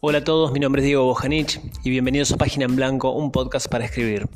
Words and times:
Hola 0.00 0.18
a 0.18 0.24
todos, 0.24 0.52
mi 0.52 0.60
nombre 0.60 0.82
es 0.82 0.86
Diego 0.86 1.04
Bojanich 1.04 1.58
y 1.82 1.88
bienvenidos 1.88 2.30
a 2.30 2.36
Página 2.36 2.66
en 2.66 2.76
Blanco, 2.76 3.12
un 3.12 3.32
podcast 3.32 3.66
para 3.66 3.86
escribir. 3.86 4.28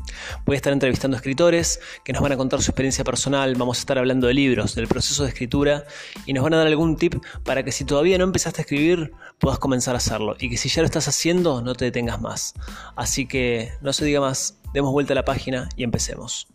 Voy 0.46 0.54
a 0.54 0.56
estar 0.56 0.72
entrevistando 0.72 1.18
escritores 1.18 1.80
que 2.02 2.14
nos 2.14 2.22
van 2.22 2.32
a 2.32 2.38
contar 2.38 2.62
su 2.62 2.70
experiencia 2.70 3.04
personal, 3.04 3.54
vamos 3.56 3.76
a 3.76 3.80
estar 3.80 3.98
hablando 3.98 4.26
de 4.26 4.32
libros, 4.32 4.74
del 4.74 4.88
proceso 4.88 5.22
de 5.22 5.28
escritura 5.28 5.84
y 6.24 6.32
nos 6.32 6.44
van 6.44 6.54
a 6.54 6.56
dar 6.56 6.66
algún 6.66 6.96
tip 6.96 7.16
para 7.44 7.62
que 7.62 7.72
si 7.72 7.84
todavía 7.84 8.16
no 8.16 8.24
empezaste 8.24 8.62
a 8.62 8.62
escribir 8.62 9.12
puedas 9.38 9.58
comenzar 9.58 9.94
a 9.94 9.98
hacerlo 9.98 10.34
y 10.40 10.48
que 10.48 10.56
si 10.56 10.70
ya 10.70 10.80
lo 10.80 10.86
estás 10.86 11.08
haciendo 11.08 11.60
no 11.60 11.74
te 11.74 11.84
detengas 11.84 12.22
más. 12.22 12.54
Así 12.96 13.26
que 13.26 13.70
no 13.82 13.92
se 13.92 14.06
diga 14.06 14.20
más, 14.20 14.58
demos 14.72 14.92
vuelta 14.92 15.12
a 15.12 15.16
la 15.16 15.26
página 15.26 15.68
y 15.76 15.84
empecemos. 15.84 16.48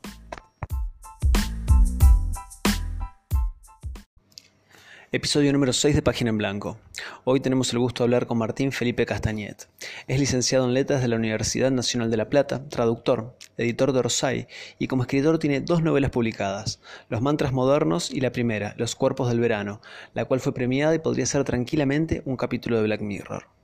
Episodio 5.15 5.53
número 5.53 5.71
6 5.71 5.95
de 5.95 6.01
Página 6.01 6.29
en 6.29 6.37
Blanco. 6.37 6.77
Hoy 7.23 7.39
tenemos 7.39 7.71
el 7.71 7.79
gusto 7.79 8.03
de 8.03 8.07
hablar 8.07 8.27
con 8.27 8.37
Martín 8.37 8.73
Felipe 8.73 9.05
Castañet. 9.05 9.69
Es 10.07 10.19
licenciado 10.19 10.65
en 10.65 10.73
Letras 10.73 11.01
de 11.01 11.07
la 11.07 11.15
Universidad 11.15 11.71
Nacional 11.71 12.11
de 12.11 12.17
La 12.17 12.27
Plata, 12.27 12.67
traductor, 12.67 13.33
editor 13.55 13.93
de 13.93 13.99
Orsay 13.99 14.47
y 14.77 14.87
como 14.87 15.03
escritor 15.03 15.39
tiene 15.39 15.61
dos 15.61 15.81
novelas 15.81 16.11
publicadas, 16.11 16.81
Los 17.07 17.21
Mantras 17.21 17.53
Modernos 17.53 18.11
y 18.11 18.19
la 18.19 18.33
primera, 18.33 18.75
Los 18.77 18.97
Cuerpos 18.97 19.29
del 19.29 19.39
Verano, 19.39 19.79
la 20.13 20.25
cual 20.25 20.41
fue 20.41 20.53
premiada 20.53 20.93
y 20.93 20.99
podría 20.99 21.25
ser 21.25 21.45
tranquilamente 21.45 22.21
un 22.25 22.35
capítulo 22.35 22.75
de 22.75 22.83
Black 22.83 22.99
Mirror. 22.99 23.54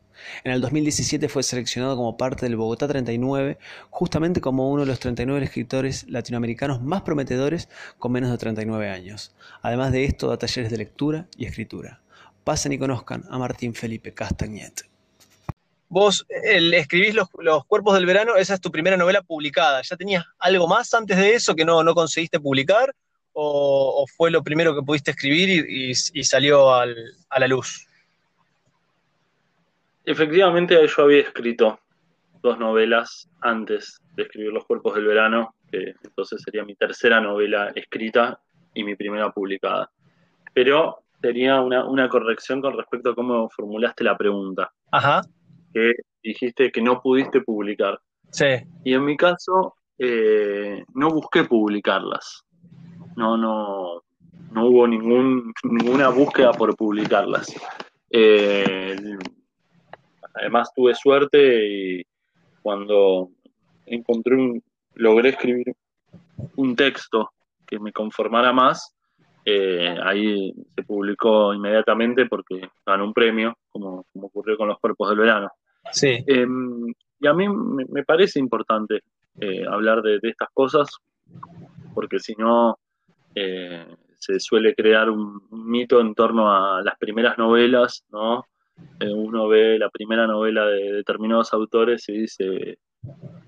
En 0.43 0.51
el 0.51 0.61
2017 0.61 1.29
fue 1.29 1.43
seleccionado 1.43 1.95
como 1.95 2.17
parte 2.17 2.45
del 2.45 2.55
Bogotá 2.55 2.87
39, 2.87 3.57
justamente 3.89 4.41
como 4.41 4.71
uno 4.71 4.81
de 4.81 4.87
los 4.87 4.99
39 4.99 5.43
escritores 5.45 6.09
latinoamericanos 6.09 6.81
más 6.81 7.01
prometedores 7.01 7.69
con 7.99 8.11
menos 8.11 8.31
de 8.31 8.37
39 8.37 8.89
años. 8.89 9.35
Además 9.61 9.91
de 9.91 10.05
esto, 10.05 10.27
da 10.27 10.37
talleres 10.37 10.71
de 10.71 10.77
lectura 10.77 11.27
y 11.37 11.45
escritura. 11.45 12.01
Pasen 12.43 12.73
y 12.73 12.79
conozcan 12.79 13.23
a 13.29 13.37
Martín 13.37 13.73
Felipe 13.73 14.13
Castagnet. 14.13 14.85
Vos 15.89 16.25
escribís 16.29 17.13
los, 17.13 17.27
Cuerpos 17.67 17.93
del 17.95 18.05
Verano, 18.05 18.37
esa 18.37 18.53
es 18.53 18.61
tu 18.61 18.71
primera 18.71 18.95
novela 18.95 19.21
publicada. 19.21 19.81
¿Ya 19.81 19.97
tenías 19.97 20.23
algo 20.39 20.67
más 20.67 20.93
antes 20.93 21.17
de 21.17 21.33
eso 21.33 21.53
que 21.53 21.65
no, 21.65 21.83
conseguiste 21.93 22.39
publicar? 22.39 22.95
O, 23.33 24.05
fue 24.15 24.31
lo 24.31 24.43
primero 24.43 24.73
que 24.73 24.81
pudiste 24.81 25.11
escribir 25.11 25.69
y, 25.69 26.23
salió 26.23 26.73
a 26.73 26.85
la 26.85 27.47
luz? 27.47 27.87
Efectivamente, 30.05 30.75
yo 30.87 31.03
había 31.03 31.21
escrito 31.21 31.79
dos 32.41 32.57
novelas 32.57 33.29
antes 33.41 33.99
de 34.15 34.23
escribir 34.23 34.51
Los 34.51 34.65
Cuerpos 34.65 34.95
del 34.95 35.05
Verano, 35.05 35.55
que 35.71 35.93
entonces 36.03 36.41
sería 36.43 36.65
mi 36.65 36.75
tercera 36.75 37.21
novela 37.21 37.71
escrita 37.75 38.39
y 38.73 38.83
mi 38.83 38.95
primera 38.95 39.31
publicada. 39.31 39.91
Pero 40.53 41.03
tenía 41.21 41.61
una, 41.61 42.09
corrección 42.09 42.61
con 42.61 42.75
respecto 42.75 43.11
a 43.11 43.15
cómo 43.15 43.49
formulaste 43.49 44.03
la 44.03 44.17
pregunta. 44.17 44.71
Ajá. 44.91 45.21
Que 45.73 45.93
dijiste 46.23 46.71
que 46.71 46.81
no 46.81 47.01
pudiste 47.01 47.41
publicar. 47.41 47.99
Sí. 48.31 48.45
Y 48.83 48.93
en 48.93 49.05
mi 49.05 49.15
caso, 49.15 49.75
eh, 49.97 50.83
no 50.93 51.09
busqué 51.09 51.43
publicarlas. 51.43 52.43
No, 53.15 53.37
no, 53.37 54.01
no 54.51 54.65
hubo 54.65 54.87
ningún, 54.87 55.53
ninguna 55.63 56.09
búsqueda 56.09 56.51
por 56.53 56.75
publicarlas. 56.75 57.53
Eh, 58.09 58.95
Además 60.33 60.71
tuve 60.75 60.95
suerte 60.95 61.67
y 61.67 62.03
cuando 62.61 63.29
encontré 63.85 64.35
un, 64.35 64.63
logré 64.95 65.29
escribir 65.29 65.73
un 66.55 66.75
texto 66.75 67.31
que 67.65 67.79
me 67.79 67.91
conformara 67.91 68.51
más, 68.53 68.95
eh, 69.45 69.95
ahí 70.03 70.53
se 70.75 70.83
publicó 70.83 71.53
inmediatamente 71.53 72.25
porque 72.27 72.69
ganó 72.85 73.05
un 73.05 73.13
premio, 73.13 73.57
como, 73.69 74.05
ocurrió 74.13 74.57
con 74.57 74.67
los 74.67 74.79
cuerpos 74.79 75.09
del 75.09 75.19
verano. 75.19 75.49
Sí. 75.91 76.23
Em, 76.27 76.93
y 77.19 77.27
a 77.27 77.33
mí 77.33 77.47
me, 77.47 78.03
parece 78.03 78.39
importante 78.39 79.01
eh, 79.39 79.65
hablar 79.67 80.01
de, 80.01 80.19
estas 80.21 80.49
cosas, 80.53 80.89
porque 81.93 82.19
si 82.19 82.35
no 82.35 82.77
eh, 83.35 83.85
se 84.17 84.39
suele 84.39 84.75
crear 84.75 85.09
un, 85.09 85.41
mito 85.49 85.99
en 85.99 86.13
torno 86.13 86.51
a 86.51 86.81
las 86.83 86.97
primeras 86.97 87.37
novelas, 87.37 88.03
¿no? 88.11 88.45
Eh, 88.99 89.11
uno 89.11 89.47
ve 89.47 89.77
la 89.79 89.89
primera 89.89 90.27
novela 90.27 90.65
de 90.65 90.93
determinados 90.93 91.53
autores 91.53 92.07
y 92.09 92.21
dice, 92.21 92.77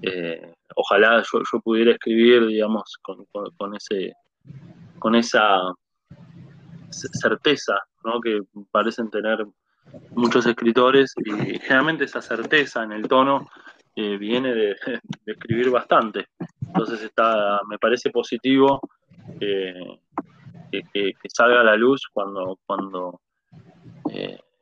eh, 0.02 0.54
ojalá 0.76 1.24
yo, 1.32 1.60
pudiera 1.62 1.92
escribir, 1.92 2.48
digamos, 2.48 2.98
con, 3.02 3.76
ese, 3.76 4.14
con 5.00 5.16
esa 5.16 5.60
certeza 6.90 7.76
¿no? 8.04 8.20
que 8.20 8.42
parecen 8.72 9.10
tener 9.10 9.46
muchos 10.12 10.46
escritores 10.46 11.14
y 11.18 11.60
generalmente 11.60 12.06
esa 12.06 12.22
certeza 12.22 12.84
en 12.84 12.94
el 12.94 13.08
tono 13.08 13.50
eh, 13.96 14.18
viene 14.18 14.54
de, 14.54 14.76
escribir 15.26 15.70
bastante. 15.70 16.28
Entonces 16.68 17.02
está, 17.04 17.62
me 17.70 17.78
parece 17.78 18.10
positivo 18.10 18.82
que, 19.40 20.00
salga 21.28 21.62
a 21.62 21.64
la 21.64 21.76
luz 21.76 22.08
cuando, 22.12 22.58
cuando 22.66 23.22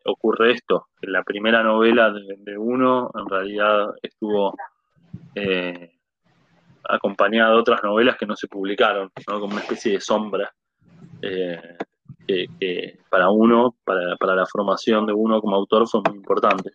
ocurre 0.05 0.53
esto, 0.53 0.87
que 0.99 1.07
la 1.07 1.23
primera 1.23 1.63
novela 1.63 2.11
de, 2.11 2.57
uno 2.57 3.11
en 3.13 3.29
realidad 3.29 3.89
estuvo 4.01 4.55
eh, 5.35 5.91
acompañada 6.87 7.51
de 7.51 7.57
otras 7.57 7.83
novelas 7.83 8.17
que 8.17 8.25
no 8.25 8.35
se 8.35 8.47
publicaron, 8.47 9.11
como 9.25 9.45
una 9.45 9.61
especie 9.61 9.93
de 9.93 10.01
sombra 10.01 10.53
eh, 11.21 11.77
que, 12.27 12.99
para 13.09 13.29
uno, 13.29 13.75
para, 13.83 14.35
la 14.35 14.45
formación 14.45 15.05
de 15.05 15.13
uno 15.13 15.41
como 15.41 15.55
autor 15.55 15.87
fue 15.87 16.01
muy 16.07 16.17
importante. 16.17 16.71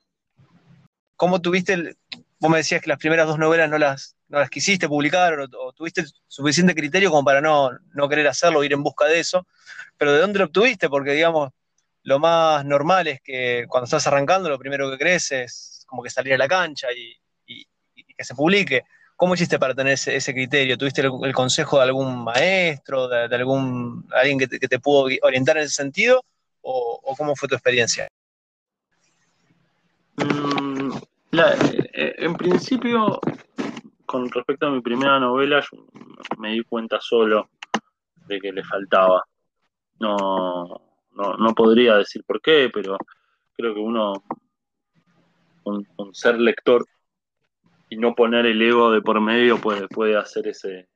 ¿Cómo 1.16 1.40
tuviste, 1.40 1.72
el, 1.72 1.96
vos 2.38 2.50
me 2.50 2.58
decías 2.58 2.82
que 2.82 2.90
las 2.90 2.98
primeras 2.98 3.26
dos 3.26 3.38
novelas 3.38 3.70
no 3.70 3.78
las, 3.78 4.16
las 4.28 4.50
quisiste 4.50 4.88
publicar 4.88 5.38
o, 5.38 5.72
tuviste 5.72 6.04
suficiente 6.26 6.74
criterio 6.74 7.10
como 7.10 7.24
para 7.24 7.40
no, 7.40 7.70
no 7.94 8.08
querer 8.08 8.28
hacerlo, 8.28 8.64
ir 8.64 8.72
en 8.72 8.82
busca 8.82 9.06
de 9.06 9.20
eso, 9.20 9.46
pero 9.96 10.12
¿de 10.12 10.20
dónde 10.20 10.38
lo 10.40 10.46
obtuviste? 10.46 10.88
Porque 10.88 11.12
digamos, 11.12 11.50
lo 12.06 12.20
más 12.20 12.64
normal 12.64 13.08
es 13.08 13.20
que 13.20 13.66
cuando 13.68 13.86
estás 13.86 14.06
arrancando, 14.06 14.48
lo 14.48 14.60
primero 14.60 14.88
que 14.88 14.96
crees 14.96 15.32
es 15.32 15.84
como 15.88 16.04
que 16.04 16.10
salir 16.10 16.34
a 16.34 16.38
la 16.38 16.46
cancha 16.46 16.86
y, 16.92 17.14
que 18.16 18.24
se 18.24 18.34
publique. 18.34 18.82
¿Cómo 19.16 19.34
hiciste 19.34 19.58
para 19.58 19.74
tener 19.74 19.92
ese, 19.92 20.32
criterio? 20.32 20.78
¿Tuviste 20.78 21.02
el, 21.02 21.34
consejo 21.34 21.76
de 21.76 21.82
algún 21.82 22.24
maestro, 22.24 23.08
de, 23.08 23.34
algún 23.34 24.06
alguien 24.12 24.38
que 24.38 24.46
te, 24.46 24.78
pudo 24.78 25.08
orientar 25.20 25.58
en 25.58 25.64
ese 25.64 25.74
sentido? 25.74 26.22
¿O, 26.62 27.14
cómo 27.18 27.34
fue 27.34 27.48
tu 27.48 27.56
experiencia? 27.56 28.08
Mm, 30.16 30.96
eh, 31.32 32.14
en 32.18 32.34
principio, 32.36 33.20
con 34.06 34.30
respecto 34.30 34.68
a 34.68 34.70
mi 34.70 34.80
primera 34.80 35.18
novela, 35.18 35.62
me 36.38 36.52
di 36.52 36.62
cuenta 36.62 36.98
solo 37.00 37.50
de 38.28 38.38
que 38.38 38.52
le 38.52 38.62
faltaba. 38.62 39.22
No, 39.98 40.86
no, 41.16 41.54
podría 41.54 41.96
decir 41.96 42.22
por 42.24 42.40
qué, 42.40 42.70
pero 42.72 42.96
creo 43.56 43.74
que 43.74 43.80
uno, 43.80 44.22
con, 45.62 45.86
ser 46.14 46.38
lector 46.38 46.84
y 47.88 47.96
no 47.96 48.14
poner 48.14 48.46
el 48.46 48.60
ego 48.60 48.90
de 48.90 49.00
por 49.00 49.20
medio, 49.20 49.58
puede, 49.58 49.88
puede 49.88 50.16
hacer 50.16 50.48
ese, 50.48 50.88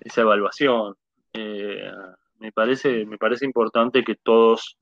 esa 0.00 0.20
evaluación. 0.20 0.94
Eh, 1.32 1.90
me, 2.38 2.52
parece, 2.52 3.04
me 3.06 3.18
parece 3.18 3.44
importante 3.44 4.04
que 4.04 4.14
todos 4.14 4.76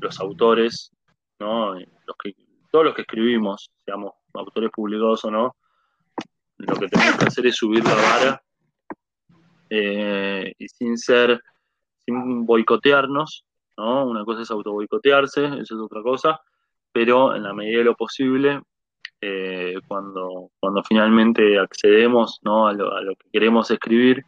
los 0.00 0.20
autores, 0.20 0.92
¿no? 1.40 1.74
los 1.74 2.16
que, 2.22 2.34
todos 2.70 2.84
los 2.84 2.94
que 2.94 3.02
escribimos, 3.02 3.70
seamos 3.84 4.12
autores 4.34 4.70
publicados 4.70 5.24
o 5.24 5.30
no, 5.30 5.56
lo 6.58 6.76
que 6.76 6.88
tenemos 6.88 7.16
que 7.16 7.24
hacer 7.24 7.46
es 7.46 7.56
subir 7.56 7.84
la 7.84 7.94
vara 7.94 8.42
eh, 9.70 10.52
y 10.58 10.68
sin 10.68 10.96
ser 10.96 11.40
sin 12.08 12.46
boicotearnos, 12.46 13.44
¿no? 13.76 14.06
Una 14.06 14.24
cosa 14.24 14.42
es 14.42 14.50
auto 14.50 14.72
boicotearse, 14.72 15.44
eso 15.44 15.60
es 15.60 15.72
otra 15.72 16.02
cosa, 16.02 16.40
pero 16.90 17.34
en 17.36 17.42
la 17.42 17.52
medida 17.52 17.78
de 17.78 17.84
lo 17.84 17.94
posible, 17.94 18.62
eh, 19.20 19.74
cuando, 19.86 20.50
cuando 20.58 20.82
finalmente 20.82 21.58
accedemos 21.58 22.38
¿no? 22.42 22.66
a, 22.66 22.72
lo, 22.72 23.14
que 23.16 23.28
queremos 23.30 23.70
escribir, 23.70 24.24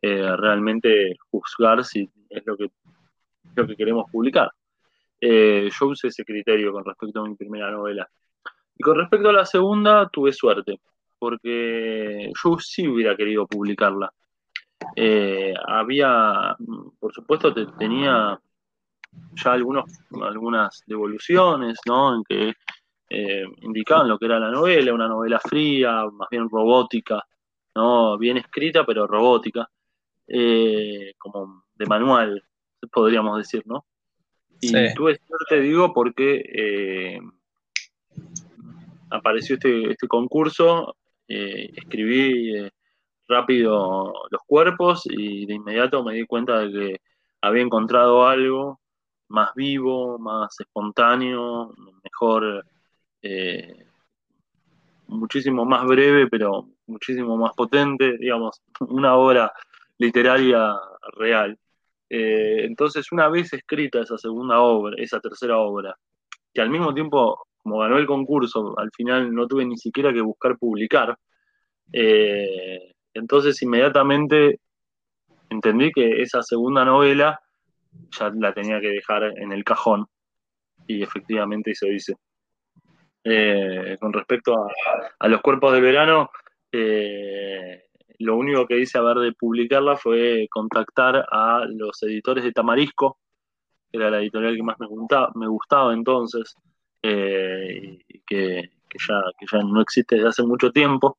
eh, 0.00 0.36
realmente 0.36 1.16
juzgar 1.30 1.84
si 1.84 2.08
es 2.30 2.46
lo 2.46 2.56
que, 2.56 2.70
lo 3.56 3.66
que 3.66 3.76
queremos 3.76 4.08
publicar. 4.10 4.52
Eh, 5.20 5.68
yo 5.78 5.86
usé 5.86 6.08
ese 6.08 6.24
criterio 6.24 6.72
con 6.72 6.84
respecto 6.84 7.20
a 7.20 7.28
mi 7.28 7.34
primera 7.34 7.70
novela. 7.72 8.08
Y 8.76 8.82
con 8.82 8.96
respecto 8.96 9.30
a 9.30 9.32
la 9.32 9.44
segunda, 9.44 10.08
tuve 10.08 10.32
suerte, 10.32 10.78
porque 11.18 12.30
yo 12.44 12.58
sí 12.60 12.86
hubiera 12.86 13.16
querido 13.16 13.44
publicarla. 13.48 14.12
Eh, 15.00 15.54
había, 15.64 16.56
por 16.98 17.14
supuesto, 17.14 17.54
tenía 17.76 18.36
ya 19.32 19.52
algunos, 19.52 19.84
algunas 20.20 20.82
devoluciones, 20.88 21.78
¿no? 21.86 22.16
En 22.16 22.24
que 22.24 22.54
eh, 23.08 23.44
indicaban 23.60 24.08
lo 24.08 24.18
que 24.18 24.26
era 24.26 24.40
la 24.40 24.50
novela, 24.50 24.92
una 24.92 25.06
novela 25.06 25.38
fría, 25.38 26.04
más 26.10 26.28
bien 26.28 26.48
robótica, 26.50 27.24
¿no? 27.76 28.18
Bien 28.18 28.38
escrita, 28.38 28.84
pero 28.84 29.06
robótica, 29.06 29.70
eh, 30.26 31.12
como 31.16 31.62
de 31.76 31.86
manual, 31.86 32.42
podríamos 32.90 33.38
decir, 33.38 33.62
¿no? 33.66 33.84
Y 34.60 34.72
tuve 34.94 35.20
suerte, 35.24 35.60
digo, 35.60 35.94
porque 35.94 37.20
apareció 39.10 39.54
este, 39.54 39.92
este 39.92 40.08
concurso, 40.08 40.96
escribí 41.28 42.68
rápido 43.28 44.12
los 44.30 44.42
cuerpos 44.46 45.02
y 45.06 45.46
de 45.46 45.54
inmediato 45.54 46.02
me 46.04 46.14
di 46.14 46.26
cuenta 46.26 46.60
de 46.60 46.72
que 46.72 47.00
había 47.42 47.62
encontrado 47.62 48.26
algo 48.26 48.80
más 49.28 49.54
vivo, 49.54 50.18
más 50.18 50.58
espontáneo, 50.60 51.74
mejor, 52.02 52.64
muchísimo 55.08 55.64
más 55.64 55.84
breve, 55.86 56.28
pero 56.28 56.68
muchísimo 56.86 57.36
más 57.36 57.54
potente, 57.54 58.16
digamos, 58.18 58.62
una 58.80 59.16
obra 59.16 59.52
literaria 59.98 60.74
real. 61.16 61.58
Eh, 62.10 62.64
entonces, 62.64 63.10
una 63.12 63.28
vez 63.28 63.52
escrita 63.52 64.00
esa 64.00 64.16
segunda 64.18 64.60
obra, 64.60 64.96
esa 64.98 65.20
tercera 65.20 65.58
obra, 65.58 65.96
que 66.54 66.60
al 66.60 66.70
mismo 66.70 66.94
tiempo, 66.94 67.46
como 67.62 67.78
ganó 67.78 67.98
el 67.98 68.06
concurso, 68.06 68.78
al 68.78 68.90
final 68.92 69.34
no 69.34 69.46
tuve 69.46 69.64
ni 69.64 69.76
siquiera 69.76 70.12
que 70.12 70.22
buscar 70.22 70.56
publicar, 70.58 71.16
eh, 71.92 72.94
entonces 73.18 73.60
inmediatamente 73.62 74.60
entendí 75.50 75.90
que 75.92 76.22
esa 76.22 76.42
segunda 76.42 76.84
novela 76.84 77.40
ya 78.18 78.30
la 78.34 78.52
tenía 78.52 78.80
que 78.80 78.88
dejar 78.88 79.24
en 79.24 79.52
el 79.52 79.64
cajón 79.64 80.06
y 80.86 81.02
efectivamente 81.02 81.72
eso 81.72 81.86
hice. 81.86 82.14
Eh, 83.24 83.96
con 84.00 84.12
respecto 84.12 84.54
a, 85.18 85.28
los 85.28 85.40
cuerpos 85.42 85.72
de 85.72 85.80
verano, 85.80 86.30
eh, 86.72 87.84
lo 88.20 88.36
único 88.36 88.66
que 88.66 88.78
hice 88.78 88.98
a 88.98 89.02
ver 89.02 89.18
de 89.18 89.32
publicarla 89.32 89.96
fue 89.96 90.46
contactar 90.50 91.26
a 91.30 91.64
los 91.68 92.02
editores 92.02 92.44
de 92.44 92.52
Tamarisco, 92.52 93.18
que 93.90 93.98
era 93.98 94.10
la 94.10 94.18
editorial 94.20 94.56
que 94.56 94.62
más 94.62 94.80
me 94.80 94.86
gustaba, 94.86 95.30
me 95.34 95.46
gustaba 95.46 95.92
entonces, 95.92 96.54
eh, 97.02 97.98
y 98.08 98.20
que, 98.26 98.70
ya, 99.08 99.20
ya 99.52 99.58
no 99.58 99.80
existe 99.80 100.16
desde 100.16 100.28
hace 100.28 100.42
mucho 100.44 100.70
tiempo. 100.70 101.18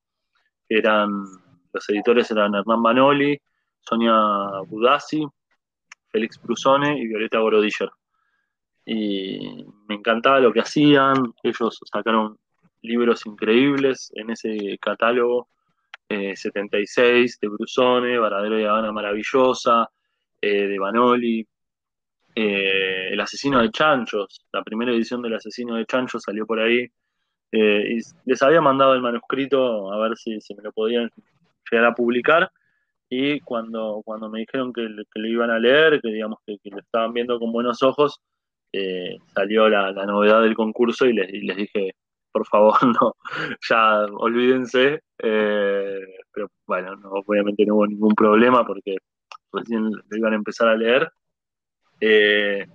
Eran, 0.67 1.25
los 1.71 1.89
editores 1.89 2.30
eran 2.31 2.56
Hernán 2.56 2.81
Manoli, 2.81 3.39
Sonia 3.81 4.62
Budassi, 4.68 5.25
Félix 6.12 6.42
Brusone 6.42 7.00
y 7.00 7.07
Violeta 7.07 7.39
Gorodiller. 7.39 7.89
Y 8.86 9.66
me 9.88 9.95
encantaba 9.95 10.39
lo 10.39 10.51
que 10.51 10.62
hacían, 10.62 11.33
ellos 11.44 11.80
sacaron 11.92 12.38
libros 12.81 13.25
increíbles 13.25 14.12
en 14.16 14.31
ese 14.31 14.77
catálogo 14.80 15.48
76 16.10 16.98
eh, 17.33 17.38
de 17.42 17.48
Brusone, 17.48 18.18
Varadero 18.18 18.56
de 18.56 18.68
Habana 18.68 18.92
Maravillosa, 18.92 19.89
eh, 20.42 20.68
de 20.68 20.80
Banoli, 20.80 21.48
eh, 22.36 23.10
El 23.12 23.19
asesino 23.19 23.62
de 23.62 23.69
Chanchos, 23.69 24.45
la 24.51 24.63
primera 24.63 24.92
edición 24.92 25.21
del 25.21 25.36
asesino 25.36 25.75
de 25.75 25.86
Chanchos 25.86 26.24
salió 26.24 26.45
por 26.45 26.60
ahí. 26.60 26.88
y 27.51 28.00
les 28.25 28.42
había 28.44 28.62
mandado 28.62 28.94
el 28.94 29.01
manuscrito 29.01 29.92
a 29.92 29.98
ver 29.98 30.16
si, 30.18 30.38
me 30.56 30.63
lo 30.63 30.71
podían 30.71 31.12
llegar 31.71 31.86
a 31.86 31.95
publicar. 31.95 32.51
Y 33.10 33.39
cuando, 33.42 34.01
cuando 34.06 34.30
me 34.30 34.39
dijeron 34.39 34.71
que, 34.71 34.88
que 35.12 35.19
lo 35.19 35.27
iban 35.27 35.50
a 35.50 35.60
leer, 35.60 36.00
que 36.01 36.10
digamos 36.10 36.39
que, 36.45 36.57
lo 36.69 36.80
estaban 36.80 37.13
viendo 37.13 37.39
con 37.39 37.51
buenos 37.51 37.81
ojos, 37.83 38.21
salió 39.33 39.68
la, 39.68 39.92
novedad 40.06 40.44
del 40.44 40.56
concurso 40.56 41.06
y 41.07 41.13
les, 41.13 41.33
y 41.33 41.42
les 41.42 41.57
dije, 41.57 41.95
por 42.31 42.45
favor, 42.48 42.75
no, 43.01 43.16
ya 43.68 44.06
olvídense. 44.06 45.01
Eh, 45.18 46.01
pero 46.31 46.50
bueno, 46.66 46.94
obviamente 47.25 47.66
no 47.66 47.75
hubo 47.75 47.88
ningún 47.88 48.16
problema 48.16 48.66
porque 48.66 48.98
recién 49.51 49.92
lo 49.92 50.18
iban 50.18 50.33
a 50.33 50.38
empezar 50.38 50.68
a 50.68 50.75
leer. 50.75 51.12
Eh, 52.00 52.66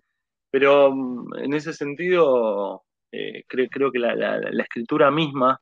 pero 0.50 0.94
mm, 0.94 1.36
en 1.38 1.54
ese 1.54 1.72
sentido, 1.72 2.82
eh, 3.12 3.44
creo 3.48 3.90
que 3.90 3.98
la, 3.98 4.38
escritura 4.62 5.10
misma 5.10 5.60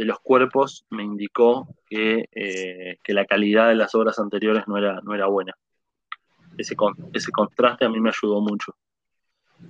de 0.00 0.06
los 0.06 0.18
cuerpos 0.20 0.86
me 0.88 1.02
indicó 1.02 1.68
que, 1.86 2.24
la 3.08 3.26
calidad 3.26 3.68
de 3.68 3.74
las 3.74 3.94
obras 3.94 4.18
anteriores 4.18 4.66
no 4.66 4.78
era, 4.78 4.98
no 5.02 5.14
era 5.14 5.26
buena. 5.26 5.52
Ese, 6.56 6.74
ese 7.12 7.30
contraste 7.30 7.84
a 7.84 7.90
mí 7.90 8.00
me 8.00 8.08
ayudó 8.08 8.40
mucho. 8.40 8.74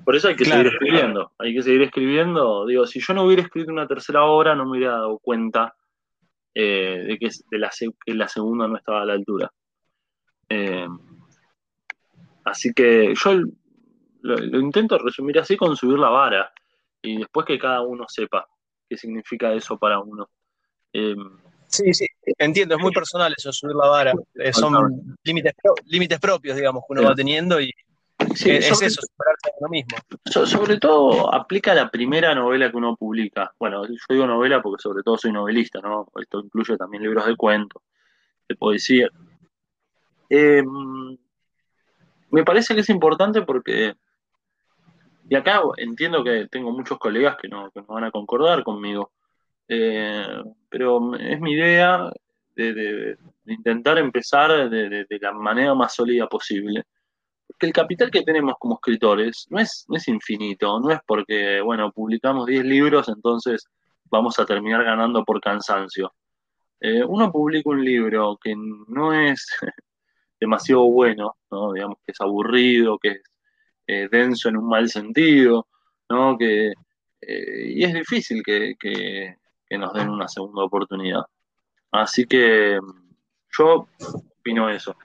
Por 0.04 0.14
eso 0.14 0.28
hay 0.28 0.36
que 0.36 0.44
seguir 0.44 0.68
escribiendo, 0.68 1.32
hay 1.36 1.52
que 1.52 1.62
seguir 1.64 1.82
escribiendo. 1.82 2.64
Digo, 2.64 2.86
si 2.86 3.00
yo 3.00 3.12
no 3.12 3.24
hubiera 3.24 3.42
escrito 3.42 3.72
una 3.72 3.88
tercera 3.88 4.22
obra, 4.22 4.54
no 4.54 4.66
me 4.66 4.78
hubiera 4.78 4.92
dado 4.92 5.18
cuenta 5.18 5.74
eh, 6.54 7.06
de, 7.08 7.18
que, 7.18 7.28
de 7.50 7.58
la, 7.58 7.70
que 8.06 8.14
la 8.14 8.28
segunda 8.28 8.68
no 8.68 8.76
estaba 8.76 9.02
a 9.02 9.06
la 9.06 9.14
altura. 9.14 9.52
Eh, 10.48 10.86
así 12.44 12.72
que 12.72 13.14
yo 13.16 13.32
lo, 14.22 14.60
intento 14.60 14.96
resumir 14.96 15.40
así 15.40 15.56
con 15.56 15.76
subir 15.76 15.98
la 15.98 16.10
vara 16.10 16.52
y 17.02 17.18
después 17.18 17.44
que 17.46 17.58
cada 17.58 17.82
uno 17.82 18.04
sepa 18.06 18.46
qué 18.90 18.96
significa 18.96 19.52
eso 19.54 19.78
para 19.78 20.00
uno. 20.00 20.28
Eh, 20.92 21.14
sí, 21.68 21.94
sí, 21.94 22.06
entiendo, 22.36 22.74
es 22.74 22.82
muy 22.82 22.92
personal 22.92 23.32
eso, 23.36 23.52
subir 23.52 23.76
la 23.76 23.88
vara. 23.88 24.12
son 24.52 25.16
límites, 25.22 25.54
límites 25.86 26.18
propios, 26.18 26.56
digamos, 26.56 26.82
que 26.82 26.92
uno 26.92 27.04
va 27.04 27.14
teniendo 27.14 27.60
y 27.60 27.72
Sí, 28.34 28.50
es 28.50 28.82
eso, 28.82 29.00
superarse 29.00 29.50
lo 29.60 29.68
mismo. 29.68 29.96
sobre 30.46 30.78
todo 30.78 31.32
aplica 31.34 31.74
la 31.74 31.90
primera 31.90 32.34
novela 32.34 32.70
que 32.70 32.76
uno 32.76 32.94
publica. 32.96 33.52
Bueno, 33.58 33.86
yo 33.86 33.94
digo 34.08 34.26
novela 34.26 34.60
porque 34.62 34.82
sobre 34.82 35.02
todo 35.02 35.16
soy 35.16 35.32
novelista, 35.32 35.80
¿no? 35.80 36.06
Esto 36.20 36.40
incluye 36.40 36.76
también 36.76 37.02
libros 37.02 37.26
de 37.26 37.36
cuentos, 37.36 37.82
de 38.48 38.54
poesía. 38.56 39.08
Em, 40.28 41.16
me 42.30 42.44
parece 42.44 42.74
que 42.74 42.80
es 42.80 42.90
importante 42.90 43.42
porque, 43.42 43.94
y 45.30 45.36
acá 45.36 45.62
entiendo 45.78 46.22
que 46.22 46.48
tengo 46.48 46.72
muchos 46.72 46.98
colegas 46.98 47.36
que 47.40 47.48
no, 47.48 47.70
van 47.86 48.04
a 48.04 48.10
concordar 48.10 48.62
conmigo, 48.62 49.12
eh, 49.68 50.26
pero 50.68 51.14
es 51.16 51.40
mi 51.40 51.52
idea 51.52 52.10
de, 52.54 53.16
intentar 53.46 53.96
empezar 53.98 54.68
de 54.68 55.18
la 55.20 55.32
manera 55.32 55.74
más 55.74 55.94
sólida 55.94 56.28
posible 56.28 56.84
que 57.60 57.66
el 57.66 57.72
capital 57.72 58.10
que 58.10 58.22
tenemos 58.22 58.54
como 58.58 58.76
escritores 58.76 59.46
no 59.50 59.60
es, 59.60 59.86
es 59.90 60.08
infinito, 60.08 60.80
no 60.80 60.90
es 60.90 61.00
porque, 61.06 61.60
bueno, 61.60 61.92
publicamos 61.92 62.46
10 62.46 62.64
libros, 62.64 63.08
entonces 63.08 63.68
vamos 64.04 64.38
a 64.38 64.46
terminar 64.46 64.82
ganando 64.82 65.24
por 65.24 65.40
cansancio. 65.40 66.12
Eh, 66.80 67.04
uno 67.04 67.30
publica 67.30 67.68
un 67.68 67.84
libro 67.84 68.38
que 68.42 68.54
no 68.56 69.12
es 69.12 69.46
demasiado 70.40 70.84
bueno, 70.90 71.36
¿no? 71.50 71.72
digamos 71.72 71.98
que 72.04 72.12
es 72.12 72.20
aburrido, 72.20 72.98
que 72.98 73.08
es 73.10 73.22
eh, 73.92 74.08
denso 74.10 74.48
en 74.48 74.56
un 74.56 74.68
mal 74.68 74.88
sentido, 74.88 75.66
¿no? 76.08 76.36
que, 76.38 76.72
eh, 77.20 77.64
y 77.66 77.84
es 77.84 77.94
difícil 77.94 78.42
que, 78.42 78.74
que, 78.78 79.36
nos 79.78 79.92
den 79.92 80.08
una 80.08 80.28
segunda 80.28 80.64
oportunidad. 80.64 81.22
Así 81.92 82.26
que 82.26 82.78
yo 83.56 83.86
opino 84.38 84.68
eso 84.68 84.96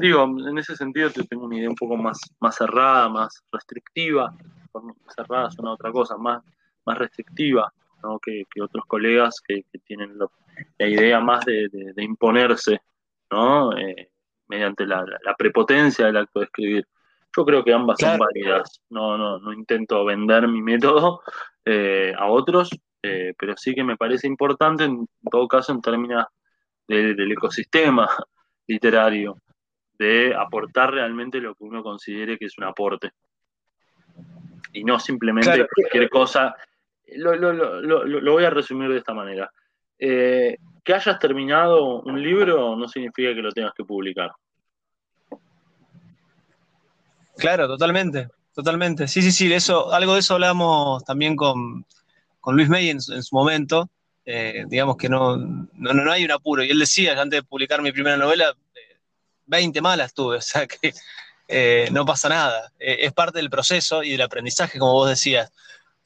digo, 0.00 0.24
en 0.24 0.58
ese 0.58 0.76
sentido 0.76 1.10
tengo 1.28 1.44
una 1.44 1.56
idea 1.56 1.68
un 1.68 1.76
poco 1.76 1.96
más, 1.96 2.18
más 2.40 2.56
cerrada, 2.56 3.08
más 3.08 3.42
restrictiva, 3.52 4.34
cerrada 5.14 5.50
suena 5.50 5.72
otra 5.72 5.90
cosa, 5.92 6.16
más, 6.16 6.42
más 6.84 6.98
restrictiva 6.98 7.72
¿no? 8.02 8.18
que, 8.18 8.44
otros 8.60 8.84
colegas 8.86 9.40
que, 9.46 9.64
tienen 9.84 10.18
la 10.78 10.86
idea 10.86 11.20
más 11.20 11.44
de, 11.44 11.92
imponerse 11.98 12.80
¿no? 13.30 13.76
Eh, 13.76 14.10
mediante 14.48 14.86
la, 14.86 15.04
prepotencia 15.38 16.06
del 16.06 16.16
acto 16.16 16.40
de 16.40 16.46
escribir. 16.46 16.88
Yo 17.36 17.44
creo 17.44 17.62
que 17.62 17.72
ambas 17.72 17.98
son 18.00 18.18
válidas, 18.18 18.80
no, 18.90 19.16
no, 19.16 19.38
no 19.38 19.52
intento 19.52 20.04
vender 20.04 20.48
mi 20.48 20.62
método 20.62 21.22
eh, 21.64 22.12
a 22.16 22.26
otros, 22.26 22.70
eh, 23.02 23.32
pero 23.38 23.56
sí 23.56 23.74
que 23.74 23.84
me 23.84 23.96
parece 23.96 24.26
importante 24.26 24.84
en 24.84 25.06
todo 25.30 25.46
caso 25.46 25.72
en 25.72 25.80
términos 25.80 26.24
del 26.88 27.30
ecosistema 27.30 28.08
literario 28.66 29.36
de 30.00 30.34
aportar 30.34 30.92
realmente 30.92 31.40
lo 31.40 31.54
que 31.54 31.64
uno 31.64 31.82
considere 31.82 32.38
que 32.38 32.46
es 32.46 32.58
un 32.58 32.64
aporte. 32.64 33.10
Y 34.72 34.82
no 34.82 34.98
simplemente 34.98 35.66
cualquier 35.74 36.08
cosa. 36.08 36.54
Lo, 37.16 38.32
voy 38.32 38.44
a 38.44 38.50
resumir 38.50 38.88
de 38.90 38.98
esta 38.98 39.12
manera. 39.12 39.50
Eh, 39.98 40.56
que 40.82 40.94
hayas 40.94 41.18
terminado 41.18 42.00
un 42.00 42.22
libro 42.22 42.74
no 42.76 42.88
significa 42.88 43.34
que 43.34 43.42
lo 43.42 43.52
tengas 43.52 43.74
que 43.74 43.84
publicar. 43.84 44.32
Claro, 47.40 47.66
totalmente, 47.66 48.28
totalmente. 48.54 49.08
Sí, 49.08 49.22
sí, 49.22 49.32
sí, 49.32 49.52
eso, 49.52 49.92
algo 49.92 50.14
de 50.14 50.20
eso 50.20 50.34
hablamos 50.34 51.02
también 51.04 51.34
con, 51.34 51.86
Luis 52.46 52.68
May 52.68 52.90
en, 52.90 53.00
su 53.00 53.34
momento. 53.34 53.90
Eh, 54.24 54.64
digamos 54.68 54.96
que 54.96 55.08
no, 55.08 55.36
no, 55.36 55.92
no, 55.94 56.12
hay 56.12 56.24
un 56.24 56.30
apuro. 56.30 56.62
Y 56.62 56.70
él 56.70 56.78
decía 56.78 57.20
antes 57.20 57.38
de 57.38 57.42
publicar 57.42 57.82
mi 57.82 57.92
primera 57.92 58.16
novela, 58.16 58.54
20 59.46 59.80
malas 59.80 60.14
tuve, 60.14 60.36
o 60.38 60.42
sea 60.42 60.66
que 60.66 60.92
eh, 61.48 61.88
no 61.92 62.06
pasa 62.06 62.28
nada. 62.28 62.72
Eh, 62.78 62.98
es 63.00 63.12
parte 63.12 63.38
del 63.38 63.50
proceso 63.50 64.02
y 64.02 64.10
del 64.10 64.22
aprendizaje, 64.22 64.78
como 64.78 64.92
vos 64.92 65.08
decías. 65.08 65.50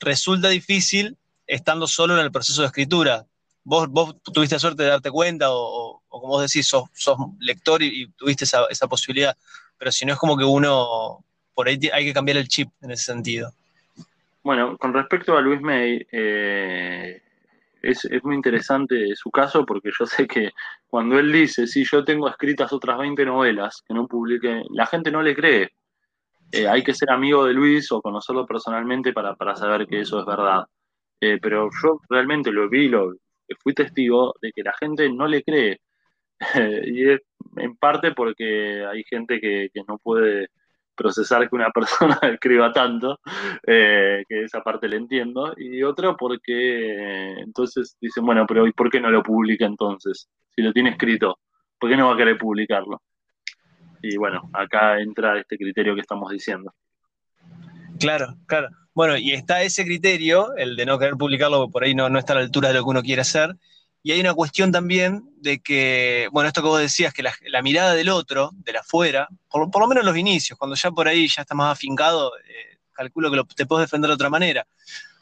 Resulta 0.01 0.49
difícil 0.49 1.19
estando 1.47 1.87
solo 1.87 2.15
en 2.15 2.21
el 2.21 2.33
proceso 2.33 2.63
de 2.63 2.69
escritura. 2.69 3.27
Vos, 3.63 3.89
vos 3.89 4.17
tuviste 4.23 4.59
suerte 4.59 4.83
de 4.83 4.91
darte 4.91 5.11
cuenta 5.11 5.47
o, 5.51 6.03
como 6.09 6.29
vos 6.29 6.43
decís, 6.43 6.67
sos, 6.67 6.89
lector 7.41 7.83
y, 7.83 8.09
tuviste 8.13 8.45
esa, 8.45 8.87
posibilidad, 8.89 9.37
pero 9.79 9.93
si 9.93 10.05
no 10.07 10.13
es 10.13 10.19
como 10.19 10.37
que 10.37 10.45
uno 10.45 11.25
por 11.55 11.69
ahí 11.69 11.79
hay 11.93 12.05
que 12.05 12.13
cambiar 12.13 12.39
el 12.39 12.49
chip 12.49 12.69
en 12.83 12.91
ese 12.91 13.05
sentido. 13.05 13.51
Bueno, 14.43 14.77
con 14.77 14.93
respecto 14.93 15.37
a 15.37 15.41
Luis 15.41 15.61
May, 15.61 16.07
eh, 16.13 17.23
es, 17.81 18.07
muy 18.23 18.35
interesante 18.35 19.15
su 19.15 19.31
caso 19.31 19.65
porque 19.65 19.91
yo 19.99 20.05
sé 20.07 20.27
que 20.27 20.51
cuando 20.87 21.19
él 21.19 21.33
dice, 21.33 21.67
sí, 21.67 21.85
yo 21.85 22.05
tengo 22.05 22.29
escritas 22.29 22.73
otras 22.73 22.99
20 22.99 23.25
novelas 23.25 23.83
que 23.87 23.95
no 23.95 24.07
publiqué, 24.07 24.63
la 24.71 24.87
gente 24.87 25.11
no 25.11 25.23
le 25.23 25.35
cree. 25.35 25.71
Eh, 26.53 26.69
hay 26.69 26.85
que 26.85 26.95
ser 26.95 27.11
amigo 27.11 27.47
de 27.47 27.55
Luis 27.55 27.91
o 27.91 28.03
conocerlo 28.03 28.47
personalmente 28.47 29.13
para, 29.13 29.35
saber 29.57 29.87
que 29.87 30.01
eso 30.01 30.21
es 30.21 30.27
verdad. 30.27 30.65
Eh, 31.21 31.39
pero 31.41 31.71
yo 31.83 32.01
realmente 32.09 32.53
lo 32.53 32.69
vi, 32.69 32.89
lo, 32.89 33.15
fui 33.63 33.75
testigo 33.75 34.35
de 34.43 34.53
que 34.53 34.63
la 34.63 34.75
gente 34.79 35.09
no 35.09 35.27
le 35.27 35.43
cree. 35.43 35.81
y 36.87 37.11
es 37.11 37.21
en 37.57 37.77
parte 37.77 38.13
porque 38.13 38.85
hay 38.85 39.05
gente 39.05 39.41
que, 39.41 39.71
no 39.87 39.99
puede 39.99 40.49
procesar 40.95 41.49
que 41.49 41.57
una 41.57 41.71
persona 41.75 42.19
escriba 42.23 42.73
tanto, 42.73 43.19
eh, 43.67 44.25
que 44.29 44.45
esa 44.45 44.63
parte 44.63 44.89
le 44.89 44.97
entiendo, 44.97 45.55
y 45.57 45.83
otra 45.83 46.15
porque 46.17 47.33
entonces 47.41 47.97
dicen, 48.01 48.25
bueno, 48.25 48.47
pero 48.47 48.67
¿y 48.67 48.73
por 48.73 48.91
qué 48.91 49.01
no 49.01 49.11
lo 49.11 49.23
publica 49.23 49.67
entonces? 49.67 50.29
Si 50.55 50.63
lo 50.63 50.73
tiene 50.73 50.91
escrito, 50.91 51.39
¿por 51.79 51.91
qué 51.91 51.97
no 51.97 52.09
va 52.09 52.15
a 52.15 52.17
querer 52.17 52.39
publicarlo? 52.39 53.03
Y 54.03 54.17
bueno, 54.17 54.51
acá 54.53 55.01
entra 55.01 55.39
este 55.39 55.57
criterio 55.57 55.95
que 55.95 56.03
estamos 56.03 56.31
diciendo. 56.31 56.75
Claro, 57.99 58.35
claro. 58.47 58.69
Bueno, 58.95 59.17
y 59.17 59.33
está 59.33 59.63
ese 59.63 59.85
criterio, 59.85 60.55
el 60.57 60.77
de 60.77 60.87
no 60.87 60.99
querer 60.99 61.15
publicarlo, 61.15 61.69
por 61.71 61.85
ahí 61.85 61.95
no, 61.95 62.09
no 62.09 62.19
está 62.19 62.33
a 62.35 62.37
la 62.37 62.43
altura 62.43 62.69
de 62.69 62.75
lo 62.75 62.85
que 62.85 62.91
uno 62.91 63.03
quiere 63.03 63.23
hacer, 63.23 63.57
y 64.07 64.13
hay 64.13 64.21
una 64.21 64.35
cuestión 64.35 64.71
también 64.71 65.31
de 65.39 65.61
que, 65.61 66.29
bueno, 66.31 66.47
esto 66.47 66.61
que 66.61 66.69
vos 66.69 66.79
decías, 66.79 67.15
que 67.15 67.23
la, 67.23 67.63
mirada 67.63 67.95
del 67.95 68.11
otro, 68.11 68.51
de 68.53 68.75
la 68.75 68.81
afuera, 68.81 69.27
por, 69.49 69.81
lo 69.81 69.89
menos 69.89 70.03
en 70.03 70.07
los 70.07 70.19
inicios, 70.19 70.59
cuando 70.59 70.77
ya 70.77 70.91
por 70.91 71.09
ahí 71.09 71.27
ya 71.27 71.41
está 71.41 71.55
más 71.55 71.73
afincado, 71.73 72.31
eh, 72.37 72.77
calculo 72.93 73.31
que 73.31 73.55
te 73.55 73.65
puedes 73.65 73.89
defender 73.89 74.09
de 74.09 74.15
otra 74.15 74.29
manera. 74.29 74.67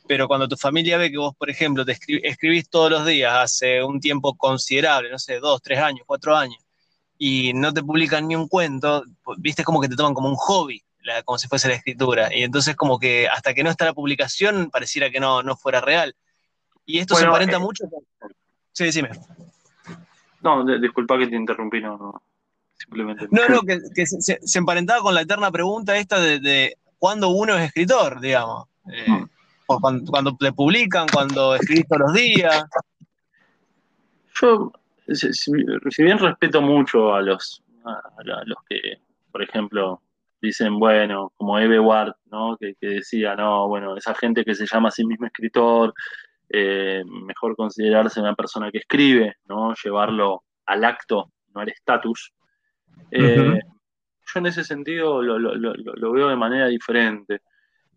Pero 0.09 0.27
cuando 0.27 0.49
tu 0.49 0.57
familia 0.57 0.99
ve 0.99 1.13
que 1.13 1.17
vos, 1.17 1.33
por 1.37 1.49
ejemplo, 1.49 1.85
te 1.85 1.97
escribís 2.25 2.69
todos 2.69 2.91
los 2.91 3.07
días 3.07 3.33
hace 3.33 3.85
un 3.85 4.01
tiempo 4.01 4.35
considerable, 4.35 5.13
no 5.13 5.19
sé, 5.21 5.39
dos, 5.39 5.63
tres 5.63 5.79
años, 5.79 6.03
cuatro 6.05 6.35
años, 6.35 6.59
y 7.17 7.53
no 7.55 7.73
te 7.73 7.85
publican 7.85 8.27
ni 8.27 8.35
un 8.35 8.49
cuento, 8.49 9.05
pues, 9.23 9.39
viste 9.41 9.63
como 9.63 9.81
que 9.81 9.89
te 9.89 9.95
toman 9.95 10.13
como 10.13 10.29
un 10.29 10.35
hobby, 10.35 10.83
como 11.25 11.39
si 11.39 11.47
fuese 11.47 11.69
la 11.69 11.75
escritura. 11.75 12.35
Y 12.35 12.43
entonces 12.43 12.75
como 12.75 12.99
que 12.99 13.29
hasta 13.29 13.55
que 13.55 13.63
no 13.63 13.71
está 13.71 13.85
la 13.85 13.95
publicación 13.95 14.71
pareciera 14.71 15.09
que 15.09 15.21
no, 15.21 15.45
no 15.45 15.57
fuera 15.57 15.81
real. 15.81 16.17
Y 16.85 16.99
esto 16.99 17.15
se 17.15 17.27
aparenta 17.27 17.59
eh, 17.59 17.61
mucho 17.61 17.85
Sí, 18.73 18.85
decime. 18.85 19.11
No, 20.43 20.65
disculpa 20.79 21.19
que 21.19 21.29
te 21.29 21.37
interrumpí, 21.37 21.81
no, 21.81 21.97
no. 21.97 22.23
Simplemente. 22.75 23.29
No, 23.31 23.49
no, 23.49 23.61
que, 23.63 24.07
se, 24.07 24.59
emparentaba 24.59 25.01
con 25.03 25.15
la 25.15 25.21
eterna 25.21 25.51
pregunta 25.51 25.97
esta 25.97 26.21
de, 26.21 26.41
de 26.41 26.77
cuándo 26.99 27.29
uno 27.29 27.57
es 27.57 27.67
escritor, 27.67 28.21
digamos. 28.21 28.67
Eh, 28.93 29.09
mm. 29.09 29.29
cuando, 29.67 30.37
te 30.37 30.53
publican, 30.53 31.07
cuando 31.13 31.55
escribís 31.55 31.87
todos 31.87 32.03
los 32.03 32.13
días. 32.15 32.65
Yo, 34.41 34.73
si, 35.13 36.03
bien 36.03 36.19
respeto 36.19 36.61
mucho 36.61 37.15
a 37.15 37.23
los, 37.23 37.63
a, 37.85 38.45
los 38.45 38.59
que, 38.69 39.01
por 39.31 39.43
ejemplo, 39.43 40.03
dicen, 40.41 40.79
bueno, 40.79 41.33
como 41.37 41.59
Eve 41.59 41.79
Ward, 41.79 42.15
¿no? 42.31 42.57
Que, 42.57 42.75
que, 42.81 42.87
decía, 42.89 43.37
no, 43.37 43.69
bueno, 43.69 43.97
esa 43.97 44.15
gente 44.15 44.45
que 44.45 44.55
se 44.55 44.67
llama 44.67 44.89
a 44.89 44.93
sí 44.93 45.05
mismo 45.05 45.27
escritor, 45.27 45.95
eh, 46.55 47.03
mejor 47.07 47.57
considerarse 47.57 48.21
una 48.21 48.35
persona 48.35 48.71
que 48.71 48.77
escribe, 48.77 49.37
¿no? 49.47 49.73
Llevarlo 49.83 50.45
al 50.67 50.85
acto, 50.85 51.33
no 51.55 51.63
al 51.63 51.71
estatus. 51.71 52.31
Eh, 53.11 53.59
yo 54.27 54.39
en 54.39 54.47
ese 54.47 54.63
sentido 54.63 55.23
lo, 55.23 56.13
veo 56.13 56.29
de 56.29 56.37
manera 56.37 56.67
diferente. 56.67 57.41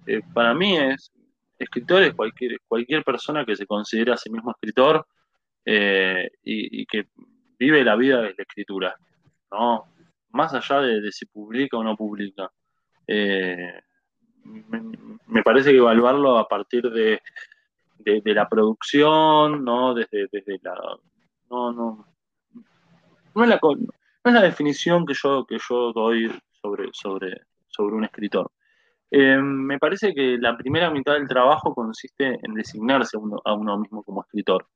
Eh, 0.07 0.21
para 0.33 0.53
mí 0.53 0.77
es, 0.77 1.11
escritor 1.59 2.03
es 2.03 2.13
cualquier, 2.13 2.61
cualquier 2.65 3.03
persona 3.03 3.43
que 3.43 3.57
se 3.57 3.65
considera 3.65 4.13
a 4.13 4.17
sí 4.17 4.29
mismo 4.29 4.51
escritor 4.51 5.05
y, 5.65 6.85
que 6.85 7.09
vive 7.59 7.83
la 7.83 7.97
vida 7.97 8.21
de 8.21 8.35
la 8.37 8.43
escritura, 8.43 8.95
¿no? 9.51 9.83
Más 10.29 10.53
allá 10.53 10.79
de, 10.79 11.11
si 11.11 11.25
publica 11.25 11.75
o 11.75 11.83
no 11.83 11.97
publica. 11.97 12.49
me, 13.05 13.83
parece 15.43 15.71
que 15.71 15.77
evaluarlo 15.77 16.37
a 16.37 16.47
partir 16.47 16.89
de, 16.89 17.19
de, 18.05 18.33
la 18.33 18.47
producción, 18.47 19.63
¿no? 19.63 19.93
Desde, 19.93 20.27
desde 20.31 20.59
la. 20.61 20.75
No, 21.49 21.71
no. 21.71 22.05
No 23.33 23.43
es 23.43 23.49
la, 23.49 23.59
no 23.61 23.77
es 24.23 24.33
la 24.33 24.41
definición 24.41 25.05
que 25.05 25.13
yo, 25.13 25.45
que 25.45 25.57
yo 25.57 25.91
doy 25.91 26.31
sobre, 26.61 26.89
sobre, 26.93 27.41
sobre 27.67 27.95
un 27.95 28.05
escritor. 28.05 28.51
Eh, 29.11 29.37
me 29.37 29.77
parece 29.77 30.13
que 30.13 30.37
la 30.39 30.57
primera 30.57 30.89
mitad 30.89 31.13
del 31.13 31.27
trabajo 31.27 31.73
consiste 31.73 32.39
en 32.41 32.53
designarse 32.53 33.17
a 33.17 33.53
uno, 33.53 33.77
mismo 33.77 34.03
como 34.03 34.21
escritor, 34.21 34.67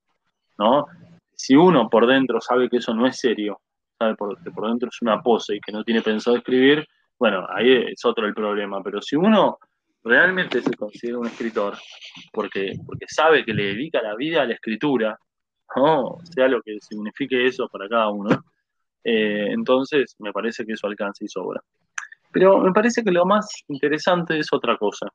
¿no? 0.58 0.86
Si 1.34 1.56
uno 1.56 1.88
por 1.88 2.06
dentro 2.06 2.40
sabe 2.40 2.68
que 2.68 2.76
eso 2.76 2.94
no 2.94 3.06
es 3.06 3.18
serio, 3.18 3.60
sabe 3.98 4.14
que 4.44 4.50
por 4.50 4.68
dentro 4.68 4.88
es 4.88 5.02
una 5.02 5.22
pose 5.22 5.56
y 5.56 5.60
que 5.60 5.72
no 5.72 5.82
tiene 5.84 6.02
pensado 6.02 6.36
escribir, 6.36 6.86
bueno, 7.18 7.46
ahí 7.50 7.86
es 7.92 8.04
otro 8.04 8.26
el 8.26 8.34
problema. 8.34 8.82
Pero 8.82 9.02
si 9.02 9.16
uno 9.16 9.58
realmente 10.02 10.62
se 10.62 10.74
considera 10.74 11.18
un 11.18 11.26
escritor, 11.26 11.76
porque, 12.32 12.72
porque 12.86 13.06
sabe 13.08 13.44
que 13.44 13.54
le 13.54 13.64
dedica 13.64 14.02
la 14.02 14.14
vida 14.16 14.42
a 14.42 14.46
la 14.46 14.54
escritura, 14.54 15.18
sea 16.34 16.48
lo 16.48 16.62
que 16.62 16.78
signifique 16.80 17.46
eso 17.46 17.68
para 17.68 17.88
cada 17.88 18.10
uno, 18.10 18.30
eh, 19.04 19.48
entonces 19.50 20.16
me 20.18 20.32
parece 20.32 20.64
que 20.64 20.72
eso 20.72 20.86
alcanza 20.86 21.24
y 21.24 21.28
sobra. 21.28 21.60
Pero 22.32 22.58
me 22.58 22.72
parece 22.72 23.02
que 23.02 23.10
lo 23.10 23.24
más 23.24 23.48
interesante 23.68 24.38
es 24.38 24.52
otra 24.52 24.76
cosa, 24.76 25.06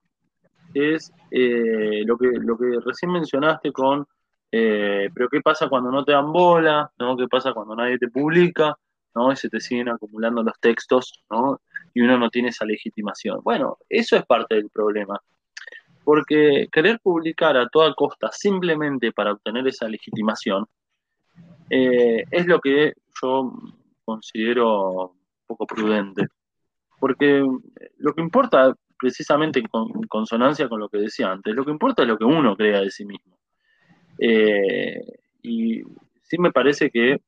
es 0.73 1.11
eh, 1.31 2.03
lo, 2.05 2.17
que, 2.17 2.27
lo 2.27 2.57
que 2.57 2.77
recién 2.85 3.11
mencionaste 3.11 3.71
con, 3.71 4.05
eh, 4.51 5.09
pero 5.13 5.29
¿qué 5.29 5.41
pasa 5.41 5.67
cuando 5.67 5.91
no 5.91 6.03
te 6.03 6.11
dan 6.11 6.31
bola? 6.31 6.91
¿no? 6.99 7.17
¿Qué 7.17 7.27
pasa 7.27 7.53
cuando 7.53 7.75
nadie 7.75 7.97
te 7.97 8.09
publica? 8.09 8.77
¿No? 9.15 9.31
Y 9.31 9.35
se 9.35 9.49
te 9.49 9.59
siguen 9.59 9.89
acumulando 9.89 10.43
los 10.43 10.59
textos, 10.59 11.23
¿no? 11.29 11.61
Y 11.93 12.01
uno 12.01 12.17
no 12.17 12.29
tiene 12.29 12.49
esa 12.49 12.65
legitimación. 12.65 13.39
Bueno, 13.43 13.77
eso 13.89 14.17
es 14.17 14.25
parte 14.25 14.55
del 14.55 14.69
problema. 14.69 15.19
Porque 16.03 16.67
querer 16.71 16.99
publicar 17.01 17.57
a 17.57 17.67
toda 17.69 17.95
costa 17.95 18.29
simplemente 18.31 19.11
para 19.11 19.31
obtener 19.31 19.67
esa 19.67 19.87
legitimación 19.87 20.65
eh, 21.69 22.23
es 22.29 22.45
lo 22.45 22.59
que 22.59 22.93
yo 23.21 23.53
considero 24.03 25.15
poco 25.47 25.65
prudente. 25.65 26.27
Porque 26.99 27.43
lo 27.97 28.13
que 28.13 28.21
importa, 28.21 28.75
precisamente 28.99 29.59
en, 29.59 29.67
consonancia 30.07 30.69
con 30.69 30.79
lo 30.79 30.89
que 30.89 30.99
decía 30.99 31.31
antes, 31.31 31.55
lo 31.55 31.65
que 31.65 31.71
importa 31.71 32.03
es 32.03 32.07
lo 32.07 32.17
que 32.17 32.25
uno 32.25 32.55
crea 32.55 32.81
de 32.81 32.91
sí 32.91 33.05
mismo. 33.05 33.37
Eh, 34.19 35.01
y 35.41 35.81
sí 36.23 36.37
me 36.37 36.51
parece 36.51 36.89
que 36.91 37.21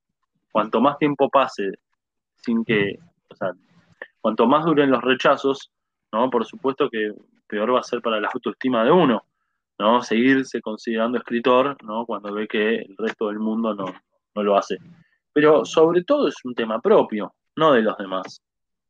cuanto 0.57 0.81
más 0.81 0.97
tiempo 0.97 1.29
pase 1.29 1.73
sin 2.37 2.65
que, 2.65 2.97
o 3.29 3.35
sea, 3.35 3.51
cuanto 4.19 4.47
más 4.47 4.65
duren 4.65 4.89
los 4.89 5.03
rechazos, 5.03 5.71
¿no? 6.11 6.31
Por 6.31 6.47
supuesto 6.47 6.89
que 6.89 7.13
peor 7.45 7.75
va 7.75 7.81
a 7.81 7.83
ser 7.83 8.01
para 8.01 8.19
la 8.19 8.31
autoestima 8.33 8.83
de 8.83 8.89
uno, 8.89 9.23
¿no? 9.77 10.01
Seguirse 10.01 10.59
considerando 10.59 11.19
escritor, 11.19 11.77
¿no? 11.83 12.07
Cuando 12.07 12.33
ve 12.33 12.47
que 12.47 12.77
el 12.77 12.95
resto 12.97 13.27
del 13.27 13.37
mundo 13.37 13.75
no, 13.75 13.93
lo 14.41 14.57
hace. 14.57 14.79
Pero 15.31 15.63
sobre 15.63 16.03
todo 16.03 16.27
es 16.27 16.43
un 16.43 16.55
tema 16.55 16.81
propio, 16.81 17.35
no 17.55 17.73
de 17.73 17.83
los 17.83 17.95
demás. 17.99 18.41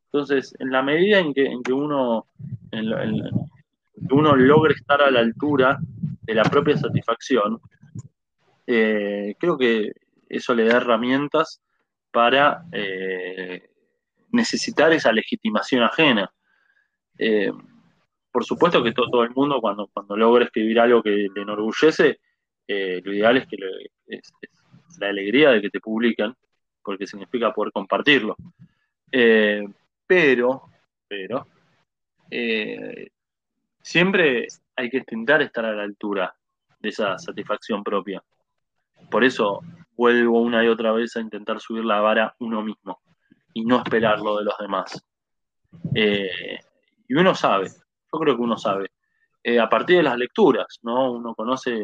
Entonces, 0.05 0.55
en 0.59 0.71
la 0.71 0.81
medida 0.81 1.19
en 1.19 1.33
que, 1.33 1.47
en 1.47 1.63
que 1.63 1.73
uno, 1.73 2.27
uno 4.09 4.35
logre 4.37 4.73
estar 4.73 5.01
a 5.01 5.11
la 5.11 5.19
altura 5.19 5.77
de 6.21 6.33
la 6.33 6.43
propia 6.43 6.77
satisfacción, 6.77 7.59
eh, 8.65 9.35
creo 9.37 9.57
que 9.57 10.06
eso 10.29 10.53
le 10.53 10.65
da 10.65 10.77
herramientas 10.77 11.61
para 12.11 12.63
eh, 12.71 13.69
necesitar 14.31 14.91
esa 14.93 15.11
legitimación 15.11 15.83
ajena. 15.83 16.31
Eh, 17.17 17.51
por 18.31 18.45
supuesto 18.45 18.83
que 18.83 18.91
todo, 18.91 19.23
el 19.23 19.31
mundo 19.31 19.59
cuando, 19.61 19.87
cuando 19.93 20.15
logra 20.15 20.45
escribir 20.45 20.79
algo 20.79 21.01
que 21.01 21.27
le 21.33 21.41
enorgullece, 21.41 22.19
eh, 22.67 23.01
lo 23.03 23.13
ideal 23.13 23.37
es 23.37 23.47
que 23.47 23.57
la 24.99 25.09
alegría 25.09 25.51
de 25.51 25.61
que 25.61 25.69
te 25.69 25.79
publican, 25.79 26.35
porque 26.83 27.07
significa 27.07 27.53
poder 27.53 27.71
compartirlo. 27.71 28.35
pero, 30.07 30.63
pero, 31.07 31.47
siempre 33.81 34.47
hay 34.75 34.89
que 34.89 34.97
intentar 34.97 35.41
estar 35.41 35.65
a 35.65 35.73
la 35.73 35.83
altura 35.83 36.35
de 36.79 36.89
esa 36.89 37.17
satisfacción 37.17 37.83
propia. 37.83 38.23
Por 39.09 39.23
eso 39.23 39.61
vuelvo 39.97 40.41
una 40.41 40.63
y 40.63 40.67
otra 40.67 40.91
vez 40.91 41.15
a 41.17 41.21
intentar 41.21 41.59
subir 41.59 41.83
la 41.83 41.99
vara 41.99 42.35
uno 42.39 42.61
mismo 42.61 43.01
y 43.53 43.65
no 43.65 43.77
esperarlo 43.77 44.37
de 44.37 44.45
los 44.45 44.57
demás. 44.59 45.03
Eh, 45.95 46.59
y 47.07 47.15
uno 47.15 47.33
sabe, 47.33 47.67
yo 47.67 48.19
creo 48.19 48.35
que 48.35 48.41
uno 48.41 48.57
sabe, 48.57 48.91
eh, 49.43 49.59
a 49.59 49.67
partir 49.67 49.97
de 49.97 50.03
las 50.03 50.17
lecturas, 50.17 50.67
¿no? 50.83 51.11
Uno 51.13 51.33
conoce, 51.33 51.83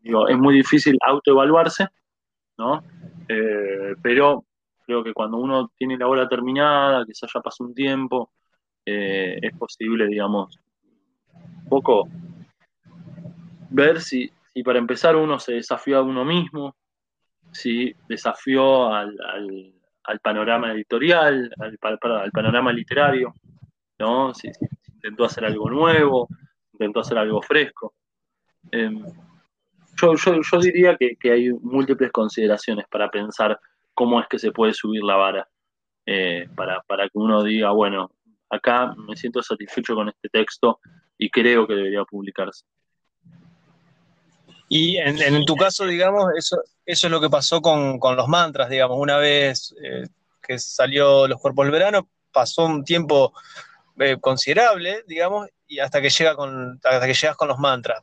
digo, 0.00 0.28
es 0.28 0.38
muy 0.38 0.54
difícil 0.54 0.96
autoevaluarse, 1.04 1.88
¿no? 2.56 2.84
Eh, 3.28 3.94
pero 4.00 4.44
creo 4.86 5.02
que 5.02 5.12
cuando 5.12 5.38
uno 5.38 5.72
tiene 5.76 5.98
la 5.98 6.06
obra 6.06 6.28
terminada, 6.28 7.04
que 7.04 7.12
haya 7.20 7.40
pasado 7.40 7.68
un 7.68 7.74
tiempo, 7.74 8.30
es 8.90 9.54
posible, 9.58 10.06
digamos, 10.06 10.58
un 11.34 11.68
poco 11.68 12.08
ver 13.68 14.00
si, 14.00 14.32
si 14.54 14.62
para 14.62 14.78
empezar 14.78 15.14
uno 15.14 15.38
se 15.38 15.52
desafió 15.52 15.98
a 15.98 16.02
uno 16.02 16.24
mismo, 16.24 16.74
si 17.58 17.94
desafió 18.08 18.92
al, 18.92 19.14
panorama 20.22 20.72
editorial, 20.72 21.50
al, 21.58 21.78
al, 21.82 22.30
panorama 22.30 22.72
literario, 22.72 23.34
¿no? 23.98 24.32
Si, 24.32 24.48
intentó 24.94 25.24
hacer 25.24 25.44
algo 25.44 25.68
nuevo, 25.70 26.28
intentó 26.72 27.00
hacer 27.00 27.18
algo 27.18 27.42
fresco. 27.42 27.94
Em, 28.70 29.04
yo, 30.00 30.14
yo, 30.14 30.60
diría 30.60 30.96
que, 30.96 31.32
hay 31.32 31.50
múltiples 31.50 32.12
consideraciones 32.12 32.86
para 32.88 33.10
pensar 33.10 33.58
cómo 33.94 34.20
es 34.20 34.28
que 34.28 34.38
se 34.38 34.52
puede 34.52 34.72
subir 34.72 35.02
la 35.02 35.16
vara, 35.16 35.48
eh, 36.06 36.48
para, 36.54 36.82
que 37.04 37.18
uno 37.18 37.42
diga, 37.42 37.70
bueno, 37.70 38.10
acá 38.50 38.94
me 38.96 39.16
siento 39.16 39.42
satisfecho 39.42 39.94
con 39.94 40.08
este 40.08 40.28
texto 40.28 40.80
y 41.16 41.30
creo 41.30 41.66
que 41.66 41.74
debería 41.74 42.04
publicarse. 42.04 42.64
Y 44.68 44.98
en, 44.98 45.44
tu 45.46 45.56
caso, 45.56 45.86
digamos, 45.86 46.26
eso, 46.36 46.60
eso 46.84 47.06
es 47.06 47.10
lo 47.10 47.20
que 47.20 47.30
pasó 47.30 47.62
con, 47.62 47.98
los 47.98 48.28
mantras, 48.28 48.68
digamos, 48.68 48.98
una 49.00 49.16
vez 49.16 49.74
eh, 49.82 50.06
que 50.42 50.58
salió 50.58 51.26
Los 51.26 51.40
Cuerpos 51.40 51.64
del 51.64 51.72
Verano, 51.72 52.08
pasó 52.30 52.66
un 52.66 52.84
tiempo 52.84 53.32
eh, 53.98 54.18
considerable, 54.20 55.04
digamos, 55.06 55.48
y 55.66 55.78
hasta 55.78 56.02
que, 56.02 56.10
llega 56.10 56.36
con, 56.36 56.78
hasta 56.84 57.06
que 57.06 57.14
llegas 57.14 57.36
con 57.36 57.48
los 57.48 57.58
mantras. 57.58 58.02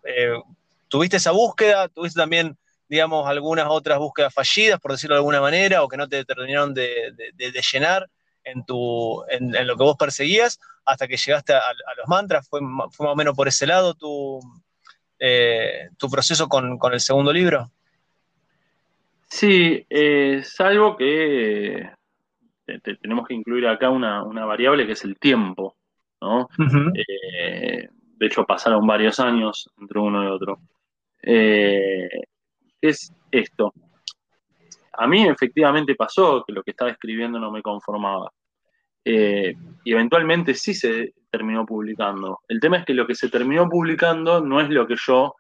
¿Tuviste 0.88 1.17
esa 1.17 1.31
búsqueda? 1.31 1.88
¿Tuviste 1.88 2.19
también, 2.19 2.57
digamos, 2.89 3.27
algunas 3.27 3.67
otras 3.69 4.00
búsquedas 4.00 4.34
fallidas, 4.34 4.79
por 4.79 4.91
decirlo 4.91 5.15
de 5.15 5.19
alguna 5.19 5.41
manera, 5.41 5.84
o 5.84 5.88
que 5.88 5.98
no 5.98 6.07
te 6.07 6.25
terminaron 6.25 6.74
de, 6.74 7.13
llenar 7.72 8.10
en, 8.43 8.65
tu, 8.65 9.24
en, 9.29 9.67
lo 9.67 9.77
que 9.77 9.84
vos 9.84 9.98
perseguías 9.98 10.60
hasta 10.84 11.07
que 11.07 11.17
llegaste 11.17 11.53
a, 11.53 11.62
los 11.98 12.07
mantras? 12.07 12.48
¿Fue, 12.48 12.60
más 12.62 12.89
o 12.98 13.15
menos 13.15 13.36
por 13.36 13.48
ese 13.48 13.67
lado 13.67 13.93
tu, 13.93 14.39
eh, 15.19 15.89
tu 15.98 16.10
proceso 16.10 16.48
con, 16.48 16.77
el 16.91 17.00
segundo 17.00 17.31
libro? 17.31 17.72
Sí, 19.27 19.86
eh, 19.89 20.41
salvo 20.43 20.95
que 20.95 21.89
tenemos 22.65 23.27
que 23.27 23.34
incluir 23.34 23.67
acá 23.67 23.89
una, 23.89 24.24
variable 24.45 24.86
que 24.86 24.93
es 24.93 25.03
el 25.03 25.17
tiempo, 25.17 25.75
¿no? 26.22 26.50
Eh, 26.93 27.88
de 28.17 28.25
hecho, 28.25 28.45
pasaron 28.45 28.88
varios 28.88 29.19
años 29.19 29.69
entre 29.79 30.00
uno 30.00 30.24
y 30.24 30.27
otro. 30.27 30.60
Eh, 31.22 32.10
es 32.81 33.13
esto. 33.31 33.74
A 34.93 35.07
mí 35.07 35.27
efectivamente 35.27 35.95
pasó 35.95 36.43
que 36.45 36.53
lo 36.53 36.63
que 36.63 36.72
estaba 36.72 36.91
escribiendo 36.91 37.39
no 37.39 37.51
me 37.51 37.62
conformaba. 37.62 38.31
Eh, 39.03 39.53
y 39.84 39.91
eventualmente 39.91 40.53
sí 40.53 40.74
se 40.74 41.13
terminó 41.36 41.65
publicando. 41.65 42.39
El 42.48 42.62
tema 42.62 42.77
es 42.77 42.86
que 42.86 42.94
lo 42.94 43.06
que 43.06 43.13
se 43.13 43.30
terminó 43.30 43.68
publicando 43.68 44.39
no 44.39 44.62
es 44.62 44.70
lo 44.70 44.88
que 44.88 44.96
yo 45.06 45.36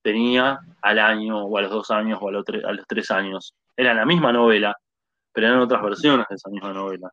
tenía 0.00 0.58
al 0.80 0.98
año 0.98 1.44
o 1.44 1.58
a 1.58 1.62
los 1.62 1.70
dos 1.70 1.90
años 1.90 2.18
o 2.22 2.28
a 2.28 2.32
los, 2.32 2.44
tres 2.88 3.10
años. 3.10 3.54
Era 3.76 3.92
la 3.92 4.06
misma 4.06 4.32
novela, 4.32 4.74
pero 5.32 5.48
eran 5.48 5.60
otras 5.60 5.82
versiones 5.82 6.26
de 6.30 6.36
esa 6.36 6.48
misma 6.48 6.72
novela. 6.72 7.10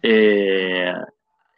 Eh, 0.00 0.94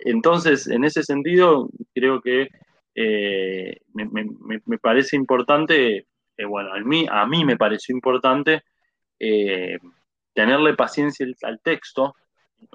entonces, 0.01 0.67
en 0.67 0.83
ese 0.83 1.05
sentido, 1.05 1.69
creo 1.95 2.21
que 2.21 2.49
eh, 2.97 3.77
me, 3.95 4.79
parece 4.79 5.15
importante, 5.15 6.07
eh, 6.37 6.45
bueno, 6.45 6.73
a 6.75 6.81
mí, 6.81 7.07
a 7.09 7.25
mí 7.25 7.45
me 7.45 7.57
pareció 7.57 7.95
importante 7.95 8.65
tenerle 10.35 10.75
paciencia 10.75 11.27
al 11.43 11.61
texto, 11.61 12.15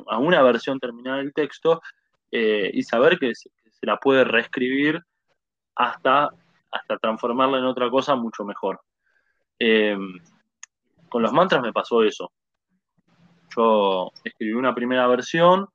a 0.08 0.18
una 0.18 0.42
versión 0.42 0.80
terminada 0.80 1.18
del 1.18 1.34
texto, 1.34 1.82
y 2.35 2.81
saber 2.83 3.19
que 3.19 3.35
se, 3.35 3.49
la 3.81 3.98
puede 3.98 4.24
reescribir 4.24 5.00
hasta, 5.75 6.29
hasta 6.72 6.98
transformarla 6.98 7.59
en 7.59 7.65
otra 7.65 7.89
cosa 7.89 8.15
mucho 8.15 8.43
mejor. 8.43 8.79
con 11.09 11.22
los 11.22 11.33
mantras 11.33 11.61
me 11.61 11.74
pasó 11.74 12.03
eso. 12.03 12.31
Yo 13.55 14.11
escribí 14.24 14.53
una 14.53 14.74
primera 14.74 15.05
versión 15.07 15.67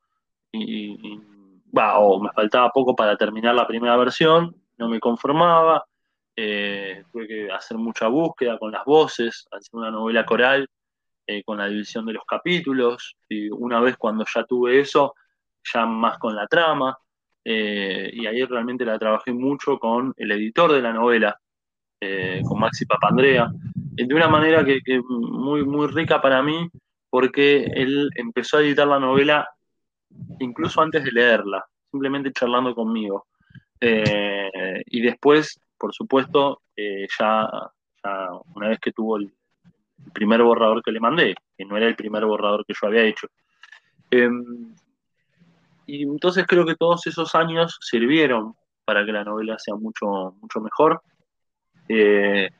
y 0.50 1.20
o 1.72 2.20
me 2.20 2.30
faltaba 2.30 2.70
poco 2.70 2.94
para 2.94 3.16
terminar 3.16 3.54
la 3.54 3.66
primera 3.66 3.96
versión, 3.96 4.54
no 4.76 4.88
me 4.88 5.00
conformaba, 5.00 5.84
eh, 6.36 7.04
tuve 7.12 7.26
que 7.26 7.52
hacer 7.52 7.76
mucha 7.78 8.08
búsqueda 8.08 8.58
con 8.58 8.72
las 8.72 8.84
voces, 8.84 9.46
hacer 9.50 9.70
una 9.72 9.90
novela 9.90 10.24
coral 10.24 10.68
eh, 11.26 11.42
con 11.44 11.58
la 11.58 11.66
división 11.66 12.06
de 12.06 12.14
los 12.14 12.24
capítulos, 12.24 13.16
y 13.28 13.50
una 13.50 13.80
vez 13.80 13.96
cuando 13.96 14.24
ya 14.32 14.44
tuve 14.44 14.80
eso, 14.80 15.14
ya 15.62 15.86
más 15.86 16.18
con 16.18 16.34
la 16.34 16.46
trama, 16.46 16.96
eh, 17.44 18.10
y 18.12 18.26
ahí 18.26 18.44
realmente 18.44 18.84
la 18.84 18.98
trabajé 18.98 19.32
mucho 19.32 19.78
con 19.78 20.12
el 20.16 20.32
editor 20.32 20.72
de 20.72 20.82
la 20.82 20.92
novela, 20.92 21.38
con 22.44 22.60
Maxi 22.60 22.86
Papandrea, 22.86 23.50
de 24.06 24.14
una 24.14 24.28
manera 24.28 24.64
que, 24.64 25.00
muy, 25.08 25.64
muy 25.64 25.88
rica 25.88 26.20
para 26.20 26.42
mí, 26.42 26.68
porque 27.10 27.64
él 27.64 28.10
empezó 28.14 28.58
a 28.58 28.60
editar 28.60 28.86
la 28.86 29.00
novela 29.00 29.48
incluso 30.38 30.80
antes 30.80 31.04
de 31.04 31.12
leerla, 31.12 31.64
simplemente 31.90 32.32
charlando 32.32 32.74
conmigo. 32.74 33.26
Eh, 33.80 34.82
y 34.86 35.00
después, 35.00 35.60
por 35.76 35.94
supuesto, 35.94 36.62
eh, 36.76 37.06
ya, 37.18 37.48
una 38.54 38.68
vez 38.68 38.78
que 38.80 38.92
tuvo 38.92 39.16
el, 39.16 39.32
primer 40.14 40.42
borrador 40.42 40.82
que 40.82 40.92
le 40.92 41.00
mandé, 41.00 41.34
que 41.56 41.64
no 41.64 41.76
era 41.76 41.86
el 41.86 41.96
primer 41.96 42.24
borrador 42.24 42.64
que 42.64 42.72
yo 42.80 42.86
había 42.86 43.02
hecho. 43.02 43.26
Em, 44.10 44.72
y 45.88 46.02
entonces 46.02 46.44
creo 46.46 46.66
que 46.66 46.76
todos 46.76 47.06
esos 47.06 47.34
años 47.34 47.78
sirvieron 47.80 48.54
para 48.84 49.06
que 49.06 49.12
la 49.12 49.24
novela 49.24 49.58
sea 49.58 49.74
mucho, 49.74 50.34
mucho 50.38 50.60
mejor. 50.60 51.00
Eh, 51.88 52.50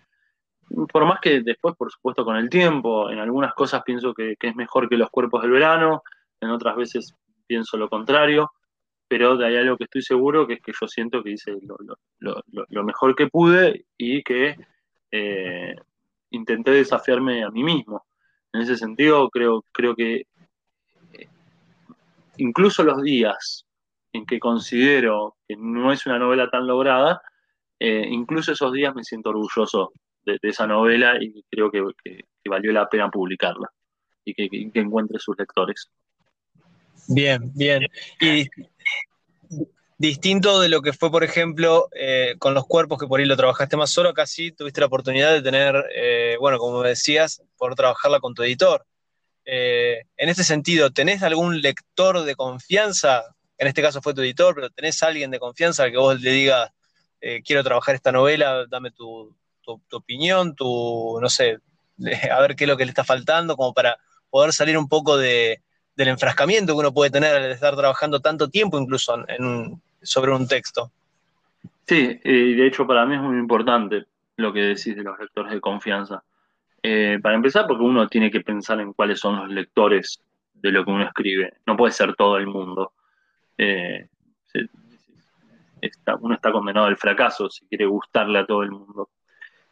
por 0.91 1.05
más 1.05 1.21
que 1.21 1.43
después, 1.43 1.77
por 1.77 1.93
supuesto, 1.93 2.25
con 2.25 2.37
el 2.37 2.49
tiempo, 2.49 3.11
en 3.11 3.19
algunas 3.19 3.53
cosas 3.53 3.83
pienso 3.85 4.15
que, 4.15 4.35
es 4.41 4.57
mejor 4.57 4.89
que 4.89 4.97
los 4.97 5.11
cuerpos 5.11 5.43
del 5.43 5.51
verano, 5.51 6.03
en 6.41 6.49
otras 6.49 6.75
veces 6.75 7.15
pienso 7.47 7.77
lo 7.77 7.91
contrario, 7.91 8.51
pero 9.07 9.37
de 9.37 9.47
ahí 9.47 9.57
algo 9.57 9.77
que 9.77 9.85
estoy 9.85 10.01
seguro, 10.01 10.47
que 10.47 10.55
es 10.55 10.63
que 10.63 10.73
yo 10.79 10.89
siento 10.89 11.23
que 11.23 11.33
hice 11.33 11.53
lo, 12.21 12.83
mejor 12.83 13.15
que 13.15 13.27
pude 13.27 13.85
y 13.99 14.23
que 14.23 14.57
eh, 15.11 15.77
intenté 16.31 16.71
desafiarme 16.71 17.45
a 17.45 17.51
mí 17.51 17.63
mismo. 17.63 18.07
En 18.55 18.63
ese 18.63 18.79
sentido, 18.79 19.29
creo, 19.29 19.63
creo 19.71 19.95
que 19.95 20.25
incluso 22.39 22.83
los 22.83 23.03
días 23.03 23.67
en 24.13 24.27
que 24.27 24.39
considero 24.39 25.37
que 25.47 25.57
no 25.57 25.93
es 25.93 26.07
una 26.07 26.19
novela 26.19 26.49
tan 26.51 26.67
lograda, 26.67 27.21
eh, 27.79 28.07
incluso 28.11 28.53
esos 28.53 28.73
días 28.73 28.95
me 28.95 29.05
siento 29.05 29.31
orgulloso 29.31 29.93
de, 30.25 30.39
esa 30.43 30.67
novela 30.67 31.17
y 31.21 31.45
creo 31.51 31.71
que, 31.71 31.83
valió 32.49 32.73
la 32.73 32.89
pena 32.89 33.11
publicarla 33.11 33.69
y 34.25 34.33
que 34.33 34.81
encuentre 34.81 35.19
sus 35.19 35.37
lectores. 35.39 35.91
Bien, 37.09 37.51
bien. 37.55 37.87
Y 38.21 38.49
distinto 39.97 40.61
de 40.61 40.69
lo 40.69 40.83
que 40.83 40.93
fue, 40.93 41.11
por 41.11 41.25
ejemplo, 41.25 41.89
eh, 41.93 42.35
con 42.39 42.55
los 42.55 42.67
cuerpos, 42.67 42.99
que 42.99 43.07
por 43.07 43.21
ahí 43.21 43.27
lo 43.27 43.37
trabajaste 43.37 43.77
más 43.77 43.91
solo, 43.91 44.13
casi 44.15 44.53
tuviste 44.53 44.81
la 44.81 44.87
oportunidad 44.87 45.33
de 45.33 45.43
tener, 45.43 45.85
eh, 45.95 46.37
bueno, 46.39 46.59
como 46.59 46.83
decías, 46.83 47.43
por 47.57 47.75
trabajarla 47.75 48.21
con 48.21 48.35
tu 48.35 48.43
editor. 48.43 48.85
Eh, 49.51 50.03
en 50.19 50.29
este 50.29 50.45
sentido, 50.45 50.91
¿tenés 50.91 51.23
algún 51.23 51.63
lector 51.63 52.23
de 52.23 52.35
confianza? 52.35 53.25
En 53.57 53.67
este 53.67 53.81
caso 53.81 54.03
fue 54.03 54.13
tu 54.13 54.21
editor, 54.21 54.55
pero 54.55 54.69
¿tenés 54.69 55.03
alguien 55.03 55.31
de 55.31 55.39
confianza 55.39 55.85
al 55.85 55.91
que 55.91 55.97
vos 55.97 56.21
le 56.21 56.31
digas, 56.31 56.71
quiero 57.45 57.65
trabajar 57.65 57.95
esta 57.95 58.13
novela, 58.13 58.67
dame 58.67 58.91
tu, 58.91 59.35
opinión, 59.93 60.55
tu, 60.55 61.19
no 61.21 61.29
sé, 61.31 61.59
a 62.31 62.41
ver 62.41 62.57
qué 62.57 62.65
es 62.65 62.69
lo 62.69 62.77
que 62.77 62.85
le 62.85 62.91
está 62.91 63.05
faltando, 63.05 63.57
como 63.57 63.73
para 63.73 63.97
poder 64.29 64.53
salir 64.53 64.77
un 64.77 64.89
poco 64.89 65.17
de, 65.17 65.63
del 65.97 66.09
enfrascamiento 66.09 66.75
que 66.75 66.81
uno 66.81 66.93
puede 66.93 67.11
tener 67.11 67.35
al 67.35 67.51
estar 67.51 67.75
trabajando 67.75 68.21
tanto 68.21 68.49
tiempo 68.49 68.79
incluso 68.79 69.17
sobre 70.03 70.33
un 70.33 70.47
texto. 70.47 70.93
Sí, 71.87 72.21
y 72.23 72.55
de 72.55 72.67
hecho 72.67 72.87
para 72.87 73.07
mí 73.07 73.15
es 73.17 73.21
muy 73.21 73.39
importante 73.39 74.05
lo 74.37 74.53
que 74.53 74.61
decís 74.61 74.95
de 74.95 75.03
los 75.03 75.19
lectores 75.19 75.53
de 75.53 75.61
confianza. 75.61 76.23
Eh, 76.91 77.19
para 77.23 77.35
empezar, 77.35 77.67
porque 77.67 77.83
uno 77.83 78.09
tiene 78.09 78.31
que 78.31 78.41
pensar 78.41 78.81
en 78.81 78.95
cuáles 78.95 79.21
son 79.21 79.37
los 79.37 79.51
lectores 79.51 80.25
de 80.55 80.73
lo 80.73 80.87
que 80.87 80.91
uno 80.91 81.05
escribe. 81.05 81.53
No 81.67 81.77
puede 81.77 81.93
ser 81.93 82.15
todo 82.15 82.39
el 82.39 82.47
mundo. 82.47 82.95
Eh, 83.59 84.09
uno 86.21 86.35
está 86.35 86.51
condenado 86.51 86.87
al 86.87 86.97
fracaso 86.97 87.51
si 87.51 87.67
quiere 87.67 87.85
gustarle 87.85 88.39
a 88.39 88.47
todo 88.47 88.63
el 88.63 88.71
mundo. 88.71 89.11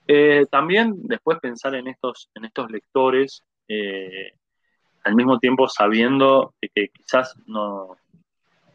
Eh, 0.07 0.45
también 0.51 0.93
después 1.05 1.39
pensar 1.41 1.75
en 1.75 1.89
estos, 1.89 2.29
en 2.35 2.45
estos 2.45 2.71
lectores 2.71 3.43
al 5.05 5.15
mismo 5.15 5.39
tiempo 5.39 5.69
sabiendo 5.69 6.55
que 6.61 6.89
quizás 6.89 7.35
no, 7.47 7.97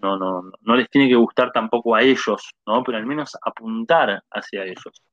no, 0.01 0.17
no, 0.17 0.51
no 0.61 0.75
les 0.75 0.89
tiene 0.89 1.07
que 1.07 1.15
gustar 1.15 1.51
tampoco 1.51 1.93
a 1.93 2.01
ellos, 2.01 2.55
¿no? 2.65 2.83
pero 2.83 2.97
al 2.97 3.05
menos 3.05 3.37
apuntar 3.43 4.23
hacia 4.31 4.63
ellos. 4.63 5.03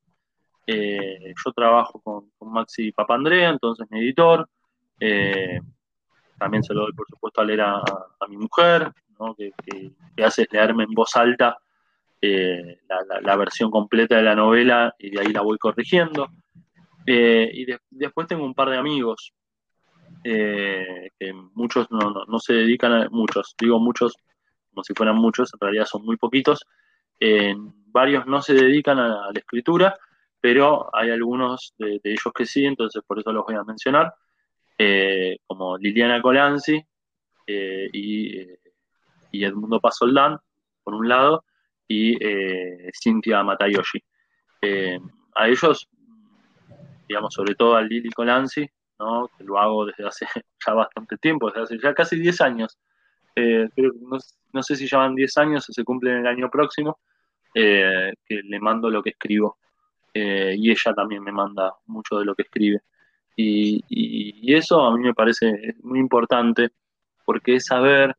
Eh, 0.71 1.33
yo 1.43 1.53
trabajo 1.53 1.99
con, 2.03 2.53
Maxi 2.53 2.93
Papandrea, 2.93 3.49
entonces 3.49 3.87
mi 3.91 4.01
editor. 4.01 4.47
Eh, 5.01 5.59
también 6.39 6.63
se 6.63 6.75
lo 6.75 6.83
doy, 6.83 6.93
por 6.93 7.07
supuesto, 7.09 7.41
a 7.41 7.45
leer 7.45 7.63
a, 7.63 7.83
mi 8.29 8.37
mujer, 8.37 8.93
¿no? 9.19 9.35
que, 9.35 9.53
hace 10.23 10.43
es 10.43 10.53
leerme 10.53 10.85
en 10.85 10.93
voz 10.93 11.17
alta 11.17 11.57
eh, 12.21 12.81
la, 13.23 13.37
versión 13.37 13.71
completa 13.71 14.17
de 14.17 14.23
la 14.23 14.35
novela 14.35 14.95
y 14.99 15.11
de 15.11 15.21
ahí 15.21 15.33
la 15.33 15.41
voy 15.41 15.57
corrigiendo. 15.57 16.29
Y 17.07 17.65
después 17.91 18.27
tengo 18.27 18.45
un 18.45 18.53
par 18.53 18.69
de 18.69 18.77
amigos 18.77 19.33
que 20.23 21.33
muchos 21.55 21.91
no, 21.91 22.39
se 22.41 22.53
dedican 22.53 22.93
a 22.93 23.09
muchos, 23.09 23.55
digo 23.59 23.81
muchos 23.81 24.15
como 24.69 24.85
si 24.85 24.93
fueran 24.93 25.17
muchos, 25.17 25.51
en 25.55 25.61
realidad 25.61 25.87
son 25.87 26.05
muy 26.05 26.19
poquitos. 26.19 26.67
varios 27.87 28.27
no 28.27 28.43
se 28.43 28.53
dedican 28.53 28.99
a 28.99 29.31
la 29.33 29.39
escritura, 29.39 29.97
pero 30.41 30.89
hay 30.93 31.11
algunos 31.11 31.75
de, 31.79 32.01
ellos 32.05 32.33
que 32.35 32.47
sí, 32.47 32.65
entonces 32.65 33.03
por 33.07 33.19
eso 33.19 33.33
los 33.33 33.45
voy 33.45 33.57
a 33.57 33.65
mencionar, 33.65 34.15
eh, 34.79 35.39
como 35.47 35.77
Liliana 35.77 36.23
Colanzi 36.23 36.77
eh, 37.47 37.91
eh, 37.93 38.59
y, 39.33 39.45
Edmundo 39.45 39.81
Pasoldán, 39.81 40.39
por 40.85 40.95
un 40.95 41.09
lado, 41.09 41.45
y 41.89 42.17
Cintia 42.93 43.43
Matayoshi. 43.43 43.99
a 45.35 45.49
ellos, 45.49 45.89
digamos, 47.09 47.35
sobre 47.35 47.55
todo 47.55 47.77
a 47.77 47.83
Lili 47.83 48.11
Colanzi, 48.11 48.69
¿no? 48.99 49.29
que 49.37 49.45
lo 49.45 49.59
hago 49.59 49.87
desde 49.87 50.07
hace 50.07 50.27
ya 50.67 50.75
bastante 50.75 51.17
tiempo, 51.17 51.49
desde 51.49 51.63
hace 51.63 51.79
ya 51.79 51.95
casi 51.95 52.19
10 52.19 52.41
años. 52.43 52.79
no, 53.37 54.19
no, 54.53 54.63
sé 54.63 54.77
si 54.77 54.87
ya 54.87 54.99
van 54.99 55.15
10 55.15 55.37
años 55.39 55.69
o 55.69 55.73
se 55.73 55.85
cumplen 55.85 56.19
el 56.19 56.27
año 56.27 56.51
próximo, 56.51 56.99
que 57.55 58.15
le 58.29 58.61
mando 58.61 58.91
lo 58.91 59.03
que 59.03 59.11
escribo. 59.11 59.59
Eh, 60.15 60.55
y 60.57 60.71
ella 60.71 60.95
también 60.95 61.23
me 61.23 61.33
manda 61.33 61.75
mucho 61.87 62.19
de 62.19 62.25
lo 62.25 62.35
que 62.35 62.43
escribe. 62.43 62.81
Y, 63.37 64.53
eso 64.53 64.81
a 64.81 64.97
mí 64.97 65.03
me 65.03 65.15
parece 65.15 65.77
muy 65.83 66.01
importante 66.01 66.71
porque 67.25 67.57
es 67.57 67.67
saber 67.67 68.17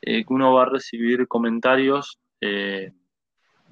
eh, 0.00 0.24
que 0.24 0.32
uno 0.32 0.54
va 0.54 0.62
a 0.62 0.70
recibir 0.70 1.28
comentarios, 1.28 2.18
eh, 2.40 2.90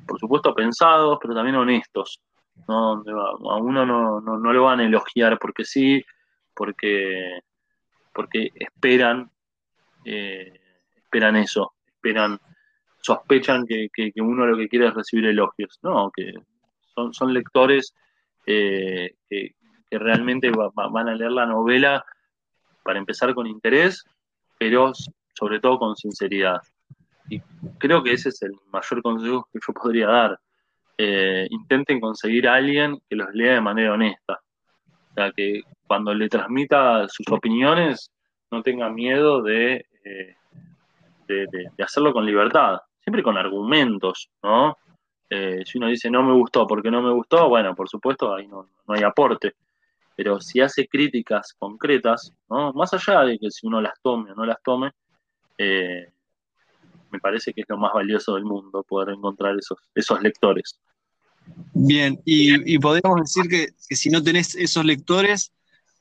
por 0.06 0.20
supuesto 0.20 0.54
pensados, 0.54 1.18
pero 1.20 1.34
también 1.34 1.56
honestos. 1.56 2.20
¿no? 2.68 3.02
A 3.50 3.56
uno 3.56 3.84
no, 3.84 4.20
no, 4.20 4.52
lo 4.52 4.62
van 4.64 4.80
a 4.80 4.84
elogiar 4.84 5.38
porque 5.38 5.64
sí, 5.64 6.04
porque, 6.54 7.40
porque 8.12 8.50
esperan, 8.54 9.30
esperan 10.04 11.36
eso, 11.36 11.72
esperan, 11.86 12.38
sospechan 13.00 13.66
que, 13.66 13.88
que, 13.92 14.12
uno 14.20 14.46
lo 14.46 14.56
que 14.56 14.68
quiere 14.68 14.88
es 14.88 14.94
recibir 14.94 15.26
elogios. 15.26 15.78
No, 15.82 16.10
que 16.14 16.34
son, 16.94 17.34
lectores 17.34 17.94
eh, 18.46 19.14
que, 19.28 19.54
realmente 19.90 20.50
van 20.74 21.08
a 21.08 21.14
leer 21.14 21.30
la 21.30 21.46
novela 21.46 22.04
para 22.82 22.98
empezar 22.98 23.32
con 23.32 23.46
interés, 23.46 24.04
pero 24.58 24.92
sobre 25.34 25.60
todo 25.60 25.78
con 25.78 25.94
sinceridad. 25.94 26.60
Y 27.28 27.40
creo 27.78 28.02
que 28.02 28.12
ese 28.12 28.30
es 28.30 28.42
el 28.42 28.54
mayor 28.72 29.02
consejo 29.02 29.48
que 29.52 29.60
yo 29.64 29.72
podría 29.72 30.08
dar. 30.08 30.40
Eh, 30.98 31.46
intenten 31.50 32.00
conseguir 32.00 32.48
a 32.48 32.54
alguien 32.54 33.00
que 33.08 33.14
los 33.14 33.32
lea 33.34 33.54
de 33.54 33.60
manera 33.60 33.92
honesta. 33.92 34.40
O 35.10 35.14
sea, 35.14 35.30
que 35.30 35.62
cuando 35.86 36.12
le 36.12 36.28
transmita 36.28 37.08
sus 37.08 37.28
opiniones 37.30 38.10
no 38.50 38.62
tenga 38.62 38.88
miedo 38.90 39.42
de, 39.42 39.86
eh, 40.04 40.36
de, 41.26 41.70
hacerlo 41.82 42.12
con 42.12 42.26
libertad, 42.26 42.78
siempre 43.02 43.22
con 43.22 43.36
argumentos, 43.36 44.28
¿no? 44.42 44.76
Eh, 45.30 45.62
si 45.64 45.78
uno 45.78 45.88
dice 45.88 46.10
no 46.10 46.22
me 46.22 46.34
gustó 46.34 46.66
porque 46.66 46.90
no 46.90 47.02
me 47.02 47.12
gustó, 47.12 47.48
bueno, 47.48 47.74
por 47.74 47.88
supuesto 47.88 48.34
ahí 48.34 48.46
no, 48.46 48.68
hay 48.88 49.02
aporte. 49.02 49.54
Pero 50.16 50.40
si 50.40 50.60
hace 50.60 50.86
críticas 50.86 51.54
concretas, 51.58 52.32
¿no? 52.48 52.72
más 52.72 52.92
allá 52.94 53.22
de 53.22 53.38
que 53.38 53.50
si 53.50 53.66
uno 53.66 53.80
las 53.80 54.00
tome 54.00 54.30
o 54.30 54.34
no 54.34 54.44
las 54.46 54.62
tome, 54.62 54.92
eh, 55.58 56.08
me 57.10 57.18
parece 57.18 57.52
que 57.52 57.62
es 57.62 57.68
lo 57.68 57.78
más 57.78 57.92
valioso 57.92 58.34
del 58.34 58.44
mundo 58.44 58.84
poder 58.84 59.14
encontrar 59.14 59.56
esos, 59.58 59.78
esos 59.94 60.20
lectores. 60.22 60.78
Bien, 61.74 62.20
y, 62.24 62.78
podemos 62.78 63.20
decir 63.20 63.48
que, 63.48 63.94
si 63.94 64.10
no 64.10 64.22
tenés 64.22 64.54
esos 64.54 64.84
lectores, 64.84 65.52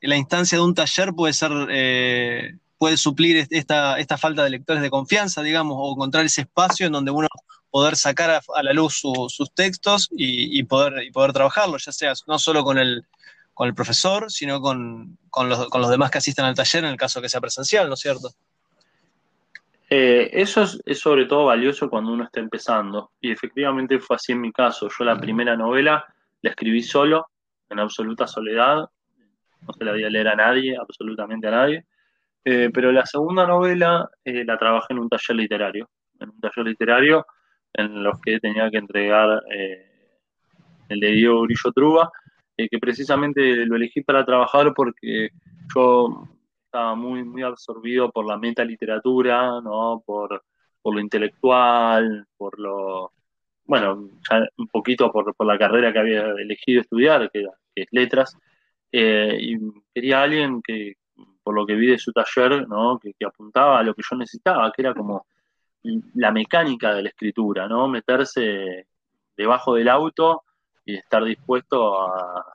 la 0.02 0.16
instancia 0.16 0.58
de 0.58 0.64
un 0.64 0.74
taller 0.74 1.14
puede 1.14 1.34
ser, 1.34 1.52
eh, 1.70 2.58
puede 2.78 2.98
suplir 2.98 3.48
esta, 3.50 4.00
esta 4.00 4.18
falta 4.18 4.44
de 4.44 4.52
lectores 4.52 4.82
de 4.82 4.90
confianza, 4.90 5.42
digamos, 5.42 5.76
o 5.80 5.94
encontrar 5.94 6.26
ese 6.26 6.42
espacio 6.42 6.88
en 6.88 6.94
donde 6.94 7.12
uno 7.12 7.28
poder 7.74 7.96
sacar 7.96 8.30
a, 8.30 8.62
la 8.62 8.72
luz 8.72 9.02
sus 9.02 9.52
textos 9.56 10.08
y, 10.12 10.62
poder, 10.66 11.02
y 11.06 11.10
poder 11.10 11.34
trabajarlos, 11.34 11.86
ya 11.86 11.92
sea 11.92 12.14
no 12.28 12.38
solo 12.38 12.64
con 12.64 12.78
el, 12.78 13.04
con 13.56 13.68
el 13.68 13.74
profesor, 13.74 14.32
sino 14.32 14.62
con, 14.62 15.18
los, 15.36 15.90
demás 15.90 16.12
que 16.12 16.20
asistan 16.20 16.46
al 16.46 16.54
taller 16.54 16.84
en 16.84 16.92
el 16.92 16.98
caso 16.98 17.20
que 17.20 17.30
sea 17.30 17.42
presencial, 17.42 17.88
¿no 17.88 17.96
es 17.96 18.00
cierto? 18.00 18.30
Eh, 19.90 20.30
eso 20.34 20.62
es, 20.86 21.00
sobre 21.00 21.26
todo 21.26 21.46
valioso 21.46 21.90
cuando 21.90 22.14
uno 22.14 22.26
está 22.26 22.42
empezando. 22.42 23.14
Y 23.20 23.32
efectivamente 23.32 24.00
fue 24.00 24.18
así 24.18 24.34
en 24.34 24.42
mi 24.42 24.52
caso. 24.52 24.88
Yo 24.96 25.04
la 25.04 25.18
primera 25.18 25.58
novela 25.58 26.06
la 26.44 26.52
escribí 26.52 26.84
solo, 26.84 27.26
en 27.72 27.80
absoluta 27.80 28.28
soledad. 28.28 28.88
No 29.62 29.74
se 29.76 29.84
la 29.84 29.94
había 29.94 30.12
leer 30.12 30.28
a 30.28 30.36
nadie, 30.36 30.78
absolutamente 30.80 31.48
a 31.48 31.52
nadie. 31.52 31.86
Eh, 32.46 32.70
pero 32.72 32.92
la 32.92 33.08
segunda 33.08 33.48
novela 33.48 34.08
eh, 34.24 34.46
la 34.46 34.60
trabajé 34.60 34.94
en 34.94 35.00
un 35.00 35.10
taller 35.10 35.38
literario. 35.38 35.90
En 36.20 36.30
un 36.30 36.40
taller 36.40 36.68
literario 36.68 37.26
en 37.74 38.04
los 38.04 38.20
que 38.22 38.40
tenía 38.40 38.70
que 38.70 38.78
entregar 38.78 39.44
eh, 39.52 39.90
el 40.90 41.00
de 41.00 41.12
Diego 41.12 41.42
Grillo 41.44 41.72
Truba, 41.74 42.12
eh, 42.58 42.70
que 42.70 42.80
precisamente 42.80 43.66
lo 43.66 43.76
elegí 43.76 44.02
para 44.02 44.26
trabajar 44.26 44.74
porque 44.76 45.30
yo 45.74 46.28
estaba 46.66 46.96
muy, 46.96 47.24
muy 47.24 47.44
absorbido 47.44 48.12
por 48.12 48.26
la 48.26 48.38
metaliteratura, 48.38 49.62
¿no? 49.62 50.04
por, 50.06 50.44
por 50.82 50.94
lo 50.94 51.00
intelectual, 51.00 52.28
por 52.38 52.60
lo, 52.60 53.12
bueno, 53.66 54.10
ya 54.30 54.48
un 54.58 54.68
poquito 54.68 55.12
por, 55.12 55.36
por, 55.36 55.48
la 55.48 55.58
carrera 55.58 55.92
que 55.92 56.00
había 56.00 56.22
elegido 56.32 56.82
estudiar, 56.82 57.30
que, 57.32 57.46
es 57.76 57.88
letras, 57.92 58.38
eh, 58.92 59.38
y 59.40 59.58
quería 59.94 60.22
alguien 60.22 60.62
que, 60.62 60.96
por 61.44 61.56
lo 61.56 61.66
que 61.66 61.76
vi 61.76 61.88
de 61.88 61.98
su 61.98 62.12
taller, 62.12 62.68
¿no? 62.68 63.00
que, 63.00 63.14
que 63.14 63.26
apuntaba 63.26 63.80
a 63.80 63.84
lo 63.84 63.96
que 63.96 64.04
yo 64.10 64.16
necesitaba, 64.18 64.72
que 64.72 64.82
era 64.84 64.94
como 64.94 65.26
la 66.16 66.32
mecánica 66.32 66.94
de 66.94 67.04
la 67.04 67.10
escritura, 67.10 67.68
¿no? 67.68 67.88
Meterse 67.88 68.88
debajo 69.36 69.76
del 69.76 69.90
auto 69.90 70.44
y 70.86 70.96
estar 70.96 71.24
dispuesto 71.24 72.02
a, 72.02 72.46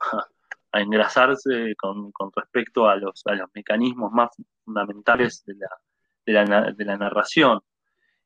engrasarse 0.73 1.75
con, 1.75 2.11
respecto 2.35 2.87
a 2.87 2.95
los, 2.95 3.23
mecanismos 3.53 4.11
más 4.11 4.29
fundamentales 4.63 5.43
de 5.45 6.33
la, 6.33 6.97
narración. 6.97 7.59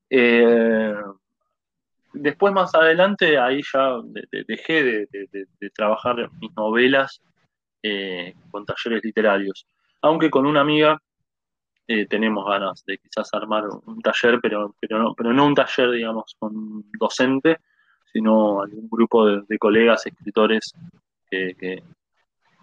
Eh, 0.09 0.93
después, 2.13 2.53
más 2.53 2.75
adelante, 2.75 3.37
ahí 3.37 3.61
ya 3.73 3.99
dejé 4.47 5.07
de, 5.07 5.71
trabajar 5.73 6.29
mis 6.39 6.53
novelas 6.55 7.21
eh, 7.81 8.33
con 8.51 8.65
talleres 8.65 9.03
literarios, 9.03 9.65
aunque 10.01 10.29
con 10.29 10.45
una 10.45 10.61
amiga 10.61 11.01
eh, 11.85 12.05
tenemos 12.05 12.45
ganas 12.45 12.85
de 12.85 12.97
quizás 12.97 13.29
armar 13.33 13.65
un 13.85 14.01
taller, 14.01 14.39
pero, 14.41 14.73
pero, 14.79 14.99
no, 14.99 15.13
pero 15.13 15.33
no 15.33 15.45
un 15.45 15.53
taller, 15.55 15.91
digamos, 15.91 16.35
con 16.39 16.85
docente, 16.97 17.59
sino 18.11 18.61
algún 18.61 18.87
grupo 18.89 19.25
de, 19.25 19.57
colegas, 19.57 20.05
escritores 20.05 20.73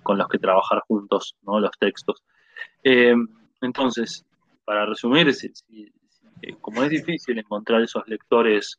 con 0.03 0.17
los 0.17 0.29
que 0.29 0.39
trabajar 0.39 0.81
juntos 0.87 1.37
¿no? 1.43 1.61
los 1.61 1.73
textos. 1.79 2.23
Eh, 2.83 3.15
entonces, 3.61 4.25
para 4.65 4.87
resumir, 4.87 5.29
eh, 5.29 6.55
como 6.61 6.83
es 6.83 6.89
difícil 6.89 7.39
encontrar 7.39 7.83
esos 7.83 8.07
lectores 8.09 8.79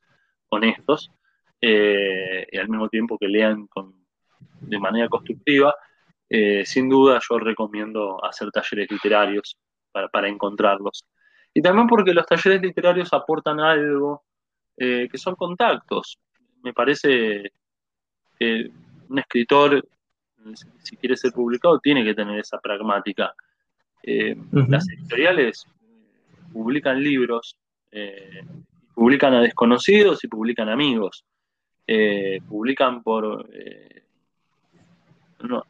honestos 0.49 1.11
y 1.61 2.57
al 2.57 2.69
mismo 2.69 2.89
tiempo 2.89 3.19
que 3.19 3.27
lean 3.27 3.67
de 4.61 4.79
manera 4.79 5.07
constructiva, 5.07 5.75
sin 6.63 6.89
duda 6.89 7.19
yo 7.29 7.37
recomiendo 7.37 8.23
hacer 8.25 8.49
talleres 8.49 8.89
literarios 8.89 9.59
para, 9.91 10.27
encontrarlos. 10.27 11.05
Y 11.53 11.61
también 11.61 11.87
porque 11.87 12.13
los 12.13 12.25
talleres 12.25 12.61
literarios 12.61 13.11
aportan 13.13 13.59
algo 13.59 14.23
eh, 14.77 15.07
que 15.11 15.17
son 15.17 15.35
contactos. 15.35 16.19
Me 16.63 16.73
parece 16.73 17.51
que 18.39 18.69
un 19.09 19.19
escritor, 19.19 19.85
si 20.81 20.95
quiere 20.97 21.17
ser 21.17 21.31
publicado, 21.31 21.79
tiene 21.79 22.03
que 22.03 22.13
tener 22.13 22.39
esa 22.39 22.59
pragmática. 22.59 23.33
Eh, 24.03 24.35
las 24.51 24.87
editoriales 24.89 25.65
eh, 25.67 26.41
publican 26.53 27.01
libros, 27.01 27.57
publican 28.95 29.33
a 29.33 29.41
desconocidos 29.41 30.23
y 30.23 30.27
publican 30.27 30.69
amigos. 30.69 31.25
publican 32.47 33.03
por... 33.03 33.49
no, 35.43 35.65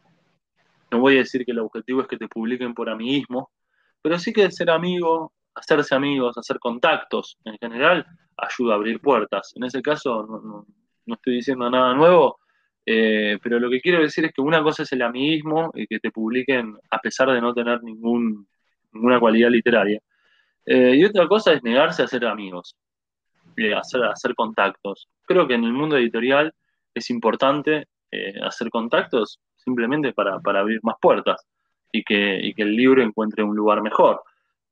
no 0.92 1.00
voy 1.00 1.16
a 1.16 1.20
decir 1.20 1.46
que 1.46 1.54
el 1.54 1.60
objetivo 1.60 2.02
es 2.02 2.08
que 2.08 2.18
te 2.18 2.28
publiquen 2.28 2.74
por 2.74 2.90
amiguismo, 2.90 3.50
pero 4.02 4.18
sí 4.20 4.34
que 4.34 4.52
ser 4.52 4.70
amigo, 4.70 5.34
hacerse 5.54 5.96
amigos, 5.96 6.38
hacer 6.38 6.60
contactos 6.60 7.38
en 7.46 7.58
general, 7.58 8.06
ayuda 8.38 8.74
a 8.74 8.76
abrir 8.78 9.00
puertas. 9.00 9.54
En 9.56 9.64
ese 9.64 9.82
caso, 9.82 10.66
no, 11.06 11.14
estoy 11.14 11.36
diciendo 11.36 11.70
nada 11.70 11.94
nuevo, 11.94 12.40
eh, 12.86 13.38
pero 13.42 13.60
lo 13.60 13.70
que 13.70 13.82
quiero 13.82 14.02
decir 14.02 14.26
es 14.26 14.34
que 14.34 14.42
una 14.42 14.64
cosa 14.64 14.84
es 14.84 14.92
el 14.92 15.02
amiguismo 15.02 15.72
y 15.74 15.88
que 15.88 16.00
te 16.00 16.12
publiquen 16.12 16.78
a 16.90 17.00
pesar 17.00 17.32
de 17.32 17.42
no 17.42 17.54
tener 17.54 17.84
ningún, 17.84 18.48
ninguna 18.92 19.20
cualidad 19.20 19.50
literaria. 19.50 20.00
Eh, 20.66 20.96
y 20.96 21.06
otra 21.06 21.28
cosa 21.28 21.54
es 21.54 21.64
negarse 21.64 22.04
a 22.04 22.08
ser 22.08 22.26
amigos, 22.26 22.76
a 23.76 23.80
hacer, 23.80 24.04
hacer 24.04 24.36
contactos. 24.36 25.08
Creo 25.24 25.48
que 25.48 25.56
en 25.56 25.64
el 25.64 25.74
mundo 25.74 25.98
editorial 25.98 26.54
es 26.94 27.10
importante 27.10 27.88
hacer 28.44 28.70
contactos 28.70 29.40
simplemente 29.64 30.14
para, 30.14 30.40
abrir 30.44 30.80
más 30.84 30.96
puertas 31.02 31.46
y 31.92 32.04
que, 32.04 32.54
que, 32.56 32.64
el 32.64 32.76
libro 32.76 33.02
encuentre 33.02 33.44
un 33.44 33.56
lugar 33.56 33.82
mejor, 33.82 34.22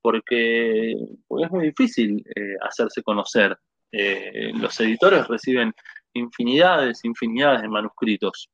porque, 0.01 0.91
es 0.91 1.51
muy 1.51 1.65
difícil 1.65 2.23
hacerse 2.62 3.03
conocer. 3.03 3.58
los 3.91 4.79
editores 4.79 5.27
reciben 5.27 5.73
infinidades, 6.13 7.03
infinidades 7.05 7.62
de 7.62 7.69
manuscritos 7.69 8.49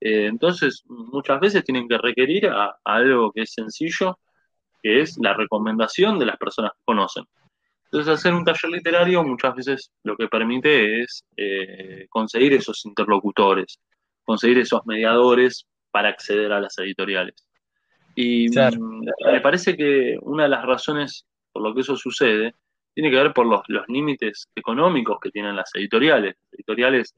eh, 0.00 0.26
entonces, 0.26 0.82
muchas 0.86 1.40
veces 1.40 1.64
tienen 1.64 1.86
que 1.88 1.98
requerir 1.98 2.46
a, 2.46 2.78
algo 2.84 3.32
que 3.32 3.42
es 3.42 3.52
sencillo, 3.52 4.18
que 4.82 5.00
es 5.02 5.18
la 5.18 5.34
recomendación 5.34 6.18
de 6.18 6.26
las 6.26 6.38
personas 6.38 6.72
que 6.72 6.84
conocen. 6.84 7.24
Entonces, 7.84 8.14
hacer 8.14 8.32
un 8.34 8.44
taller 8.44 8.70
literario 8.70 9.22
muchas 9.24 9.54
veces 9.54 9.92
lo 10.04 10.16
que 10.16 10.28
permite 10.28 11.02
es 11.02 11.24
eh, 11.36 12.06
conseguir 12.08 12.54
esos 12.54 12.84
interlocutores, 12.86 13.78
conseguir 14.24 14.58
esos 14.58 14.80
mediadores 14.86 15.66
para 15.90 16.08
acceder 16.08 16.52
a 16.52 16.60
las 16.60 16.78
editoriales. 16.78 17.34
Y 18.14 18.48
mm, 18.48 19.04
me 19.32 19.40
parece 19.40 19.76
que 19.76 20.18
una 20.22 20.44
de 20.44 20.48
las 20.50 20.64
razones 20.64 21.26
por 21.52 21.62
lo 21.62 21.74
que 21.74 21.80
eso 21.80 21.96
sucede 21.96 22.54
tiene 22.94 23.10
que 23.10 23.16
ver 23.16 23.32
por 23.32 23.46
los, 23.46 23.62
los 23.68 23.88
límites 23.88 24.48
económicos 24.54 25.18
que 25.20 25.30
tienen 25.30 25.56
las 25.56 25.74
editoriales. 25.74 26.36
editoriales 26.52 27.14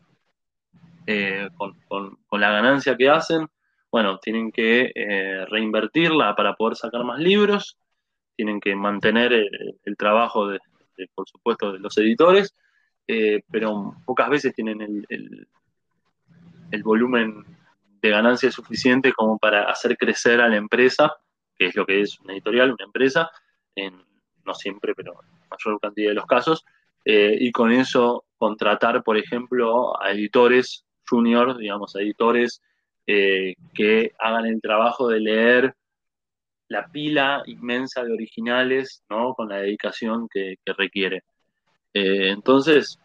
eh, 1.06 1.48
con, 1.56 2.18
la 2.40 2.50
ganancia 2.50 2.96
que 2.96 3.08
hacen, 3.08 3.46
bueno, 3.90 4.18
tienen 4.18 4.52
que 4.52 4.92
eh, 4.94 5.44
reinvertirla 5.46 6.34
para 6.36 6.54
poder 6.54 6.76
sacar 6.76 7.04
más 7.04 7.18
libros, 7.18 7.76
tienen 8.36 8.60
que 8.60 8.74
mantener 8.74 9.32
el, 9.32 9.96
trabajo 9.96 10.48
de, 10.48 10.60
por 11.14 11.28
supuesto, 11.28 11.72
de 11.72 11.80
los 11.80 11.96
editores, 11.98 12.54
eh, 13.06 13.42
pero 13.50 13.96
pocas 14.06 14.30
veces 14.30 14.54
tienen 14.54 14.80
el, 14.80 15.46
el, 16.70 16.82
volumen 16.82 17.44
de 18.02 18.10
ganancia 18.10 18.50
suficiente 18.50 19.12
como 19.12 19.38
para 19.38 19.70
hacer 19.70 19.96
crecer 19.96 20.40
a 20.40 20.48
la 20.48 20.56
empresa, 20.56 21.14
que 21.56 21.66
es 21.66 21.76
lo 21.76 21.86
que 21.86 22.00
es 22.00 22.18
una 22.20 22.32
editorial, 22.34 22.72
una 22.72 22.84
empresa, 22.84 23.30
no 24.44 24.54
siempre, 24.54 24.94
pero 24.94 25.12
en 25.22 25.48
mayor 25.48 25.80
cantidad 25.80 26.08
de 26.10 26.14
los 26.14 26.26
casos, 26.26 26.64
y 27.04 27.50
con 27.52 27.70
eso 27.70 28.24
contratar, 28.36 29.04
por 29.04 29.16
ejemplo, 29.16 30.02
a 30.02 30.10
editores 30.10 30.84
juniors, 31.08 31.56
digamos, 31.58 31.94
editores 31.94 32.60
eh, 33.06 33.54
que 33.74 34.12
hagan 34.18 34.46
el 34.46 34.60
trabajo 34.60 35.08
de 35.08 35.20
leer 35.20 35.74
la 36.68 36.86
pila 36.90 37.42
inmensa 37.46 38.04
de 38.04 38.12
originales, 38.12 39.02
¿no? 39.10 39.34
Con 39.34 39.48
la 39.48 39.56
dedicación 39.56 40.28
que, 40.32 40.56
requiere. 40.64 41.24
Eh, 41.92 42.30
entonces, 42.30 42.98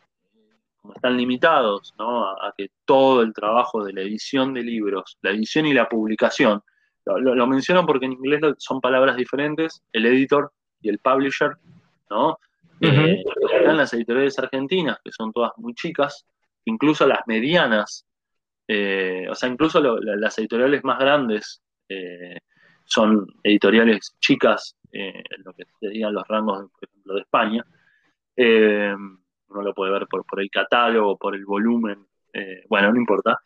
como 0.88 0.96
están 0.96 1.18
limitados, 1.18 1.94
¿no? 2.00 2.30
A, 2.30 2.54
que 2.58 2.70
todo 2.86 3.22
el 3.22 3.34
trabajo 3.34 3.84
de 3.84 3.92
la 3.92 4.02
edición 4.02 4.54
de 4.54 4.64
libros, 4.64 5.18
la 5.22 5.32
edición 5.32 5.66
y 5.66 5.74
la 5.74 5.90
publicación, 5.90 6.62
lo, 7.06 7.48
menciono 7.48 7.86
porque 7.86 8.06
en 8.06 8.14
inglés 8.14 8.42
son 8.58 8.80
palabras 8.80 9.18
diferentes, 9.18 9.82
el 9.92 10.06
editor 10.06 10.52
y 10.82 10.90
el 10.90 11.00
publisher, 11.00 11.52
¿no? 12.10 12.40
Eh, 12.80 13.24
están 13.52 13.78
las 13.78 13.94
editoriales 13.94 14.40
argentinas, 14.40 15.00
que 15.04 15.12
son 15.12 15.34
todas 15.34 15.52
muy 15.58 15.74
chicas, 15.74 16.26
incluso 16.66 17.06
las 17.06 17.20
medianas, 17.28 18.06
eh, 18.68 19.28
o 19.30 19.36
sea, 19.36 19.50
incluso 19.50 19.82
las 19.82 20.38
editoriales 20.38 20.84
más 20.84 21.00
grandes 21.00 21.62
eh, 21.90 22.40
son 22.86 23.28
editoriales 23.44 24.16
chicas, 24.20 24.78
eh, 24.94 25.22
en 25.30 25.44
lo 25.44 25.54
que 25.54 25.64
serían 25.82 26.14
los 26.14 26.26
rangos, 26.28 26.70
por 26.72 26.90
ejemplo, 26.90 27.16
de 27.16 27.22
España. 27.22 27.66
Uno 29.50 29.62
lo 29.62 29.74
puede 29.74 29.92
ver 29.92 30.08
por, 30.08 30.26
por 30.26 30.42
el 30.42 30.50
catálogo, 30.50 31.18
por 31.18 31.36
el 31.36 31.46
volumen, 31.46 32.06
bueno, 32.70 32.92
no 32.92 32.98
importa. 32.98 33.40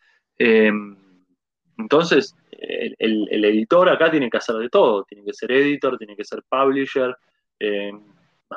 entonces, 1.77 2.35
el, 2.51 3.45
editor 3.45 3.89
acá 3.89 4.11
tiene 4.11 4.29
que 4.29 4.37
hacer 4.37 4.55
de 4.57 4.69
todo, 4.69 5.05
tiene 5.05 5.23
que 5.23 5.33
ser 5.33 5.51
editor, 5.51 5.97
tiene 5.97 6.15
que 6.15 6.25
ser 6.25 6.43
publisher, 6.49 7.15
en 7.59 8.01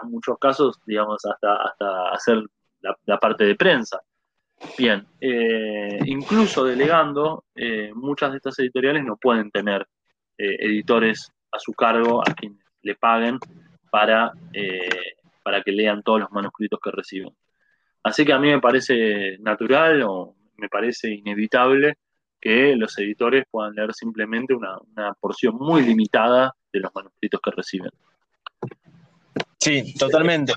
muchos 0.04 0.38
casos, 0.38 0.80
digamos, 0.86 1.24
hasta, 1.24 1.56
hasta 1.62 2.08
hacer 2.10 2.42
la 3.06 3.18
parte 3.18 3.44
de 3.44 3.54
prensa. 3.54 4.02
Bien, 4.78 5.06
eh, 5.20 6.00
incluso 6.06 6.64
delegando, 6.64 7.44
eh, 7.54 7.92
muchas 7.94 8.30
de 8.30 8.38
estas 8.38 8.58
editoriales 8.58 9.04
no 9.04 9.16
pueden 9.16 9.50
tener 9.50 9.86
eh, 10.38 10.56
editores 10.58 11.30
a 11.52 11.58
su 11.58 11.72
cargo 11.72 12.20
a 12.20 12.34
quienes 12.34 12.58
le 12.82 12.94
paguen 12.96 13.38
para, 13.90 14.32
para 15.44 15.62
que 15.62 15.70
lean 15.70 16.02
todos 16.02 16.18
los 16.20 16.32
manuscritos 16.32 16.80
que 16.82 16.90
reciben. 16.90 17.30
Así 18.02 18.24
que 18.24 18.32
a 18.32 18.38
mí 18.40 18.48
me 18.48 18.60
parece 18.60 19.38
natural 19.38 20.02
o 20.02 20.34
me 20.56 20.68
parece 20.68 21.10
inevitable 21.10 21.98
que 22.40 22.74
los 22.76 22.98
editores 22.98 23.44
puedan 23.50 23.74
leer 23.74 23.94
simplemente 23.94 24.54
una, 24.54 24.76
porción 25.20 25.56
muy 25.56 25.82
limitada 25.82 26.54
de 26.72 26.80
los 26.80 26.94
manuscritos 26.94 27.40
que 27.42 27.50
reciben. 27.52 27.90
Sí, 29.58 29.94
totalmente. 29.94 30.52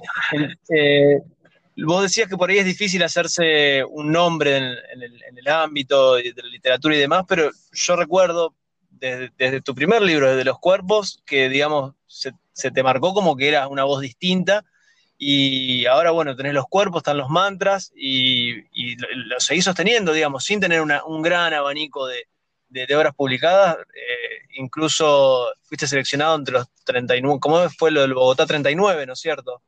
Vos 1.78 2.02
decías 2.02 2.28
que 2.28 2.36
por 2.36 2.50
ahí 2.50 2.58
es 2.58 2.66
difícil 2.66 3.04
hacerse 3.04 3.84
un 3.86 4.12
nombre 4.12 4.58
en, 4.58 4.64
el, 5.38 5.48
ámbito 5.48 6.16
de 6.16 6.34
la 6.36 6.50
literatura 6.50 6.96
y 6.96 7.00
demás, 7.00 7.24
pero 7.28 7.52
yo 7.72 7.96
recuerdo 7.96 8.56
desde, 8.90 9.62
tu 9.62 9.76
primer 9.76 10.02
libro, 10.02 10.30
desde 10.30 10.44
Los 10.44 10.60
Cuerpos, 10.60 11.22
que 11.26 11.50
digamos 11.50 11.94
se, 12.08 12.34
te 12.72 12.84
marcó 12.84 13.14
como 13.14 13.36
que 13.36 13.48
era 13.48 13.68
una 13.68 13.84
voz 13.84 14.02
distinta 14.02 14.66
y 15.18 15.86
ahora 15.88 16.12
bueno, 16.12 16.36
tenés 16.36 16.54
los 16.54 16.68
cuerpos, 16.68 17.00
están 17.00 17.18
los 17.18 17.30
mantras 17.30 17.92
y, 17.96 18.62
lo 19.16 19.40
seguís 19.40 19.66
sosteniendo, 19.66 20.14
digamos, 20.14 20.44
sin 20.44 20.60
tener 20.60 20.82
un 20.82 21.22
gran 21.22 21.54
abanico 21.54 22.08
de, 22.08 22.26
obras 22.96 23.16
publicadas. 23.16 23.78
Eh, 23.96 24.46
incluso 24.58 25.48
fuiste 25.64 25.88
seleccionado 25.88 26.36
entre 26.36 26.54
los 26.54 26.70
39, 26.84 27.40
¿cómo 27.42 27.68
fue 27.70 27.92
lo 27.92 28.02
del 28.02 28.14
Bogotá 28.14 28.46
39, 28.46 29.08
no 29.08 29.14
es 29.14 29.20
cierto? 29.20 29.62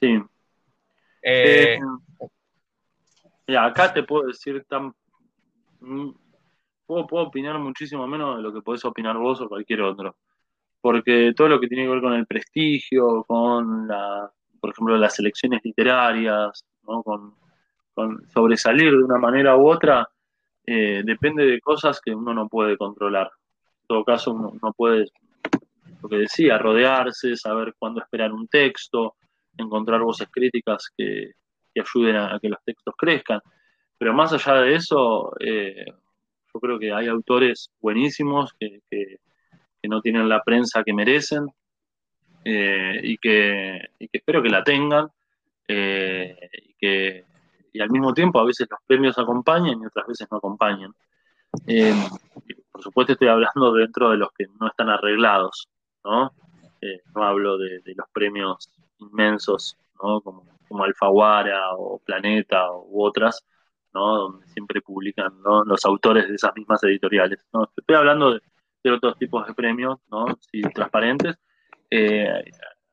Sí, 0.00 0.18
eh, 1.22 1.78
eh, 3.46 3.56
acá 3.56 3.92
te 3.92 4.02
puedo 4.04 4.28
decir 4.28 4.64
tan. 4.68 4.94
Mm, 5.80 6.10
puedo, 6.86 7.06
puedo 7.06 7.24
opinar 7.26 7.58
muchísimo 7.58 8.06
menos 8.06 8.36
de 8.36 8.42
lo 8.42 8.52
que 8.54 8.62
podés 8.62 8.84
opinar 8.84 9.18
vos 9.18 9.40
o 9.40 9.48
cualquier 9.48 9.82
otro. 9.82 10.16
Porque 10.80 11.32
todo 11.36 11.48
lo 11.48 11.60
que 11.60 11.66
tiene 11.66 11.84
que 11.84 11.90
ver 11.90 12.00
con 12.00 12.14
el 12.14 12.26
prestigio, 12.26 13.24
con 13.24 13.88
la, 13.88 14.30
por 14.60 14.70
ejemplo, 14.70 14.96
las 14.96 15.18
elecciones 15.18 15.60
literarias, 15.64 16.64
con, 16.84 17.34
sobresalir 18.32 18.92
de 18.92 19.04
una 19.04 19.18
manera 19.18 19.56
u 19.56 19.68
otra, 19.68 20.08
eh, 20.64 21.02
depende 21.04 21.44
de 21.44 21.60
cosas 21.60 22.00
que 22.00 22.14
uno 22.14 22.32
no 22.32 22.48
puede 22.48 22.76
controlar. 22.76 23.30
En 23.82 23.86
todo 23.88 24.04
caso, 24.04 24.32
uno, 24.32 24.52
uno 24.60 24.72
puede, 24.72 25.06
lo 26.02 26.08
que 26.08 26.16
decía, 26.16 26.58
rodearse, 26.58 27.36
saber 27.36 27.74
cuándo 27.78 28.00
esperar 28.00 28.32
un 28.32 28.46
texto, 28.46 29.16
encontrar 29.56 30.00
voces 30.00 30.28
críticas 30.30 30.90
que, 30.96 31.32
ayuden 31.78 32.16
a, 32.16 32.38
que 32.40 32.48
los 32.48 32.58
textos 32.64 32.94
crezcan. 32.96 33.40
Pero 33.98 34.12
más 34.12 34.32
allá 34.32 34.62
de 34.62 34.74
eso, 34.74 35.32
eh, 35.40 35.84
yo 36.52 36.60
creo 36.60 36.78
que 36.78 36.92
hay 36.92 37.06
autores 37.08 37.70
buenísimos 37.80 38.52
que, 38.58 38.80
no 39.84 40.02
tienen 40.02 40.28
la 40.28 40.42
prensa 40.42 40.82
que 40.84 40.92
merecen 40.92 41.46
eh, 42.44 43.00
y, 43.02 43.18
que, 43.18 43.90
espero 43.98 44.42
que 44.42 44.48
la 44.48 44.64
tengan 44.64 45.08
eh, 45.66 46.36
y 46.52 46.74
que 46.74 47.24
y 47.72 47.80
al 47.80 47.90
mismo 47.90 48.14
tiempo 48.14 48.40
a 48.40 48.44
veces 48.44 48.66
los 48.70 48.80
premios 48.86 49.18
acompañan 49.18 49.80
y 49.82 49.86
otras 49.86 50.06
veces 50.06 50.26
no 50.30 50.38
acompañan. 50.38 50.92
por 52.72 52.82
supuesto 52.82 53.12
estoy 53.12 53.28
hablando 53.28 53.72
dentro 53.74 54.10
de 54.10 54.16
los 54.16 54.30
que 54.32 54.46
no 54.58 54.68
están 54.68 54.88
arreglados, 54.88 55.68
¿no? 56.04 56.32
no 57.14 57.22
hablo 57.22 57.58
de, 57.58 57.80
de 57.80 57.94
los 57.94 58.08
premios 58.12 58.70
inmensos, 58.98 59.76
¿no? 60.02 60.20
como, 60.20 60.44
como 60.68 60.84
Alfaguara 60.84 61.74
o 61.74 61.98
Planeta 61.98 62.70
u 62.72 63.02
otras, 63.02 63.44
¿no? 63.94 64.16
donde 64.16 64.46
siempre 64.48 64.80
publican 64.80 65.32
los 65.66 65.84
autores 65.84 66.28
de 66.28 66.34
esas 66.34 66.54
mismas 66.54 66.82
editoriales. 66.84 67.44
¿no? 67.52 67.70
Estoy 67.76 67.96
hablando 67.96 68.34
de, 68.34 68.40
otros 68.90 69.18
tipos 69.18 69.46
de 69.46 69.52
premios, 69.52 69.98
¿no? 70.10 70.24
sí, 70.50 70.62
transparentes. 70.74 71.36
Eh, 71.90 72.44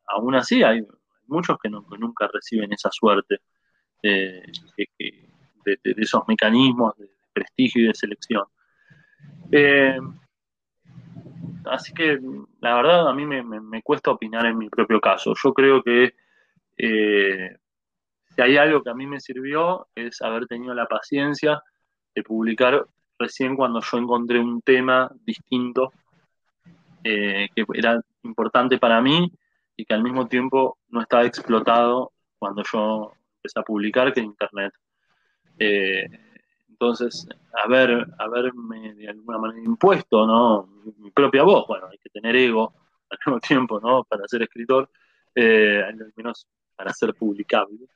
aún 0.08 0.36
así, 0.36 0.64
hay 0.64 0.86
muchos 1.28 1.58
que, 1.62 1.70
nunca 1.70 2.30
reciben 2.32 2.72
esa 2.74 2.90
suerte 2.92 3.40
de, 4.02 4.44
esos 5.84 6.24
mecanismos 6.28 6.96
de 6.98 7.10
prestigio 7.34 7.84
y 7.84 7.88
de 7.88 7.96
selección. 7.96 8.46
Eh, 9.52 10.00
así 11.66 11.94
que 11.94 12.20
la 12.62 12.76
verdad 12.76 13.10
a 13.10 13.14
mí 13.14 13.26
me, 13.26 13.82
cuesta 13.82 14.12
opinar 14.12 14.46
en 14.46 14.58
mi 14.58 14.70
propio 14.70 15.02
caso. 15.02 15.34
Yo 15.42 15.54
creo 15.54 15.84
que 15.84 16.14
eh, 16.78 17.58
si 18.36 18.42
hay 18.42 18.58
algo 18.58 18.84
que 18.84 18.90
a 18.90 18.96
mí 18.96 19.08
me 19.08 19.20
sirvió 19.20 19.88
es 19.96 20.22
haber 20.22 20.46
tenido 20.48 20.74
la 20.74 20.88
paciencia 20.88 21.62
de 22.14 22.24
publicar 22.24 22.86
recién 23.18 23.56
cuando 23.56 23.82
yo 23.82 23.98
encontré 23.98 24.40
un 24.40 24.62
tema 24.62 25.10
distinto 25.26 25.92
eh, 27.06 27.50
que 27.56 27.64
era 27.76 28.02
importante 28.24 28.80
para 28.80 29.00
mí 29.00 29.32
y 29.78 29.86
que 29.86 29.94
al 29.94 30.02
mismo 30.02 30.28
tiempo 30.28 30.80
no 30.90 31.02
estaba 31.02 31.24
explotado 31.24 32.14
cuando 32.40 32.64
yo 32.72 33.14
empecé 33.38 33.60
a 33.60 33.64
publicar 33.64 34.12
que 34.12 34.22
Internet. 34.22 34.74
Eh, 35.60 36.10
entonces, 36.68 37.28
haber, 37.64 38.08
haberme 38.18 38.96
de 38.96 39.08
alguna 39.08 39.38
manera 39.38 39.64
impuesto, 39.64 40.26
¿no? 40.26 40.68
Mi 40.98 41.12
propia 41.12 41.44
voz, 41.44 41.68
bueno, 41.68 41.88
hay 41.92 41.98
que 42.00 42.10
tener 42.10 42.36
ego 42.36 42.74
al 43.10 43.20
mismo 43.26 43.40
tiempo, 43.40 43.80
¿no? 43.80 44.04
Para 44.04 44.28
ser 44.28 44.42
escritor, 44.42 44.90
eh, 45.36 45.84
al 45.88 46.12
menos 46.16 46.48
para 46.76 46.92
ser 46.92 47.14
publicable. 47.14 47.88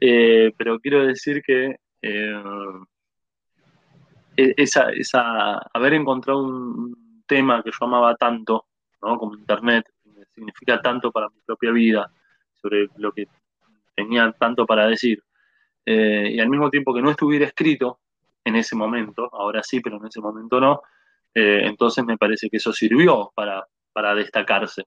Eh, 0.00 0.52
pero 0.56 0.78
quiero 0.78 1.04
decir 1.04 1.42
que 1.42 1.76
eh, 2.00 2.42
e-, 4.36 4.54
esa, 4.56 4.90
esa, 4.90 5.58
haber 5.74 5.94
encontrado 5.94 6.44
un 6.44 7.01
tema 7.32 7.62
que 7.62 7.70
yo 7.70 7.86
amaba 7.86 8.14
tanto, 8.16 8.66
¿no? 9.00 9.16
Como 9.18 9.34
Internet, 9.34 9.86
significa 10.34 10.80
tanto 10.80 11.10
para 11.10 11.28
mi 11.28 11.40
propia 11.46 11.70
vida, 11.70 12.10
sobre 12.60 12.88
lo 12.96 13.12
que 13.12 13.26
tenía 13.94 14.30
tanto 14.32 14.66
para 14.66 14.86
decir, 14.86 15.22
y 15.84 16.38
al 16.38 16.48
mismo 16.48 16.70
tiempo 16.70 16.94
que 16.94 17.02
no 17.02 17.10
estuviera 17.10 17.46
escrito, 17.46 17.98
en 18.44 18.56
ese 18.56 18.76
momento, 18.76 19.28
ahora 19.32 19.62
sí, 19.62 19.80
pero 19.80 19.96
en 19.96 20.06
ese 20.06 20.20
momento 20.20 20.60
no, 20.60 20.82
eh, 21.34 21.62
entonces 21.64 22.04
me 22.04 22.18
parece 22.18 22.48
que 22.50 22.56
eso 22.58 22.72
sirvió 22.72 23.32
para, 23.34 23.66
para 23.92 24.14
destacarse. 24.14 24.84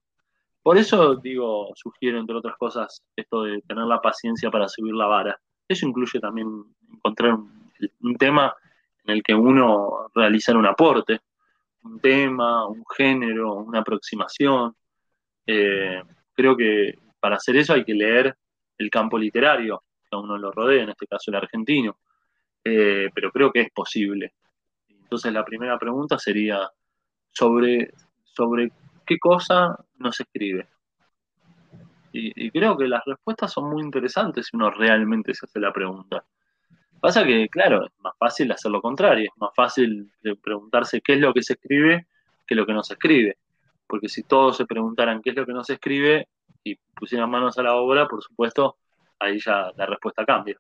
Por 0.61 0.77
eso 0.77 1.15
digo, 1.15 1.71
sugiero, 1.75 2.19
entre 2.19 2.35
otras 2.35 2.55
cosas, 2.57 3.03
esto 3.15 3.43
de 3.43 3.61
tener 3.61 3.85
la 3.85 4.01
paciencia 4.01 4.49
para 4.49 4.67
subir 4.67 4.93
la 4.93 5.05
vara. 5.05 5.39
Eso 5.67 5.87
incluye 5.87 6.19
también 6.19 6.47
encontrar 6.91 7.33
un, 7.33 8.17
tema 8.17 8.53
en 9.03 9.15
el 9.15 9.23
que 9.23 9.33
uno 9.33 10.09
realizar 10.13 10.57
un 10.57 10.65
aporte, 10.65 11.19
un 11.85 11.99
tema, 11.99 12.67
un 12.67 12.83
género, 12.97 13.53
una 13.53 13.79
aproximación. 13.79 14.75
Eh, 15.45 16.01
creo 16.33 16.57
que 16.57 16.95
para 17.19 17.37
hacer 17.37 17.55
eso 17.55 17.73
hay 17.73 17.85
que 17.85 17.93
leer 17.93 18.35
el 18.77 18.89
campo 18.89 19.17
literario 19.17 19.83
que 20.09 20.15
a 20.15 20.19
uno 20.19 20.37
lo 20.37 20.51
rodea, 20.51 20.83
en 20.83 20.89
este 20.89 21.07
caso 21.07 21.31
el 21.31 21.37
argentino. 21.37 21.97
Eh, 22.63 23.09
pero 23.13 23.31
creo 23.31 23.51
que 23.51 23.61
es 23.61 23.71
posible. 23.71 24.33
Entonces 24.89 25.31
la 25.31 25.45
primera 25.45 25.77
pregunta 25.77 26.17
sería 26.17 26.67
sobre, 27.31 27.93
sobre 28.23 28.71
qué 29.05 29.19
cosa 29.19 29.77
no 29.97 30.11
se 30.11 30.23
escribe. 30.23 30.67
Y, 32.17 32.49
creo 32.51 32.77
que 32.77 32.87
las 32.87 33.03
respuestas 33.05 33.51
son 33.51 33.69
muy 33.69 33.83
interesantes 33.83 34.47
si 34.47 34.55
uno 34.55 34.71
realmente 34.71 35.33
se 35.33 35.45
hace 35.45 35.59
la 35.59 35.73
pregunta. 35.73 36.23
Pasa 36.99 37.23
que, 37.23 37.47
claro, 37.49 37.85
es 37.85 37.91
más 37.99 38.13
fácil 38.17 38.51
hacer 38.51 38.71
lo 38.71 38.81
contrario, 38.81 39.29
es 39.33 39.41
más 39.41 39.51
fácil 39.55 40.11
preguntarse 40.41 41.01
qué 41.01 41.13
es 41.13 41.19
lo 41.19 41.33
que 41.33 41.43
se 41.43 41.53
escribe 41.53 42.07
que 42.45 42.55
lo 42.55 42.65
que 42.65 42.73
no 42.73 42.83
se 42.83 42.93
escribe. 42.93 43.37
Porque 43.87 44.09
si 44.09 44.23
todos 44.23 44.57
se 44.57 44.65
preguntaran 44.65 45.21
qué 45.21 45.31
es 45.31 45.35
lo 45.35 45.45
que 45.45 45.53
no 45.53 45.63
se 45.63 45.73
escribe 45.73 46.27
y 46.63 46.75
pusieran 46.95 47.29
manos 47.29 47.57
a 47.57 47.63
la 47.63 47.75
obra, 47.75 48.07
por 48.07 48.23
supuesto, 48.23 48.77
ahí 49.19 49.39
ya 49.39 49.71
la 49.75 49.85
respuesta 49.85 50.25
cambia. 50.25 50.57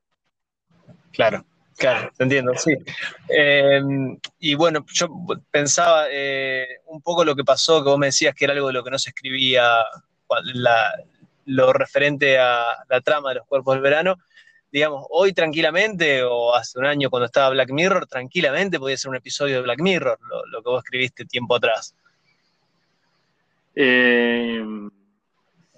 Claro. 1.11 1.45
Claro, 1.77 2.09
te 2.15 2.23
entiendo, 2.23 2.53
sí. 2.55 2.73
Em, 3.27 4.17
y 4.39 4.55
bueno, 4.55 4.85
yo 4.93 5.09
pensaba 5.51 6.05
eh, 6.09 6.79
un 6.85 7.01
poco 7.01 7.25
lo 7.25 7.35
que 7.35 7.43
pasó, 7.43 7.83
que 7.83 7.89
vos 7.89 7.99
me 7.99 8.05
decías 8.05 8.33
que 8.33 8.45
era 8.45 8.53
algo 8.53 8.67
de 8.67 8.73
lo 8.73 8.81
que 8.81 8.91
no 8.91 8.97
se 8.97 9.09
escribía, 9.09 9.83
lo 11.47 11.73
referente 11.73 12.39
a 12.39 12.77
la 12.87 13.01
trama 13.01 13.29
de 13.29 13.35
los 13.35 13.47
cuerpos 13.47 13.75
del 13.75 13.81
verano. 13.81 14.15
Digamos, 14.75 15.05
hoy 15.09 15.31
tranquilamente, 15.31 16.21
o 16.25 16.53
hace 16.53 16.77
un 16.77 16.85
año 16.85 17.09
cuando 17.09 17.27
estaba 17.27 17.51
Black 17.51 17.71
Mirror, 17.71 18.07
tranquilamente 18.07 18.77
podía 18.77 18.97
ser 18.97 19.07
un 19.07 19.15
episodio 19.15 19.55
de 19.55 19.61
Black 19.61 19.79
Mirror, 19.79 20.19
lo, 20.51 20.61
que 20.61 20.69
vos 20.69 20.83
escribiste 20.83 21.23
tiempo 21.23 21.55
atrás. 21.55 21.95
Em, 23.73 24.91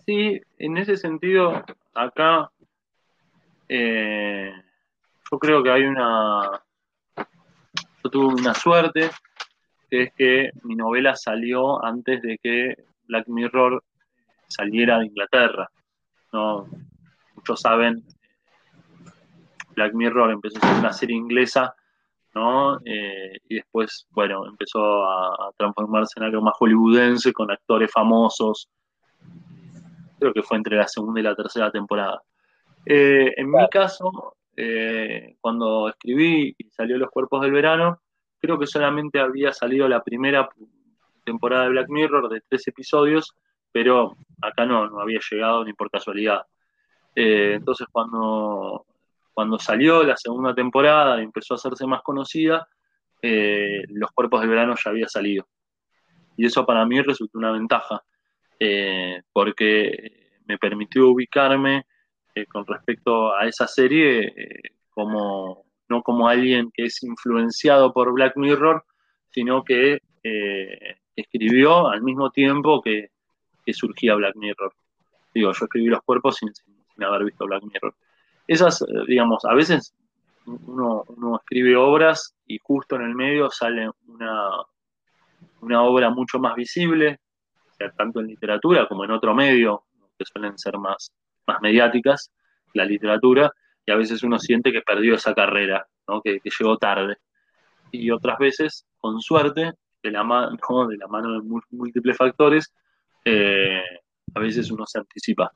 sí, 0.03 0.41
en 0.57 0.77
ese 0.77 0.97
sentido, 0.97 1.63
acá 1.93 2.49
eh, 3.69 4.51
yo 5.31 5.37
creo 5.37 5.61
que 5.61 5.69
hay 5.69 5.83
una. 5.83 6.59
Yo 8.03 8.09
tuve 8.09 8.33
una 8.33 8.55
suerte, 8.55 9.11
que 9.91 10.01
es 10.01 10.13
que 10.15 10.49
mi 10.63 10.73
novela 10.73 11.15
salió 11.15 11.85
antes 11.85 12.19
de 12.23 12.39
que 12.39 12.73
Black 13.03 13.27
Mirror 13.27 13.83
saliera 14.47 14.97
de 14.97 15.05
Inglaterra. 15.05 15.69
¿no? 16.33 16.67
Muchos 17.35 17.61
saben, 17.61 18.03
Black 19.77 19.93
Mirror 19.93 20.31
empezó 20.31 20.57
a 20.57 20.67
ser 20.67 20.79
una 20.79 20.91
serie 20.91 21.15
inglesa, 21.15 21.75
¿no? 22.33 22.79
Eh, 22.83 23.37
y 23.47 23.55
después, 23.55 24.07
bueno, 24.09 24.47
empezó 24.47 25.05
a, 25.05 25.51
transformarse 25.55 26.19
en 26.19 26.25
algo 26.25 26.41
más 26.41 26.55
hollywoodense 26.57 27.31
con 27.31 27.51
actores 27.51 27.91
famosos. 27.91 28.69
Creo 30.19 30.33
que 30.33 30.41
fue 30.41 30.57
entre 30.57 30.77
la 30.77 30.87
segunda 30.87 31.19
y 31.19 31.23
la 31.23 31.35
tercera 31.35 31.71
temporada. 31.71 32.23
Eh, 32.87 33.33
en 33.37 33.51
mi 33.51 33.67
caso, 33.69 34.35
eh, 34.55 35.35
cuando 35.39 35.89
escribí 35.89 36.55
y 36.57 36.69
salió 36.71 36.97
Los 36.97 37.11
Cuerpos 37.11 37.41
del 37.41 37.51
Verano, 37.51 38.01
creo 38.39 38.57
que 38.57 38.65
solamente 38.65 39.19
había 39.19 39.53
salido 39.53 39.87
la 39.87 40.03
primera 40.03 40.49
temporada 41.23 41.65
de 41.65 41.69
Black 41.69 41.89
Mirror 41.89 42.29
de 42.29 42.41
tres 42.49 42.67
episodios, 42.67 43.35
pero 43.71 44.17
acá 44.41 44.65
no, 44.65 44.89
no 44.89 45.01
había 45.01 45.19
llegado 45.29 45.63
ni 45.63 45.73
por 45.73 45.91
casualidad. 45.91 46.41
Entonces 47.13 47.87
cuando, 47.91 48.85
cuando 49.37 49.59
salió 49.59 50.01
la 50.01 50.17
segunda 50.17 50.55
temporada 50.55 51.19
y 51.19 51.23
empezó 51.25 51.53
a 51.53 51.57
hacerse 51.57 51.85
más 51.85 52.01
conocida, 52.01 52.67
eh, 53.21 53.83
Los 53.89 54.09
Cuerpos 54.09 54.41
del 54.41 54.49
Verano 54.49 54.73
ya 54.83 54.89
había 54.89 55.07
salido. 55.07 55.47
Y 56.37 56.47
eso 56.47 56.65
para 56.65 56.87
mí 56.87 56.99
resultó 57.03 57.37
una 57.37 57.51
ventaja, 57.51 58.01
porque 59.31 60.41
me 60.47 60.57
permitió 60.57 61.09
ubicarme 61.09 61.85
eh, 62.33 62.45
con 62.47 62.65
respecto 62.65 63.35
a 63.35 63.47
esa 63.47 63.67
serie 63.67 64.27
eh, 64.27 64.61
como 64.89 65.65
no 65.87 66.01
como 66.01 66.27
alguien 66.27 66.71
que 66.73 66.85
es 66.85 67.03
influenciado 67.03 67.93
por 67.93 68.11
Black 68.11 68.37
Mirror, 68.37 68.83
sino 69.29 69.63
que 69.63 69.99
eh, 70.23 70.97
escribió 71.15 71.87
al 71.87 72.01
mismo 72.01 72.31
tiempo 72.31 72.81
que, 72.81 73.09
surgía 73.73 74.15
Black 74.15 74.35
Mirror. 74.35 74.73
Digo, 75.33 75.51
yo 75.51 75.65
escribí 75.65 75.87
Los 75.87 76.01
Cuerpos 76.01 76.37
sin, 76.37 76.49
haber 77.03 77.25
visto 77.25 77.45
Black 77.45 77.63
Mirror. 77.63 77.93
Esas, 78.47 78.83
digamos, 79.07 79.43
a 79.45 79.53
veces 79.53 79.93
uno, 80.45 81.03
escribe 81.39 81.75
obras 81.75 82.35
y 82.45 82.59
justo 82.63 82.95
en 82.95 83.01
el 83.03 83.15
medio 83.15 83.49
sale 83.51 83.89
una, 84.07 84.49
una 85.61 85.83
obra 85.83 86.09
mucho 86.09 86.39
más 86.39 86.55
visible, 86.55 87.19
sea, 87.77 87.91
tanto 87.91 88.21
en 88.21 88.27
literatura 88.27 88.87
como 88.87 89.03
en 89.03 89.11
otro 89.11 89.35
medio, 89.35 89.83
que 90.17 90.25
suelen 90.25 90.57
ser 90.57 90.77
más 90.77 91.11
más 91.47 91.61
mediáticas, 91.61 92.31
la 92.73 92.85
literatura, 92.85 93.51
y 93.85 93.91
a 93.91 93.95
veces 93.95 94.21
uno 94.21 94.37
siente 94.37 94.71
que 94.71 94.81
perdió 94.81 95.15
esa 95.15 95.33
carrera, 95.33 95.87
que, 96.23 96.39
llegó 96.43 96.77
tarde. 96.77 97.17
Y 97.91 98.11
otras 98.11 98.37
veces, 98.37 98.85
con 98.97 99.21
suerte, 99.21 99.73
de 100.03 100.11
la, 100.11 100.23
mano, 100.23 100.57
de 100.89 100.97
la 100.97 101.07
mano 101.07 101.33
de 101.33 101.61
múltiples 101.71 102.17
factores, 102.17 102.73
eh, 103.23 103.81
a 104.35 104.39
veces 104.39 104.69
uno 104.69 104.85
se 104.85 104.99
anticipa. 104.99 105.51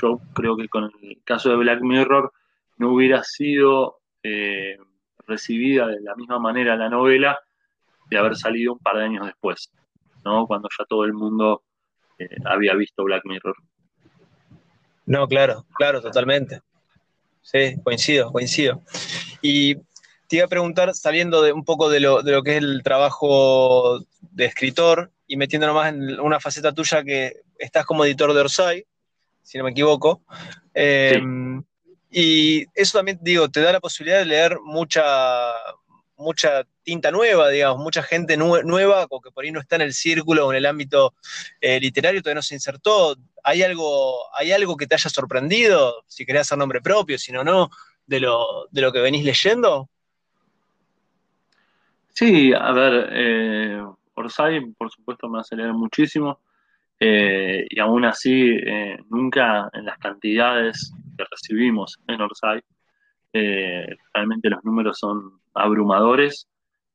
Yo 0.00 0.20
creo 0.34 0.56
que 0.56 0.68
con 0.68 0.90
el 1.02 1.22
caso 1.24 1.50
de 1.50 1.56
Black 1.56 1.80
Mirror 1.82 2.32
no 2.78 2.92
hubiera 2.92 3.22
sido 3.22 4.00
eh, 4.22 4.76
recibida 5.26 5.86
de 5.86 6.00
la 6.00 6.14
misma 6.16 6.38
manera 6.38 6.76
la 6.76 6.88
novela 6.88 7.38
de 8.10 8.18
haber 8.18 8.36
salido 8.36 8.74
un 8.74 8.78
par 8.78 8.96
de 8.96 9.04
años 9.04 9.26
después, 9.26 9.70
¿no? 10.24 10.46
cuando 10.46 10.68
ya 10.78 10.84
todo 10.84 11.04
el 11.04 11.12
mundo 11.12 11.62
eh, 12.18 12.28
había 12.44 12.74
visto 12.74 13.04
Black 13.04 13.24
Mirror. 13.24 13.56
No, 15.06 15.26
claro, 15.28 15.66
claro, 15.74 16.00
totalmente. 16.00 16.60
Sí, 17.42 17.76
coincido, 17.82 18.32
coincido. 18.32 18.82
Y 19.42 19.76
te 20.28 20.36
iba 20.36 20.46
a 20.46 20.48
preguntar, 20.48 20.94
saliendo 20.94 21.42
de 21.42 21.52
un 21.52 21.64
poco 21.64 21.90
de 21.90 22.00
lo, 22.00 22.22
de 22.22 22.32
lo 22.32 22.42
que 22.42 22.52
es 22.52 22.62
el 22.62 22.82
trabajo 22.82 24.00
de 24.20 24.46
escritor 24.46 25.10
y 25.26 25.36
metiéndonos 25.36 25.74
más 25.74 25.92
en 25.92 26.18
una 26.20 26.40
faceta 26.40 26.72
tuya 26.72 27.02
que 27.02 27.42
estás 27.58 27.84
como 27.84 28.04
editor 28.04 28.32
de 28.32 28.40
Orsay, 28.40 28.86
si 29.44 29.58
no 29.58 29.64
me 29.64 29.70
equivoco. 29.70 30.22
Em, 30.72 31.62
y 32.10 32.66
eso 32.74 32.98
también, 32.98 33.18
digo, 33.22 33.48
te 33.48 33.60
da 33.60 33.72
la 33.72 33.80
posibilidad 33.80 34.18
de 34.18 34.24
leer 34.24 34.58
mucha, 34.64 35.04
mucha 36.16 36.66
tinta 36.82 37.10
nueva, 37.10 37.50
digamos, 37.50 37.82
mucha 37.82 38.02
gente 38.02 38.36
nueva, 38.36 39.06
que 39.22 39.30
por 39.30 39.44
ahí 39.44 39.52
no 39.52 39.60
está 39.60 39.76
en 39.76 39.82
el 39.82 39.92
círculo 39.92 40.46
o 40.46 40.52
en 40.52 40.58
el 40.58 40.66
ámbito 40.66 41.14
eh, 41.60 41.78
literario, 41.78 42.22
todavía 42.22 42.36
no 42.36 42.42
se 42.42 42.54
insertó. 42.54 43.16
¿Hay 43.44 43.62
algo, 43.62 44.16
¿Hay 44.36 44.50
algo 44.52 44.76
que 44.76 44.86
te 44.86 44.94
haya 44.94 45.10
sorprendido, 45.10 46.02
si 46.06 46.24
querés 46.26 46.42
hacer 46.42 46.58
nombre 46.58 46.80
propio, 46.80 47.18
si 47.18 47.30
no, 47.30 47.44
no, 47.44 47.70
de 48.06 48.20
lo, 48.20 48.66
de 48.70 48.80
lo 48.80 48.92
que 48.92 49.00
venís 49.00 49.24
leyendo? 49.24 49.88
Sí, 52.08 52.52
a 52.52 52.72
ver, 52.72 53.08
eh, 53.12 53.82
Orsay, 54.14 54.60
por 54.78 54.90
supuesto, 54.90 55.28
me 55.28 55.40
hace 55.40 55.56
leer 55.56 55.72
muchísimo. 55.72 56.40
Eh, 57.00 57.66
y 57.68 57.80
aún 57.80 58.04
así, 58.04 58.50
eh, 58.50 58.98
nunca 59.10 59.68
en 59.72 59.84
las 59.84 59.98
cantidades 59.98 60.92
que 61.16 61.24
recibimos 61.30 61.98
en 62.06 62.20
Orsay, 62.20 62.60
realmente 64.12 64.48
los 64.48 64.64
números 64.64 64.98
son 64.98 65.40
abrumadores. 65.54 66.48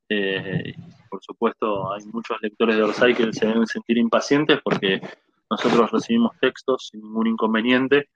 Eh, 0.08 0.74
por 1.10 1.22
supuesto, 1.22 1.94
hay 1.94 2.06
muchos 2.06 2.42
lectores 2.42 2.76
de 2.76 2.84
Orsay 2.84 3.14
que 3.14 3.32
se 3.34 3.48
deben 3.48 3.68
sentir 3.68 3.98
impacientes 3.98 4.60
porque 4.64 5.02
nosotros 5.50 5.92
recibimos 5.92 6.38
textos 6.40 6.90
sin 6.92 7.02
ningún 7.02 7.28
inconveniente 7.28 8.10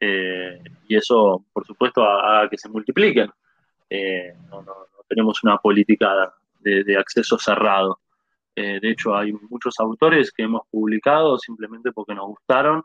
eh, 0.00 0.60
y 0.88 0.96
eso, 0.96 1.44
por 1.52 1.66
supuesto, 1.66 2.04
haga 2.04 2.48
que 2.48 2.58
se 2.58 2.68
multipliquen. 2.68 3.30
Eh, 3.88 4.34
no, 4.50 4.64
tenemos 5.08 5.42
una 5.44 5.58
política 5.58 6.32
de, 6.60 6.96
acceso 6.96 7.38
cerrado. 7.38 8.00
De 8.56 8.90
hecho, 8.90 9.14
hay 9.14 9.32
muchos 9.50 9.78
autores 9.78 10.32
que 10.32 10.44
hemos 10.44 10.62
publicado 10.70 11.38
simplemente 11.38 11.92
porque 11.92 12.14
nos 12.14 12.26
gustaron 12.26 12.82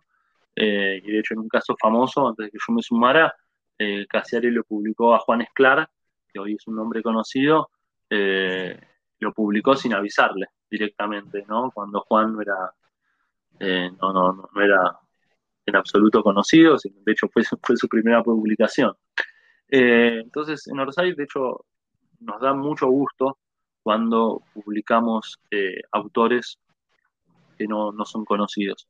y 0.53 0.61
de 0.61 1.19
hecho 1.19 1.33
en 1.33 1.39
un 1.39 1.47
caso 1.47 1.77
famoso, 1.79 2.27
antes 2.27 2.47
de 2.47 2.51
que 2.51 2.57
yo 2.57 2.73
me 2.73 2.81
sumara, 2.81 3.33
eh, 3.77 4.05
Casiari 4.05 4.51
lo 4.51 4.63
publicó 4.65 5.15
a 5.15 5.19
Juan 5.19 5.41
Esclar, 5.41 5.89
que 6.31 6.39
hoy 6.39 6.55
es 6.55 6.67
un 6.67 6.75
nombre 6.75 7.01
conocido, 7.01 7.69
lo 8.09 9.33
publicó 9.33 9.75
sin 9.75 9.93
avisarle 9.93 10.47
directamente, 10.69 11.45
¿no? 11.47 11.69
Cuando 11.71 12.01
Juan 12.01 12.33
no 12.33 12.41
era, 12.41 12.73
eh, 13.59 13.91
no, 14.01 14.13
no, 14.13 14.33
no, 14.33 14.61
era 14.61 14.97
en 15.65 15.75
absoluto 15.75 16.23
conocido, 16.23 16.77
de 16.83 17.11
hecho 17.11 17.27
fue, 17.27 17.43
fue 17.61 17.75
su 17.77 17.87
primera 17.87 18.23
publicación. 18.23 18.95
Eh, 19.69 20.21
entonces, 20.23 20.67
en 20.67 20.79
Orsay, 20.79 21.13
de 21.13 21.23
hecho, 21.23 21.65
nos 22.19 22.41
da 22.41 22.53
mucho 22.53 22.87
gusto 22.87 23.37
cuando 23.83 24.43
publicamos 24.53 25.39
eh, 25.51 25.81
autores 25.91 26.59
que 27.57 27.67
no, 27.67 27.93
son 28.05 28.25
conocidos. 28.25 28.87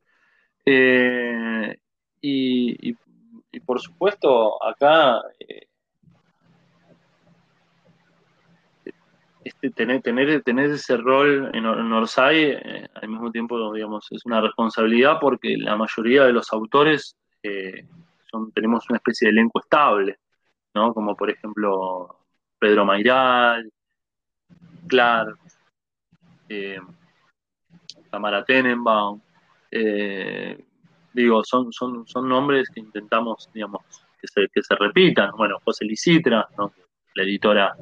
y, 2.21 2.93
por 3.65 3.81
supuesto, 3.81 4.63
acá 4.63 5.21
este, 9.43 9.71
tener, 9.71 10.01
tener, 10.01 10.43
tener 10.43 10.69
ese 10.69 10.97
rol 10.97 11.49
en, 11.53 11.65
Orsay 11.65 12.51
eh, 12.51 12.87
al 12.93 13.09
mismo 13.09 13.31
tiempo, 13.31 13.73
digamos, 13.73 14.07
es 14.11 14.25
una 14.25 14.39
responsabilidad 14.39 15.17
porque 15.19 15.57
la 15.57 15.75
mayoría 15.75 16.25
de 16.25 16.33
los 16.33 16.53
autores 16.53 17.17
eh, 17.41 17.87
tenemos 18.53 18.87
una 18.89 18.97
especie 18.97 19.27
de 19.27 19.31
elenco 19.31 19.59
estable, 19.59 20.19
¿no? 20.75 20.93
Como 20.93 21.15
por 21.15 21.31
ejemplo 21.31 22.19
Pedro 22.59 22.85
Mairal, 22.85 23.71
Clark, 24.87 25.37
eh, 26.49 26.79
Tamara 28.09 28.43
Tenenbaum, 28.43 29.21
eh, 29.71 30.65
digo, 31.13 31.43
son, 31.43 31.71
son, 31.71 32.07
son 32.07 32.27
nombres 32.27 32.69
que 32.69 32.79
intentamos, 32.79 33.49
digamos, 33.53 33.81
que 34.19 34.27
se, 34.27 34.47
que 34.53 34.61
se 34.61 34.75
repitan. 34.75 35.31
Bueno, 35.37 35.57
José 35.63 35.85
Licitra, 35.85 36.47
¿no? 36.57 36.73
la 37.15 37.23
editora 37.23 37.75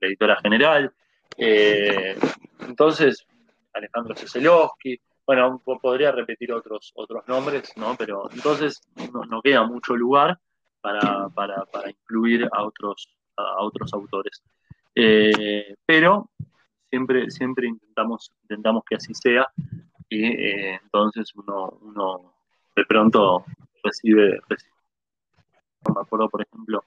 la 0.00 0.08
editora 0.08 0.36
general. 0.36 0.92
Eh, 1.36 2.16
entonces, 2.60 3.26
Alejandro 3.72 4.14
Ceselowski, 4.16 5.00
bueno, 5.26 5.62
podría 5.82 6.10
repetir 6.12 6.52
otros, 6.52 6.92
otros 6.94 7.26
nombres, 7.28 7.72
¿no? 7.76 7.94
Pero 7.96 8.30
entonces 8.32 8.80
no, 9.12 9.42
queda 9.42 9.64
mucho 9.64 9.94
lugar 9.94 10.38
para, 10.80 11.28
incluir 11.88 12.48
a 12.50 12.64
otros, 12.64 13.08
a 13.36 13.62
otros 13.62 13.92
autores. 13.92 14.42
Eh, 15.00 15.76
pero 15.86 16.30
siempre, 16.90 17.30
siempre 17.30 17.68
intentamos, 17.68 18.32
intentamos 18.42 18.82
que 18.84 18.96
así 18.96 19.14
sea 19.14 19.46
y 20.08 20.24
eh, 20.24 20.80
entonces 20.82 21.32
uno, 21.34 22.34
de 22.74 22.84
pronto 22.84 23.44
recibe, 23.84 24.40
recibe, 24.48 24.72
me 25.94 26.00
acuerdo 26.00 26.28
por 26.28 26.42
ejemplo 26.42 26.84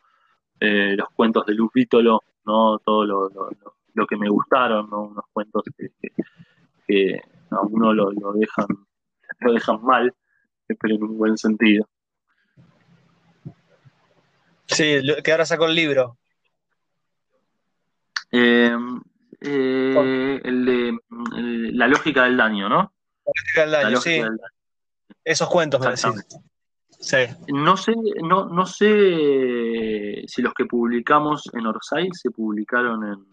los 0.60 1.10
cuentos 1.16 1.46
de 1.46 1.56
Luz 1.56 1.72
Vítolo 1.74 2.22
¿no? 2.46 2.80
Todo 2.80 3.06
lo, 3.06 4.08
que 4.08 4.18
me 4.18 4.30
gustaron, 4.30 4.90
¿no? 4.90 5.04
Unos 5.04 5.26
cuentos 5.32 5.64
que, 6.88 7.22
a 7.50 7.62
uno 7.62 7.94
lo, 7.94 8.12
dejan, 8.34 8.68
lo 9.40 9.54
dejan 9.54 9.84
mal, 9.84 10.14
pero 10.68 10.96
en 10.96 11.04
un 11.04 11.18
buen 11.18 11.38
sentido. 11.38 11.88
Sí, 14.68 15.02
que 15.24 15.32
ahora 15.32 15.46
sacó 15.46 15.66
el 15.66 15.76
libro. 15.76 16.18
Em, 18.32 19.02
eh, 19.42 20.42
el 20.44 20.66
de 20.66 20.98
La 21.74 21.88
lógica 21.88 22.24
del 22.24 22.38
daño, 22.38 22.70
¿no? 22.70 22.94
La 23.26 23.32
lógica 23.36 23.62
del 23.62 23.72
daño, 23.72 24.02
sí. 24.02 24.22
Esos 25.24 25.50
cuentos, 25.50 25.80
me 25.80 25.90
decís. 25.90 26.06
No 27.48 27.78
sé, 27.78 27.96
no, 28.24 28.46
no 28.46 28.66
sé 28.66 30.24
si 30.28 30.42
los 30.42 30.54
que 30.54 30.66
publicamos 30.66 31.50
en 31.54 31.66
Orsay 31.66 32.10
se 32.14 32.30
publicaron 32.30 33.04
en, 33.06 33.26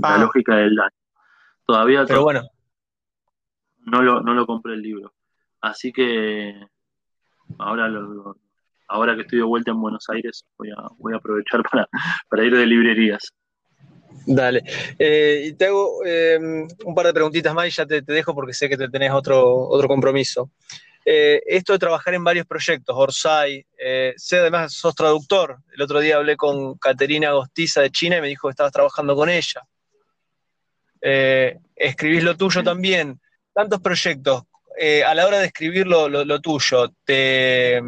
La 0.00 0.14
ah. 0.14 0.18
lógica 0.18 0.56
del 0.56 0.76
daño. 0.76 0.96
Todavía 1.66 2.04
Pero 2.06 2.22
bueno. 2.22 2.42
No 3.84 4.02
lo, 4.02 4.20
no 4.20 4.34
lo 4.34 4.46
compré 4.46 4.74
el 4.74 4.82
libro. 4.82 5.12
Así 5.60 5.92
que 5.92 6.54
ahora 7.58 7.90
ahora 8.88 9.14
que 9.14 9.22
estoy 9.22 9.38
de 9.38 9.44
vuelta 9.44 9.70
en 9.70 9.80
Buenos 9.80 10.08
Aires 10.10 10.44
voy 10.58 10.70
a, 10.70 10.88
voy 10.98 11.14
a 11.14 11.16
aprovechar 11.16 11.62
para, 12.28 12.44
ir 12.44 12.56
de 12.56 12.66
librerías. 12.66 13.32
Dale. 14.26 14.62
Eh, 14.98 15.44
y 15.46 15.52
te 15.54 15.66
hago 15.66 16.04
em, 16.04 16.66
un 16.84 16.94
par 16.94 17.06
de 17.06 17.14
preguntitas 17.14 17.54
más 17.54 17.66
y 17.66 17.70
ya 17.70 17.86
te, 17.86 18.02
dejo 18.02 18.34
porque 18.34 18.54
sé 18.54 18.68
que 18.68 18.76
te 18.76 18.88
tenés 18.88 19.10
otro, 19.12 19.68
otro 19.68 19.88
compromiso. 19.88 20.50
Eh, 21.04 21.42
esto 21.46 21.72
de 21.72 21.80
trabajar 21.80 22.14
en 22.14 22.22
varios 22.22 22.46
proyectos, 22.46 22.94
Orsay, 22.96 23.66
eh, 23.76 24.14
sé 24.16 24.38
además 24.38 24.72
sos 24.72 24.94
traductor. 24.94 25.58
El 25.74 25.82
otro 25.82 26.00
día 26.00 26.16
hablé 26.16 26.36
con 26.36 26.78
Caterina 26.78 27.30
Agostiza 27.30 27.80
de 27.80 27.90
China 27.90 28.18
y 28.18 28.20
me 28.20 28.28
dijo 28.28 28.46
que 28.48 28.52
estabas 28.52 28.72
trabajando 28.72 29.16
con 29.16 29.28
ella. 29.28 29.62
Eh, 31.00 31.58
escribís 31.74 32.22
lo 32.22 32.36
tuyo 32.36 32.62
también. 32.62 33.20
Tantos 33.52 33.80
proyectos. 33.80 34.44
a 35.06 35.14
la 35.14 35.26
hora 35.26 35.38
de 35.40 35.46
escribir 35.46 35.86
lo, 35.86 36.40
tuyo, 36.40 36.92
¿te, 37.04 37.82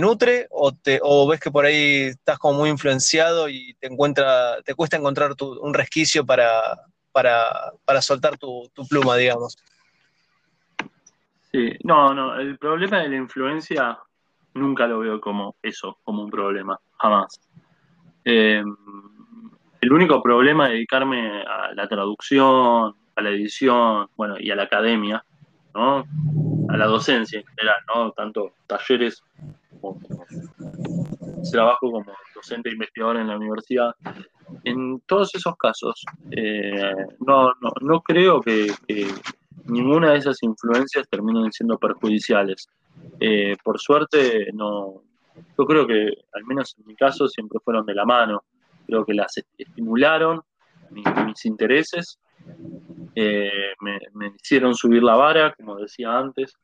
nutre 0.00 0.46
o, 0.50 0.72
te, 0.72 1.00
ves 1.28 1.40
que 1.40 1.50
por 1.50 1.64
ahí 1.64 2.08
estás 2.08 2.38
como 2.38 2.58
muy 2.58 2.70
influenciado 2.70 3.48
y 3.48 3.74
te, 3.74 3.86
encuentra, 3.86 4.60
te 4.62 4.74
cuesta 4.74 4.96
encontrar 4.96 5.34
un 5.40 5.74
resquicio 5.74 6.24
para, 6.24 6.78
para, 7.12 8.02
soltar 8.02 8.36
tu 8.38 8.70
pluma, 8.88 9.16
digamos? 9.16 9.56
Sí, 11.52 11.72
no, 11.84 12.12
no, 12.12 12.38
el 12.38 12.58
problema 12.58 12.98
de 12.98 13.08
la 13.08 13.16
influencia 13.16 13.98
nunca 14.56 14.86
lo 14.86 14.98
veo 14.98 15.20
como 15.20 15.56
eso, 15.62 15.98
como 16.04 16.22
un 16.22 16.30
problema, 16.30 16.78
jamás. 16.98 17.40
Eh, 18.24 18.62
el 19.80 19.92
único 19.92 20.22
problema 20.22 20.66
es 20.66 20.72
dedicarme 20.72 21.42
a 21.42 21.72
la 21.74 21.88
traducción, 21.88 22.94
a 23.14 23.22
la 23.22 23.30
edición, 23.30 24.08
bueno, 24.16 24.36
y 24.38 24.50
a 24.50 24.56
la 24.56 24.64
academia, 24.64 25.24
¿no? 25.74 26.04
A 26.68 26.76
la 26.76 26.86
docencia 26.86 27.40
en 27.40 27.46
general, 27.46 27.78
¿no? 27.94 28.12
Tanto 28.12 28.52
talleres 28.66 29.22
trabajo 31.50 31.90
como 31.90 32.12
docente 32.34 32.70
investigador 32.70 33.16
en 33.18 33.28
la 33.28 33.36
universidad. 33.36 33.94
En 34.64 35.00
todos 35.06 35.34
esos 35.34 35.56
casos, 35.56 36.04
eh, 36.30 36.92
no, 37.26 37.52
no, 37.80 38.00
creo 38.00 38.40
que 38.40 38.72
ninguna 39.66 40.12
de 40.12 40.18
esas 40.18 40.42
influencias 40.42 41.08
terminan 41.08 41.52
siendo 41.52 41.78
perjudiciales. 41.78 42.68
Eh, 43.20 43.56
por 43.62 43.78
suerte, 43.78 44.48
no, 44.52 45.02
yo 45.58 45.64
creo 45.66 45.86
que, 45.86 46.10
al 46.32 46.44
menos 46.44 46.74
en 46.78 46.86
mi 46.86 46.94
caso, 46.94 47.28
siempre 47.28 47.58
fueron 47.64 47.84
de 47.86 47.94
la 47.94 48.04
mano. 48.04 48.44
Creo 48.86 49.04
que 49.04 49.14
las 49.14 49.34
estimularon 49.58 50.42
mis, 50.90 51.44
intereses, 51.44 52.18
eh, 53.18 53.72
me, 53.80 53.98
hicieron 54.38 54.74
subir 54.74 55.02
la 55.02 55.16
vara, 55.16 55.54
como 55.54 55.76
decía 55.76 56.18
antes. 56.18 56.54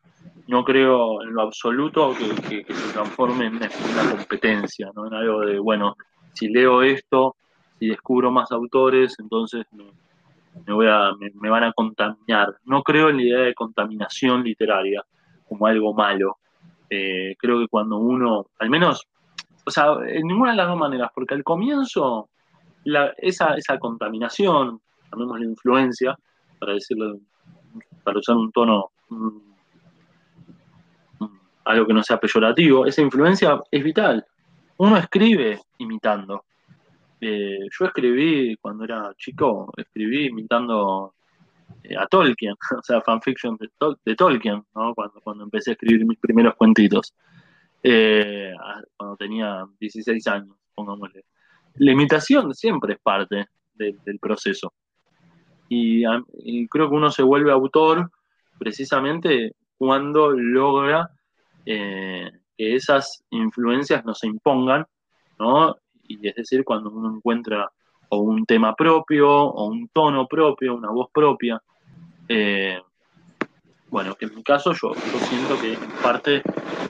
No 0.48 0.62
creo 0.64 1.22
en 1.22 1.32
lo 1.32 1.40
absoluto 1.40 2.14
que, 2.14 2.62
se 2.62 2.92
transforme 2.92 3.46
en 3.46 3.56
una, 3.56 3.70
competencia, 4.10 4.90
¿no? 4.94 5.06
en 5.06 5.14
algo 5.14 5.40
de, 5.40 5.58
bueno, 5.58 5.96
si 6.34 6.48
leo 6.48 6.82
esto, 6.82 7.36
si 7.78 7.88
descubro 7.88 8.30
más 8.30 8.52
autores, 8.52 9.16
entonces 9.18 9.64
me, 9.72 10.74
voy 10.74 10.88
a, 10.88 11.12
me, 11.18 11.48
van 11.48 11.64
a 11.64 11.72
contaminar. 11.72 12.54
No 12.64 12.82
creo 12.82 13.08
en 13.08 13.16
la 13.16 13.22
idea 13.22 13.40
de 13.40 13.54
contaminación 13.54 14.44
literaria 14.44 15.02
como 15.48 15.66
algo 15.66 15.94
malo. 15.94 16.36
Eh, 16.90 17.34
creo 17.38 17.60
que 17.60 17.68
cuando 17.68 17.96
uno, 17.96 18.48
al 18.58 18.68
menos, 18.68 19.06
o 19.64 19.70
sea, 19.70 19.94
en 20.06 20.26
ninguna 20.26 20.50
de 20.50 20.58
las 20.58 20.68
dos 20.68 20.78
maneras, 20.78 21.10
porque 21.14 21.32
al 21.32 21.42
comienzo 21.42 22.28
esa, 23.16 23.54
esa 23.54 23.78
contaminación, 23.78 24.82
la 25.16 25.44
influencia, 25.44 26.14
para 26.62 26.74
decirlo, 26.74 27.18
para 28.04 28.20
usar 28.20 28.36
un 28.36 28.52
tono, 28.52 28.92
algo 31.64 31.86
que 31.86 31.92
no 31.92 32.04
sea 32.04 32.20
peyorativo, 32.20 32.86
esa 32.86 33.02
influencia 33.02 33.60
es 33.68 33.82
vital. 33.82 34.24
Uno 34.76 34.96
escribe 34.96 35.60
imitando. 35.78 36.44
Eh, 37.20 37.66
yo 37.68 37.86
escribí, 37.86 38.56
cuando 38.60 38.84
era 38.84 39.12
chico, 39.16 39.72
escribí 39.76 40.26
imitando 40.26 41.14
eh, 41.82 41.96
a 41.96 42.06
Tolkien, 42.06 42.54
o 42.78 42.82
sea, 42.84 43.00
fanfiction 43.00 43.58
de, 43.58 44.14
Tolkien, 44.14 44.62
¿no? 44.76 44.94
cuando, 44.94 45.20
cuando 45.20 45.42
empecé 45.42 45.70
a 45.70 45.72
escribir 45.72 46.06
mis 46.06 46.20
primeros 46.20 46.54
cuentitos, 46.54 47.12
eh, 47.82 48.52
cuando 48.96 49.16
tenía 49.16 49.66
16 49.80 50.26
años, 50.28 50.56
pongámosle. 50.76 51.24
La 51.74 51.90
imitación 51.90 52.54
siempre 52.54 52.92
es 52.92 53.00
parte 53.00 53.46
del 53.74 54.20
proceso. 54.20 54.72
Y, 55.74 56.68
creo 56.68 56.88
que 56.88 56.96
uno 56.96 57.10
se 57.10 57.22
vuelve 57.22 57.52
autor 57.52 58.10
precisamente 58.58 59.54
cuando 59.78 60.30
logra 60.30 61.10
que 61.64 62.30
esas 62.56 63.24
influencias 63.30 64.04
no 64.04 64.14
se 64.14 64.26
impongan, 64.26 64.86
¿no? 65.38 65.76
Y 66.06 66.28
es 66.28 66.34
decir, 66.34 66.64
cuando 66.64 66.90
uno 66.90 67.14
encuentra 67.16 67.70
o 68.10 68.18
un 68.18 68.44
tema 68.44 68.74
propio, 68.74 69.30
o 69.30 69.66
un 69.66 69.88
tono 69.88 70.26
propio, 70.26 70.74
una 70.74 70.90
voz 70.90 71.08
propia. 71.12 71.60
bueno, 73.88 74.14
que 74.14 74.26
en 74.26 74.34
mi 74.34 74.42
caso 74.42 74.72
yo, 74.72 74.92
siento 74.94 75.60
que 75.60 75.74
en 75.74 76.02
parte 76.02 76.42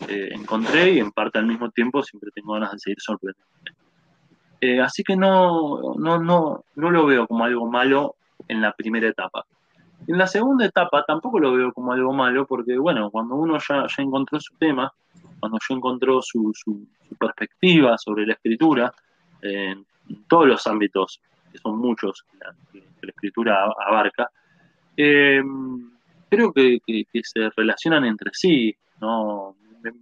encontré 0.09 0.93
y 0.93 0.99
en 0.99 1.13
parte 1.13 1.39
al 1.39 1.47
mismo 1.47 1.71
tiempo 1.71 2.03
siempre 2.03 2.31
tengo 2.35 2.55
ganas 2.55 2.73
de 2.73 2.79
seguir 2.79 3.01
sorprendiendo. 3.01 3.53
Eh, 4.63 4.81
así 4.81 5.03
que 5.03 5.17
no, 5.17 5.95
no, 5.99 6.23
no, 6.23 6.65
no 6.77 6.91
lo 6.91 7.05
veo 7.05 7.27
como 7.27 7.45
algo 7.45 7.69
malo 7.69 8.15
en 8.53 8.61
la 8.61 8.73
primera 8.73 9.09
etapa. 9.09 9.45
En 10.07 10.19
la 10.19 10.27
segunda 10.27 10.67
etapa 10.67 11.05
tampoco 11.07 11.39
lo 11.39 11.53
veo 11.53 11.73
como 11.73 11.93
algo 11.93 12.13
malo 12.13 12.47
porque, 12.47 12.77
bueno, 12.77 13.11
cuando 13.11 13.37
uno 13.37 13.59
ya, 13.59 13.87
ya 13.87 14.03
encontró 14.03 14.41
su 14.41 14.55
tema, 14.57 14.93
cuando 15.39 15.59
yo 15.69 15.75
encontró 15.77 16.21
su, 16.23 16.53
su, 16.55 16.87
perspectiva 17.19 17.99
sobre 17.99 18.27
la 18.27 18.35
escritura, 18.35 18.93
en 19.43 19.85
todos 20.29 20.47
los 20.47 20.67
ámbitos, 20.67 21.21
que 21.51 21.59
son 21.59 21.79
muchos 21.79 22.25
que 22.73 22.79
la, 23.03 23.11
escritura 23.11 23.65
abarca, 23.87 24.31
eh, 24.97 25.43
creo 26.29 26.53
que, 26.53 26.81
se 27.23 27.51
relacionan 27.51 28.05
entre 28.05 28.31
sí. 28.33 28.75
¿no? 29.01 29.57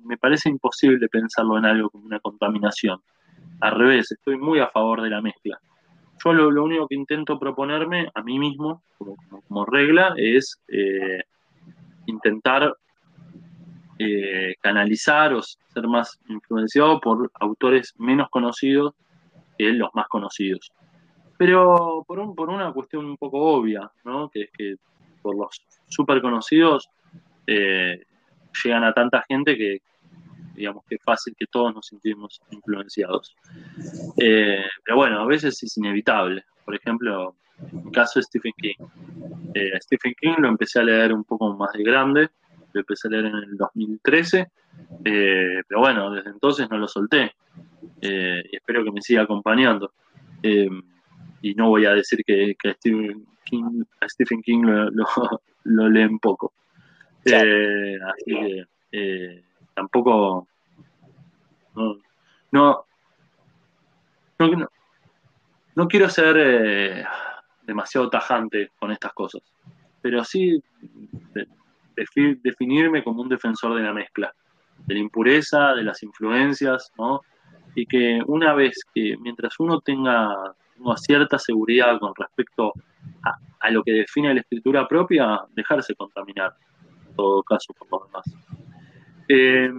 me, 0.05 0.17
parece 0.17 0.49
imposible 0.49 1.09
pensarlo 1.09 1.59
en 1.59 1.65
algo 1.65 1.91
como 1.91 2.07
una 2.07 2.21
contaminación. 2.21 3.01
Al 3.61 3.75
revés, 3.75 4.13
estoy 4.13 4.37
muy 4.37 4.61
a 4.61 4.69
favor 4.69 5.03
de 5.03 5.11
la 5.11 5.21
mezcla. 5.21 5.61
Yo 6.23 6.33
lo, 6.33 6.65
único 6.65 6.87
que 6.87 6.95
intento 6.95 7.39
proponerme 7.39 8.11
a 8.15 8.23
mí 8.23 8.39
mismo, 8.39 8.83
como, 9.49 9.65
regla, 9.65 10.15
es 10.17 10.61
eh, 10.69 11.23
intentar 12.07 12.75
eh, 13.99 14.55
canalizar 14.61 15.33
o 15.33 15.43
ser 15.43 15.89
más 15.89 16.19
influenciado 16.29 17.01
por 17.01 17.31
autores 17.41 17.95
menos 17.99 18.29
conocidos 18.31 18.95
que 19.57 19.73
los 19.73 19.91
más 19.95 20.09
conocidos. 20.09 20.73
Pero 21.39 22.05
por, 22.07 22.19
una 22.19 22.73
cuestión 22.73 23.07
un 23.07 23.17
poco 23.17 23.39
obvia, 23.41 23.91
¿no? 24.05 24.29
que 24.29 24.43
es 24.43 24.51
que 24.57 24.75
por 25.23 25.37
los 25.37 25.63
súper 25.89 26.21
conocidos 26.21 26.89
eh, 27.47 28.03
llegan 28.63 28.85
a 28.85 28.93
tanta 28.93 29.25
gente 29.29 29.57
que, 29.57 29.81
digamos 30.55 30.85
que 30.89 30.97
es 30.97 31.03
fácil 31.03 31.35
que 31.39 31.47
todos 31.47 31.75
nos 31.75 31.87
sentimos 31.87 32.41
influenciados. 32.51 33.35
Eh, 34.19 34.65
pero 34.85 34.97
bueno, 34.97 35.21
a 35.21 35.27
veces 35.27 35.63
es 35.63 35.77
inevitable. 35.77 36.45
Por 36.65 36.75
ejemplo, 36.75 37.35
en 37.73 37.87
el 37.87 37.93
caso 37.93 38.19
de 38.19 38.25
Stephen 38.25 38.53
King. 38.57 38.75
Eh, 39.55 39.73
Stephen 39.81 40.15
King 40.21 40.35
lo 40.39 40.49
empecé 40.49 40.81
a 40.81 40.85
leer 40.85 41.13
un 41.13 41.25
poco 41.25 41.55
más 41.57 41.73
de 41.73 41.83
grande, 41.83 42.31
lo 42.73 42.81
empecé 42.81 43.09
a 43.09 43.11
leer 43.13 43.27
en 43.27 43.37
el 43.37 43.57
2013, 43.57 44.51
eh, 45.05 45.63
pero 45.67 45.81
bueno, 45.81 46.11
desde 46.11 46.31
entonces 46.31 46.69
no 46.71 46.79
lo 46.79 46.89
solté 46.89 47.33
y 48.03 48.57
espero 48.57 48.85
que 48.85 48.93
me 48.93 49.03
siga 49.03 49.23
acompañando. 49.23 49.93
y 50.43 51.55
no 51.55 51.69
voy 51.69 51.87
a 51.87 51.95
decir 51.95 52.23
que, 52.25 52.55
a 52.65 52.73
Stephen 52.75 53.27
King, 53.45 53.85
Stephen 54.09 54.43
King 54.43 54.63
lo, 54.93 55.07
lo, 55.65 55.89
leen 55.89 56.19
poco. 56.19 56.53
así 57.25 58.67
que 58.91 59.45
tampoco 59.81 60.47
no, 61.75 61.97
no, 62.53 62.85
no, 65.75 65.89
quiero 65.89 66.11
ser 66.11 66.37
eh, 66.39 67.05
demasiado 67.63 68.11
tajante 68.11 68.73
con 68.79 68.91
estas 68.91 69.15
cosas, 69.15 69.41
pero 70.03 70.23
sí 70.23 70.63
definirme 72.43 73.03
como 73.03 73.23
un 73.23 73.29
defensor 73.31 73.75
de 73.77 73.83
la 73.83 73.95
mezcla, 73.95 74.35
de 74.87 74.95
la 74.95 75.01
impureza, 75.01 75.73
de 75.75 75.85
las 75.85 76.03
influencias, 76.03 76.93
¿no? 76.99 77.23
Y 77.75 77.87
que 77.87 78.21
una 78.27 78.53
vez 78.53 78.85
que, 78.95 79.17
mientras 79.19 79.59
uno 79.61 79.81
tenga, 79.81 80.35
cierta 80.97 81.39
seguridad 81.39 81.99
con 82.01 82.13
respecto 82.17 82.73
a, 83.61 83.71
lo 83.71 83.83
que 83.83 83.93
define 83.93 84.35
la 84.35 84.41
escritura 84.41 84.89
propia, 84.89 85.41
dejarse 85.55 85.95
contaminar, 85.95 86.55
en 87.09 87.17
todo 87.17 87.43
caso, 87.43 87.73
por 87.75 87.89
lo 87.91 88.07
demás. 88.07 88.70
Eh, 89.33 89.71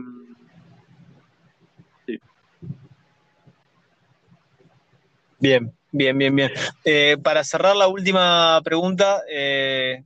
Bien, 5.39 5.76
bien, 5.91 6.18
bien, 6.18 6.36
bien. 6.36 6.52
Eh, 6.86 7.18
para 7.22 7.43
cerrar 7.43 7.76
la 7.76 7.88
última 7.88 8.62
pregunta, 8.64 9.24
eh, 9.28 10.06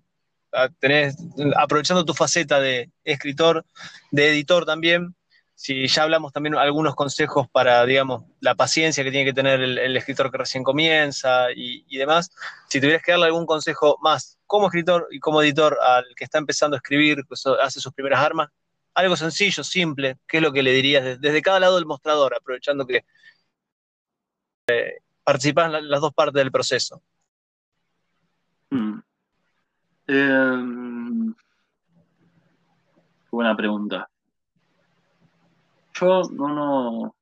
aprovechando 1.58 2.06
tu 2.06 2.14
faceta 2.14 2.60
de 2.60 2.90
escritor, 3.04 3.66
de 4.12 4.30
editor 4.30 4.66
también, 4.66 5.14
si 5.54 5.88
ya 5.88 6.04
hablamos 6.04 6.34
también 6.34 6.56
algunos 6.56 6.96
consejos 6.96 7.48
para, 7.52 7.86
digamos, 7.86 8.24
la 8.40 8.56
paciencia 8.56 9.04
que 9.04 9.12
tiene 9.12 9.26
que 9.26 9.34
tener 9.34 9.62
el, 9.62 9.98
escritor 9.98 10.32
que 10.32 10.38
recién 10.38 10.64
comienza 10.64 11.52
y, 11.54 11.98
demás, 11.98 12.32
si 12.70 12.80
tuvieras 12.80 13.04
que 13.04 13.12
darle 13.12 13.28
algún 13.28 13.46
consejo 13.46 13.98
más 14.02 14.40
como 14.48 14.68
escritor 14.68 15.08
y 15.12 15.20
como 15.20 15.42
editor 15.44 15.78
al 15.82 16.06
que 16.16 16.24
está 16.24 16.38
empezando 16.40 16.78
a 16.78 16.80
escribir, 16.80 17.26
pues, 17.28 17.44
hace 17.62 17.80
sus 17.80 17.94
primeras 17.94 18.22
armas, 18.22 18.50
algo 18.96 19.16
sencillo, 19.18 19.64
simple, 19.64 20.18
¿qué 20.28 20.38
es 20.38 20.44
lo 20.44 20.54
que 20.54 20.64
le 20.64 20.72
dirías 20.72 21.20
desde, 21.20 21.42
cada 21.42 21.60
lado 21.60 21.76
del 21.76 21.86
mostrador, 21.86 22.34
aprovechando 22.34 22.88
que 22.88 23.06
eh, 24.68 24.98
en 25.28 25.90
las 25.90 26.02
dos 26.02 26.14
partes 26.14 26.40
del 26.40 26.52
proceso? 26.52 27.02
Hmm. 28.72 29.00
Em, 30.08 31.36
buena 33.32 33.56
pregunta. 33.56 34.10
Yo 35.94 36.22
no, 36.32 36.48
no, 36.50 37.16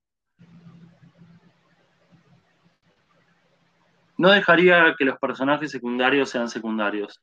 no 4.17 4.31
dejaría 4.31 4.95
que 4.97 5.05
los 5.05 5.17
personajes 5.17 5.71
secundarios 5.71 6.29
sean 6.29 6.49
secundarios. 6.49 7.19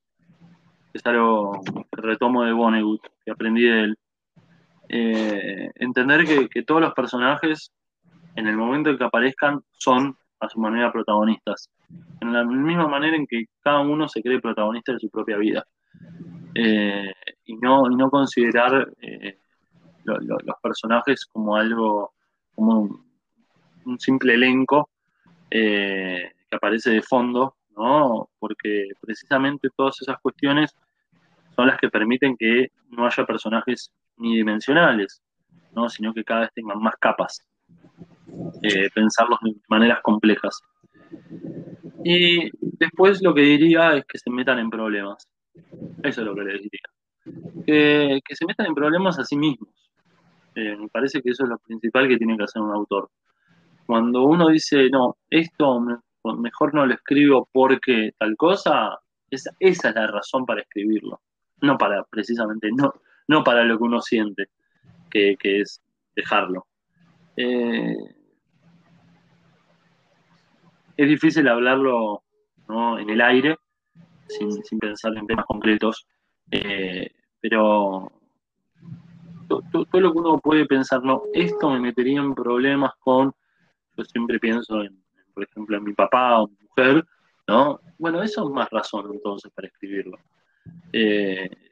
Es 0.93 1.07
algo 1.07 1.61
que 1.63 2.01
retomo 2.01 2.45
de 2.45 2.53
Vonnegut, 2.53 3.07
que 3.25 3.31
aprendí 3.31 3.63
de 3.63 3.81
él. 3.85 3.99
Eh, 4.93 5.71
entender 5.77 6.25
que, 6.49 6.63
todos 6.65 6.81
los 6.81 6.93
personajes, 6.95 7.71
en 8.35 8.49
el 8.49 8.57
momento 8.57 8.91
en 8.91 8.99
que 8.99 9.05
aparezcan, 9.05 9.61
son 9.71 10.17
a 10.41 10.49
su 10.49 10.59
manera 10.59 10.91
protagonistas. 10.91 11.71
En 12.21 12.33
la 12.33 12.43
misma 12.43 12.89
manera 12.89 13.17
en 13.17 13.25
que 13.29 13.45
cada 13.61 13.81
uno 13.81 14.09
se 14.09 14.21
cree 14.21 14.41
protagonista 14.41 14.93
de 14.93 14.99
su 14.99 15.09
propia 15.09 15.37
vida. 15.37 15.65
Eh, 16.57 17.13
y, 17.45 17.55
no, 17.59 17.89
no 17.89 18.11
considerar 18.11 18.93
eh, 19.01 19.39
los 20.03 20.57
personajes 20.61 21.25
como 21.25 21.55
algo, 21.55 22.13
como 22.57 23.05
un, 23.85 24.01
simple 24.01 24.35
elenco 24.35 24.91
que 25.49 26.33
aparece 26.51 26.91
de 26.91 27.03
fondo, 27.03 27.55
¿no? 27.77 28.29
Porque 28.41 28.89
precisamente 29.01 29.69
todas 29.77 30.03
esas 30.03 30.19
cuestiones 30.21 30.75
son 31.55 31.69
las 31.69 31.79
que 31.79 31.89
permiten 31.89 32.37
que 32.37 32.73
no 32.89 33.07
haya 33.07 33.25
personajes 33.25 33.93
unidimensionales, 34.21 35.23
¿no? 35.75 35.89
sino 35.89 36.13
que 36.15 36.25
cada 36.25 36.43
vez 36.43 36.51
tengan 36.55 36.81
más 36.81 36.95
capas 37.01 37.45
eh, 38.63 38.91
pensarlos 38.95 39.39
de 39.43 39.55
maneras 39.69 40.01
complejas. 40.03 40.61
Y 42.05 42.51
después 42.61 43.23
lo 43.23 43.35
que 43.35 43.43
diría 43.43 43.97
es 43.97 44.05
que 44.07 44.19
se 44.19 44.31
metan 44.31 44.59
en 44.59 44.71
problemas. 44.71 45.27
Eso 46.03 46.21
es 46.21 46.27
lo 46.27 46.35
que 46.35 46.43
les 46.43 46.63
diría. 46.63 46.81
Que, 47.67 48.21
se 48.35 48.47
metan 48.47 48.67
en 48.67 48.75
problemas 48.75 49.19
a 49.19 49.25
sí 49.25 49.37
mismos. 49.37 49.69
Eh, 50.55 50.77
me 50.77 50.89
parece 50.89 51.21
que 51.23 51.31
eso 51.31 51.45
es 51.45 51.51
lo 51.51 51.59
principal 51.59 52.09
que 52.09 52.17
tiene 52.17 52.37
que 52.37 52.45
hacer 52.45 52.63
un 52.63 52.73
autor. 52.73 53.11
Cuando 53.87 54.25
uno 54.25 54.49
dice, 54.49 54.89
no, 54.91 55.17
esto 55.29 55.81
mejor 56.39 56.75
no 56.75 56.87
lo 56.87 56.95
escribo 56.95 57.49
porque 57.53 58.13
tal 58.19 58.37
cosa, 58.37 58.99
esa 59.31 59.51
es 59.59 59.85
la 59.95 60.07
razón 60.07 60.47
para 60.47 60.63
escribirlo. 60.63 61.21
No 61.63 61.77
para, 61.77 62.05
precisamente, 62.05 62.71
no, 62.73 62.95
no 63.31 63.45
para 63.45 63.63
lo 63.63 63.79
que 63.79 63.85
uno 63.85 64.01
siente, 64.01 64.49
que, 65.09 65.37
que 65.39 65.61
es 65.61 65.81
dejarlo. 66.17 66.67
Eh, 67.37 67.97
es 70.97 71.09
difícil 71.09 71.47
hablarlo 71.47 72.25
en 72.99 73.09
el 73.09 73.21
aire, 73.21 73.57
sin, 74.27 74.51
pensar 74.81 75.17
en 75.17 75.29
temas 75.29 75.47
concretos, 75.47 76.09
eh, 76.51 77.09
pero 77.41 78.11
todo, 79.49 80.01
lo 80.01 80.13
que 80.13 80.19
uno 80.19 80.39
puede 80.39 80.67
pensar, 80.67 81.01
no, 81.05 81.23
esto 81.33 81.71
me 81.71 81.79
metería 81.79 82.19
en 82.19 82.35
problemas 82.35 82.95
con, 82.99 83.33
yo 83.97 84.05
siempre 84.07 84.41
pienso 84.41 84.83
en, 84.83 85.01
por 85.35 85.45
ejemplo, 85.45 85.77
en 85.77 85.85
mi 85.85 85.93
papá 85.93 86.41
o 86.41 86.49
mi 86.49 86.57
mujer, 86.69 87.05
¿no? 87.47 87.81
Bueno, 87.97 88.23
eso 88.25 88.45
es 88.45 88.51
más 88.51 88.69
razón 88.71 89.09
entonces 89.13 89.53
para 89.55 89.69
escribirlo. 89.69 90.19
Eh, 90.93 91.70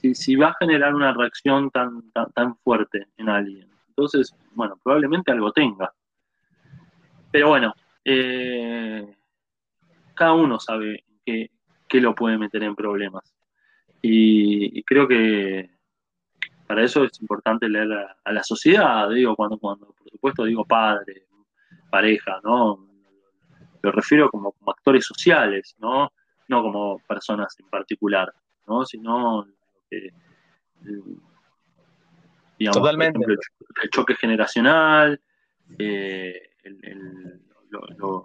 si, 0.00 0.36
va 0.36 0.48
a 0.48 0.56
generar 0.60 0.94
una 0.94 1.12
reacción 1.12 1.70
tan, 1.70 2.10
tan 2.34 2.56
fuerte 2.58 3.08
en 3.16 3.28
alguien, 3.28 3.68
entonces, 3.98 4.32
bueno, 4.52 4.78
probablemente 4.80 5.32
algo 5.32 5.50
tenga. 5.50 5.92
Pero 7.32 7.48
bueno, 7.48 7.74
eh, 8.04 9.16
cada 10.14 10.34
uno 10.34 10.60
sabe 10.60 11.04
que, 11.26 11.50
lo 12.00 12.14
puede 12.14 12.38
meter 12.38 12.62
en 12.62 12.76
problemas. 12.76 13.34
Y, 14.00 14.84
creo 14.84 15.08
que 15.08 15.68
para 16.68 16.84
eso 16.84 17.02
es 17.04 17.20
importante 17.20 17.68
leer 17.68 17.92
a, 18.24 18.32
la 18.32 18.44
sociedad, 18.44 19.10
digo, 19.10 19.34
cuando, 19.34 19.58
cuando, 19.58 19.86
por 19.86 20.08
supuesto, 20.10 20.44
digo 20.44 20.64
padre, 20.64 21.26
pareja, 21.90 22.40
¿no? 22.44 22.86
Lo 23.82 23.90
refiero 23.90 24.30
como, 24.30 24.52
como 24.52 24.70
actores 24.70 25.04
sociales, 25.04 25.74
¿no? 25.80 26.12
No 26.46 26.62
como 26.62 27.00
personas 27.08 27.58
en 27.58 27.68
particular, 27.68 28.32
¿no? 28.66 28.84
Sino 28.84 29.44
que, 29.88 30.10
digamos, 32.58 32.78
Totalmente. 32.78 33.18
el, 33.24 33.90
choque 33.90 34.14
generacional, 34.16 35.20
eh, 35.78 36.50
lo, 37.70 38.24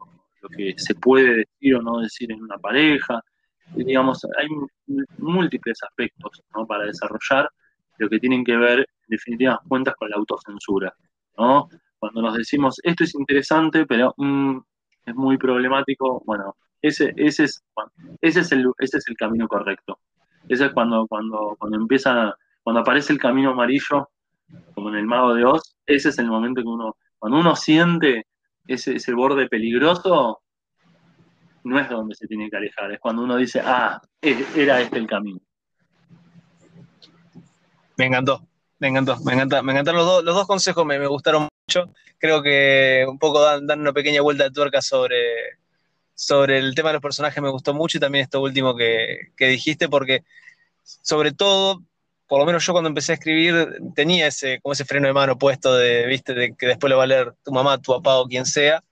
que 0.56 0.74
se 0.78 0.96
puede 0.96 1.38
decir 1.38 1.76
o 1.76 1.82
no 1.82 2.00
decir 2.00 2.32
en 2.32 2.42
una 2.42 2.58
pareja. 2.58 3.22
digamos, 3.76 4.26
hay 4.38 4.48
múltiples 5.18 5.82
aspectos 5.84 6.44
para 6.68 6.86
desarrollar 6.86 7.50
lo 7.98 8.10
que 8.10 8.20
tienen 8.20 8.44
que 8.44 8.58
ver, 8.58 8.80
en 8.80 9.08
definitivas 9.08 9.60
cuentas, 9.68 9.96
con 9.96 10.10
la 10.10 10.18
autocensura. 10.18 10.94
¿no? 11.38 11.70
Cuando 12.00 12.22
nos 12.22 12.36
decimos, 12.36 12.80
esto 12.84 13.04
es 13.04 13.16
interesante, 13.16 13.86
pero 13.86 14.14
mm, 14.18 14.58
es 15.06 15.16
muy 15.16 15.38
problemático, 15.38 16.22
bueno, 16.26 16.56
ese, 16.82 17.14
ese, 17.16 17.46
es, 17.46 17.64
ese, 18.22 18.42
es 18.42 18.52
el, 18.52 18.66
ese 18.80 18.98
es 18.98 19.08
el 19.08 19.16
camino 19.16 19.48
correcto. 19.48 20.00
Ese 20.48 20.66
es 20.66 20.74
cuando, 20.74 21.08
cuando, 21.08 21.56
cuando 21.58 21.78
empieza, 21.78 22.36
cuando 22.62 22.82
aparece 22.82 23.14
el 23.14 23.20
camino 23.20 23.52
amarillo, 23.52 24.10
como 24.74 24.90
en 24.90 24.96
el 24.96 25.06
Mago 25.06 25.34
de 25.34 25.46
Oz, 25.46 25.76
ese 25.86 26.10
es 26.10 26.20
el 26.20 26.28
momento 26.28 26.62
que 26.62 26.68
uno, 26.68 26.98
cuando 27.18 27.40
uno 27.40 27.56
siente 27.56 28.28
ese, 28.68 28.96
ese 28.96 29.14
borde 29.14 29.48
peligroso, 29.48 30.42
no 31.64 31.80
es 31.80 31.90
donde 31.90 32.16
se 32.16 32.28
tiene 32.28 32.50
que 32.50 32.58
alejar, 32.58 32.92
es 32.92 33.00
cuando 33.00 33.24
uno 33.24 33.38
dice, 33.38 33.62
ah, 33.64 34.02
era 34.22 34.82
este 34.82 34.98
el 34.98 35.08
camino. 35.08 35.40
Me 37.98 38.06
encantó, 38.06 38.42
me 38.80 38.88
encantó, 38.90 39.18
me 39.24 39.34
encanta, 39.34 39.62
me 39.62 39.72
encantaron 39.72 40.00
los 40.00 40.08
dos, 40.08 40.24
los 40.24 40.36
dos 40.36 40.48
consejos, 40.48 40.86
me, 40.86 41.06
gustaron 41.08 41.48
mucho. 41.68 41.94
Creo 42.18 42.42
que 42.42 43.06
un 43.08 43.20
poco 43.20 43.42
dan, 43.42 43.68
dan, 43.68 43.82
una 43.82 43.94
pequeña 43.94 44.22
vuelta 44.22 44.46
de 44.46 44.52
tuerca 44.52 44.82
sobre, 44.82 45.18
sobre 46.16 46.58
el 46.60 46.76
tema 46.76 46.90
de 46.90 46.94
los 46.94 47.02
personajes, 47.02 47.42
me 47.42 47.50
gustó 47.50 47.74
mucho 47.74 47.98
y 47.98 48.02
también 48.02 48.24
esto 48.24 48.42
último 48.42 48.76
que, 48.76 49.32
que 49.38 49.48
dijiste, 49.48 49.90
porque 49.90 50.24
sobre 50.84 51.32
todo 51.32 51.82
por 52.34 52.40
lo 52.40 52.46
menos 52.48 52.66
yo 52.66 52.74
cuando 52.74 52.88
empecé 52.88 53.12
a 53.12 53.16
escribir 53.16 53.78
tenía 53.96 54.26
ese, 54.26 54.60
como 54.62 54.74
ese 54.74 54.86
freno 54.86 55.08
de 55.08 55.14
mano 55.14 55.38
puesto 55.38 55.76
de, 55.76 56.08
viste, 56.08 56.34
de 56.34 56.56
que 56.56 56.66
después 56.66 56.90
lo 56.90 56.98
va 56.98 57.04
a 57.04 57.08
leer 57.08 57.36
tu 57.44 57.52
mamá, 57.52 57.80
tu 57.80 57.92
papá 57.94 58.16
o 58.18 58.28
quien 58.28 58.48
sea. 58.48 58.84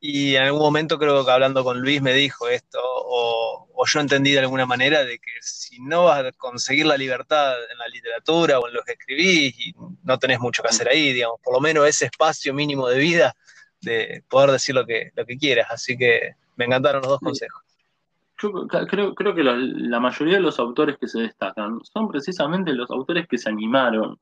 Y 0.00 0.36
en 0.36 0.42
algún 0.42 0.60
momento 0.60 0.98
creo 0.98 1.24
que 1.24 1.30
hablando 1.30 1.64
con 1.64 1.80
Luis 1.80 2.02
me 2.02 2.12
dijo 2.12 2.48
esto, 2.48 2.78
o, 2.82 3.68
yo 3.86 4.00
entendí 4.00 4.32
de 4.32 4.40
alguna 4.40 4.66
manera 4.66 5.04
de 5.04 5.18
que 5.18 5.30
si 5.40 5.80
no 5.80 6.04
vas 6.04 6.22
a 6.22 6.32
conseguir 6.32 6.84
la 6.84 6.98
libertad 6.98 7.54
en 7.70 7.78
la 7.78 7.88
literatura 7.88 8.58
o 8.58 8.68
en 8.68 8.74
lo 8.74 8.82
que 8.82 8.92
escribís, 8.92 9.54
y 9.58 9.74
no 10.02 10.18
tenés 10.18 10.38
mucho 10.40 10.62
que 10.62 10.68
hacer 10.68 10.88
ahí, 10.88 11.14
digamos, 11.14 11.40
por 11.42 11.54
lo 11.54 11.60
menos 11.60 11.88
ese 11.88 12.06
espacio 12.06 12.52
mínimo 12.52 12.88
de 12.88 12.98
vida 12.98 13.34
de 13.80 14.22
poder 14.28 14.50
decir 14.50 14.74
lo 14.74 14.84
que, 14.84 15.12
lo 15.14 15.24
que 15.24 15.38
quieras. 15.38 15.68
Así 15.70 15.96
que 15.96 16.34
me 16.56 16.64
encantaron 16.66 17.02
los 17.02 17.10
dos 17.10 17.20
consejos 17.20 17.62
creo, 18.88 19.14
creo 19.14 19.34
que 19.34 19.44
la, 19.44 20.00
mayoría 20.00 20.34
de 20.34 20.42
los 20.42 20.58
autores 20.58 20.96
que 20.98 21.08
se 21.08 21.20
destacan 21.20 21.80
son 21.84 22.08
precisamente 22.08 22.72
los 22.72 22.90
autores 22.90 23.26
que 23.28 23.38
se 23.38 23.48
animaron. 23.48 24.18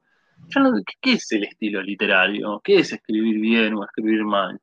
¿qué, 1.01 1.13
es 1.13 1.33
el 1.33 1.45
estilo 1.45 1.83
literario? 1.83 2.61
¿Qué 2.63 2.79
es 2.79 2.93
escribir 2.93 3.39
bien 3.39 3.75
o 3.75 3.85
escribir 3.85 4.25
mal? 4.25 4.61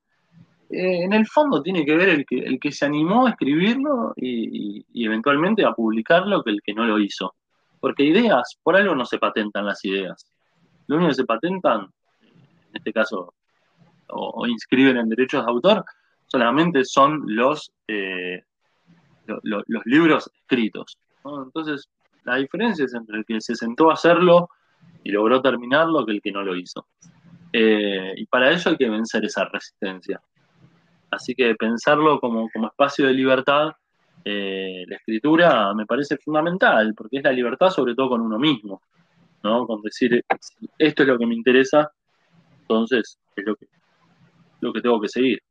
Eh, 0.70 1.03
en 1.03 1.13
el 1.13 1.26
fondo 1.28 1.61
tiene 1.61 1.86
que 1.86 1.95
ver 1.95 2.09
el 2.09 2.26
que, 2.26 2.39
el 2.39 2.59
que 2.59 2.72
se 2.72 2.86
animó 2.86 3.26
a 3.26 3.32
escribirlo 3.32 4.13
y, 4.15 4.86
eventualmente 4.93 5.65
a 5.65 5.74
publicarlo 5.74 6.43
que 6.43 6.51
el 6.51 6.61
que 6.61 6.74
no 6.74 6.86
lo 6.86 6.99
hizo. 6.99 7.36
Porque 7.80 8.03
ideas, 8.03 8.57
por 8.63 8.76
algo 8.76 8.95
no 8.95 9.05
se 9.05 9.18
patentan 9.18 9.65
las 9.65 9.84
ideas. 9.86 10.28
Lo 10.88 10.97
único 10.97 11.09
que 11.09 11.15
se 11.15 11.26
patentan, 11.26 11.88
en 12.22 12.76
este 12.76 12.91
caso, 12.91 13.34
o, 14.09 14.47
inscriben 14.47 14.97
en 14.97 15.09
derechos 15.09 15.45
de 15.45 15.51
autor, 15.51 15.86
solamente 16.28 16.84
son 16.86 17.23
los 17.28 17.71
eh, 17.88 18.43
los 19.43 19.86
libros 19.86 20.30
escritos. 20.41 20.97
Entonces, 21.25 21.89
la 22.23 22.36
diferencia 22.36 22.86
es 22.86 22.93
entre 22.93 23.17
el 23.17 23.25
que 23.25 23.41
se 23.41 23.55
sentó 23.55 23.89
a 23.89 23.93
hacerlo 23.93 24.49
y 25.03 25.11
logró 25.11 25.41
terminarlo 25.41 26.05
que 26.05 26.13
el 26.13 26.21
que 26.21 26.32
no 26.32 26.43
lo 26.43 26.55
hizo. 26.55 26.88
Eh, 27.53 28.13
y 28.17 28.25
para 28.25 28.51
ello 28.51 28.71
hay 28.71 28.78
que 28.78 28.89
vencer 28.89 29.25
esa 29.25 29.45
resistencia. 29.45 30.21
Así 31.11 31.34
que 31.34 31.55
pensarlo 31.55 32.19
como, 32.19 32.49
espacio 32.53 33.07
de 33.07 33.13
libertad, 33.13 33.71
eh, 34.25 34.84
la 34.88 34.97
escritura 34.97 35.73
me 35.73 35.86
parece 35.86 36.17
fundamental, 36.17 36.93
porque 36.95 37.17
es 37.17 37.23
la 37.23 37.32
libertad 37.32 37.69
sobre 37.69 37.95
todo 37.95 38.09
con 38.09 38.21
uno 38.21 38.38
mismo, 38.38 38.82
¿no? 39.43 39.65
Con 39.65 39.82
decir, 39.82 40.21
esto 40.78 41.03
es 41.03 41.07
lo 41.07 41.17
que 41.17 41.25
me 41.25 41.36
interesa, 41.36 41.89
entonces 42.61 43.17
es 43.36 43.45
lo 43.45 43.55
que, 43.55 43.67
lo 44.59 44.73
que 44.73 44.82
tengo 44.82 44.99
que 44.99 45.07
seguir. 45.07 45.41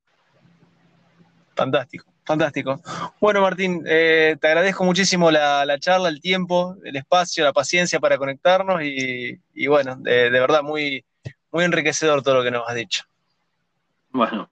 Fantástico. 1.57 2.05
Fantástico. 2.25 2.81
Bueno, 3.21 3.41
Martín, 3.41 3.83
eh, 3.87 4.37
te 4.39 4.49
agradezco 4.49 4.85
muchísimo 4.85 5.31
la, 5.31 5.79
charla, 5.79 6.09
el 6.09 6.21
tiempo, 6.21 6.77
el 6.85 6.97
espacio, 6.97 7.45
la 7.45 7.53
paciencia 7.53 7.99
para 7.99 8.19
conectarnos 8.19 8.83
y, 8.83 9.67
bueno, 9.67 9.97
de, 9.97 10.29
verdad 10.29 10.63
muy, 10.63 11.05
muy 11.51 11.65
enriquecedor 11.65 12.23
todo 12.23 12.35
lo 12.35 12.43
que 12.43 12.51
nos 12.51 12.69
has 12.69 12.75
dicho. 12.75 13.05
Bueno, 14.11 14.51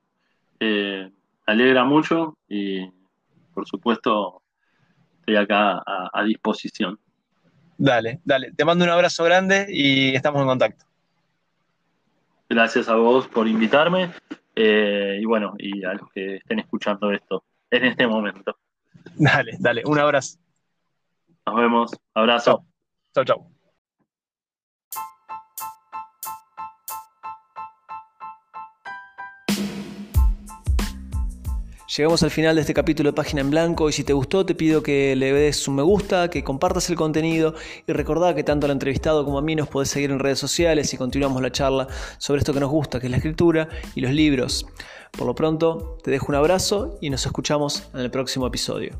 eh, 0.60 1.10
alegra 1.46 1.84
mucho 1.84 2.38
y 2.48 2.88
por 3.52 3.66
supuesto 3.66 4.40
estoy 5.20 5.36
acá 5.36 5.82
a, 5.84 6.22
disposición. 6.24 6.98
Dale, 7.76 8.20
dale. 8.24 8.52
Te 8.52 8.64
mando 8.64 8.84
un 8.84 8.90
abrazo 8.90 9.24
grande 9.24 9.66
y 9.68 10.14
estamos 10.14 10.40
en 10.40 10.46
contacto. 10.46 10.84
Gracias 12.48 12.88
a 12.88 12.94
vos 12.94 13.26
por 13.26 13.48
invitarme 13.48 14.10
eh, 14.54 15.18
y 15.20 15.24
bueno, 15.24 15.54
y 15.58 15.84
a 15.84 15.94
los 15.94 16.10
que 16.10 16.36
estén 16.36 16.60
escuchando 16.60 17.10
esto 17.10 17.44
en 17.70 17.84
este 17.84 18.06
momento. 18.06 18.56
Dale, 19.16 19.56
dale, 19.58 19.82
un 19.84 19.98
abrazo. 19.98 20.38
Nos 21.46 21.56
vemos, 21.56 21.92
abrazo. 22.14 22.64
Chao, 23.14 23.24
chao. 23.24 23.53
Llegamos 31.96 32.24
al 32.24 32.32
final 32.32 32.56
de 32.56 32.62
este 32.62 32.74
capítulo 32.74 33.10
de 33.10 33.14
Página 33.14 33.40
en 33.40 33.50
Blanco 33.50 33.88
y 33.88 33.92
si 33.92 34.02
te 34.02 34.12
gustó 34.12 34.44
te 34.44 34.56
pido 34.56 34.82
que 34.82 35.14
le 35.14 35.32
des 35.32 35.68
un 35.68 35.76
me 35.76 35.82
gusta, 35.82 36.28
que 36.28 36.42
compartas 36.42 36.90
el 36.90 36.96
contenido 36.96 37.54
y 37.86 37.92
recordá 37.92 38.34
que 38.34 38.42
tanto 38.42 38.66
al 38.66 38.72
entrevistado 38.72 39.24
como 39.24 39.38
a 39.38 39.42
mí 39.42 39.54
nos 39.54 39.68
podés 39.68 39.90
seguir 39.90 40.10
en 40.10 40.18
redes 40.18 40.40
sociales 40.40 40.92
y 40.92 40.96
continuamos 40.96 41.40
la 41.40 41.52
charla 41.52 41.86
sobre 42.18 42.40
esto 42.40 42.52
que 42.52 42.58
nos 42.58 42.70
gusta, 42.70 42.98
que 42.98 43.06
es 43.06 43.10
la 43.12 43.18
escritura 43.18 43.68
y 43.94 44.00
los 44.00 44.10
libros. 44.10 44.66
Por 45.12 45.28
lo 45.28 45.36
pronto, 45.36 45.98
te 46.02 46.10
dejo 46.10 46.26
un 46.30 46.34
abrazo 46.34 46.98
y 47.00 47.10
nos 47.10 47.26
escuchamos 47.26 47.84
en 47.94 48.00
el 48.00 48.10
próximo 48.10 48.48
episodio. 48.48 48.98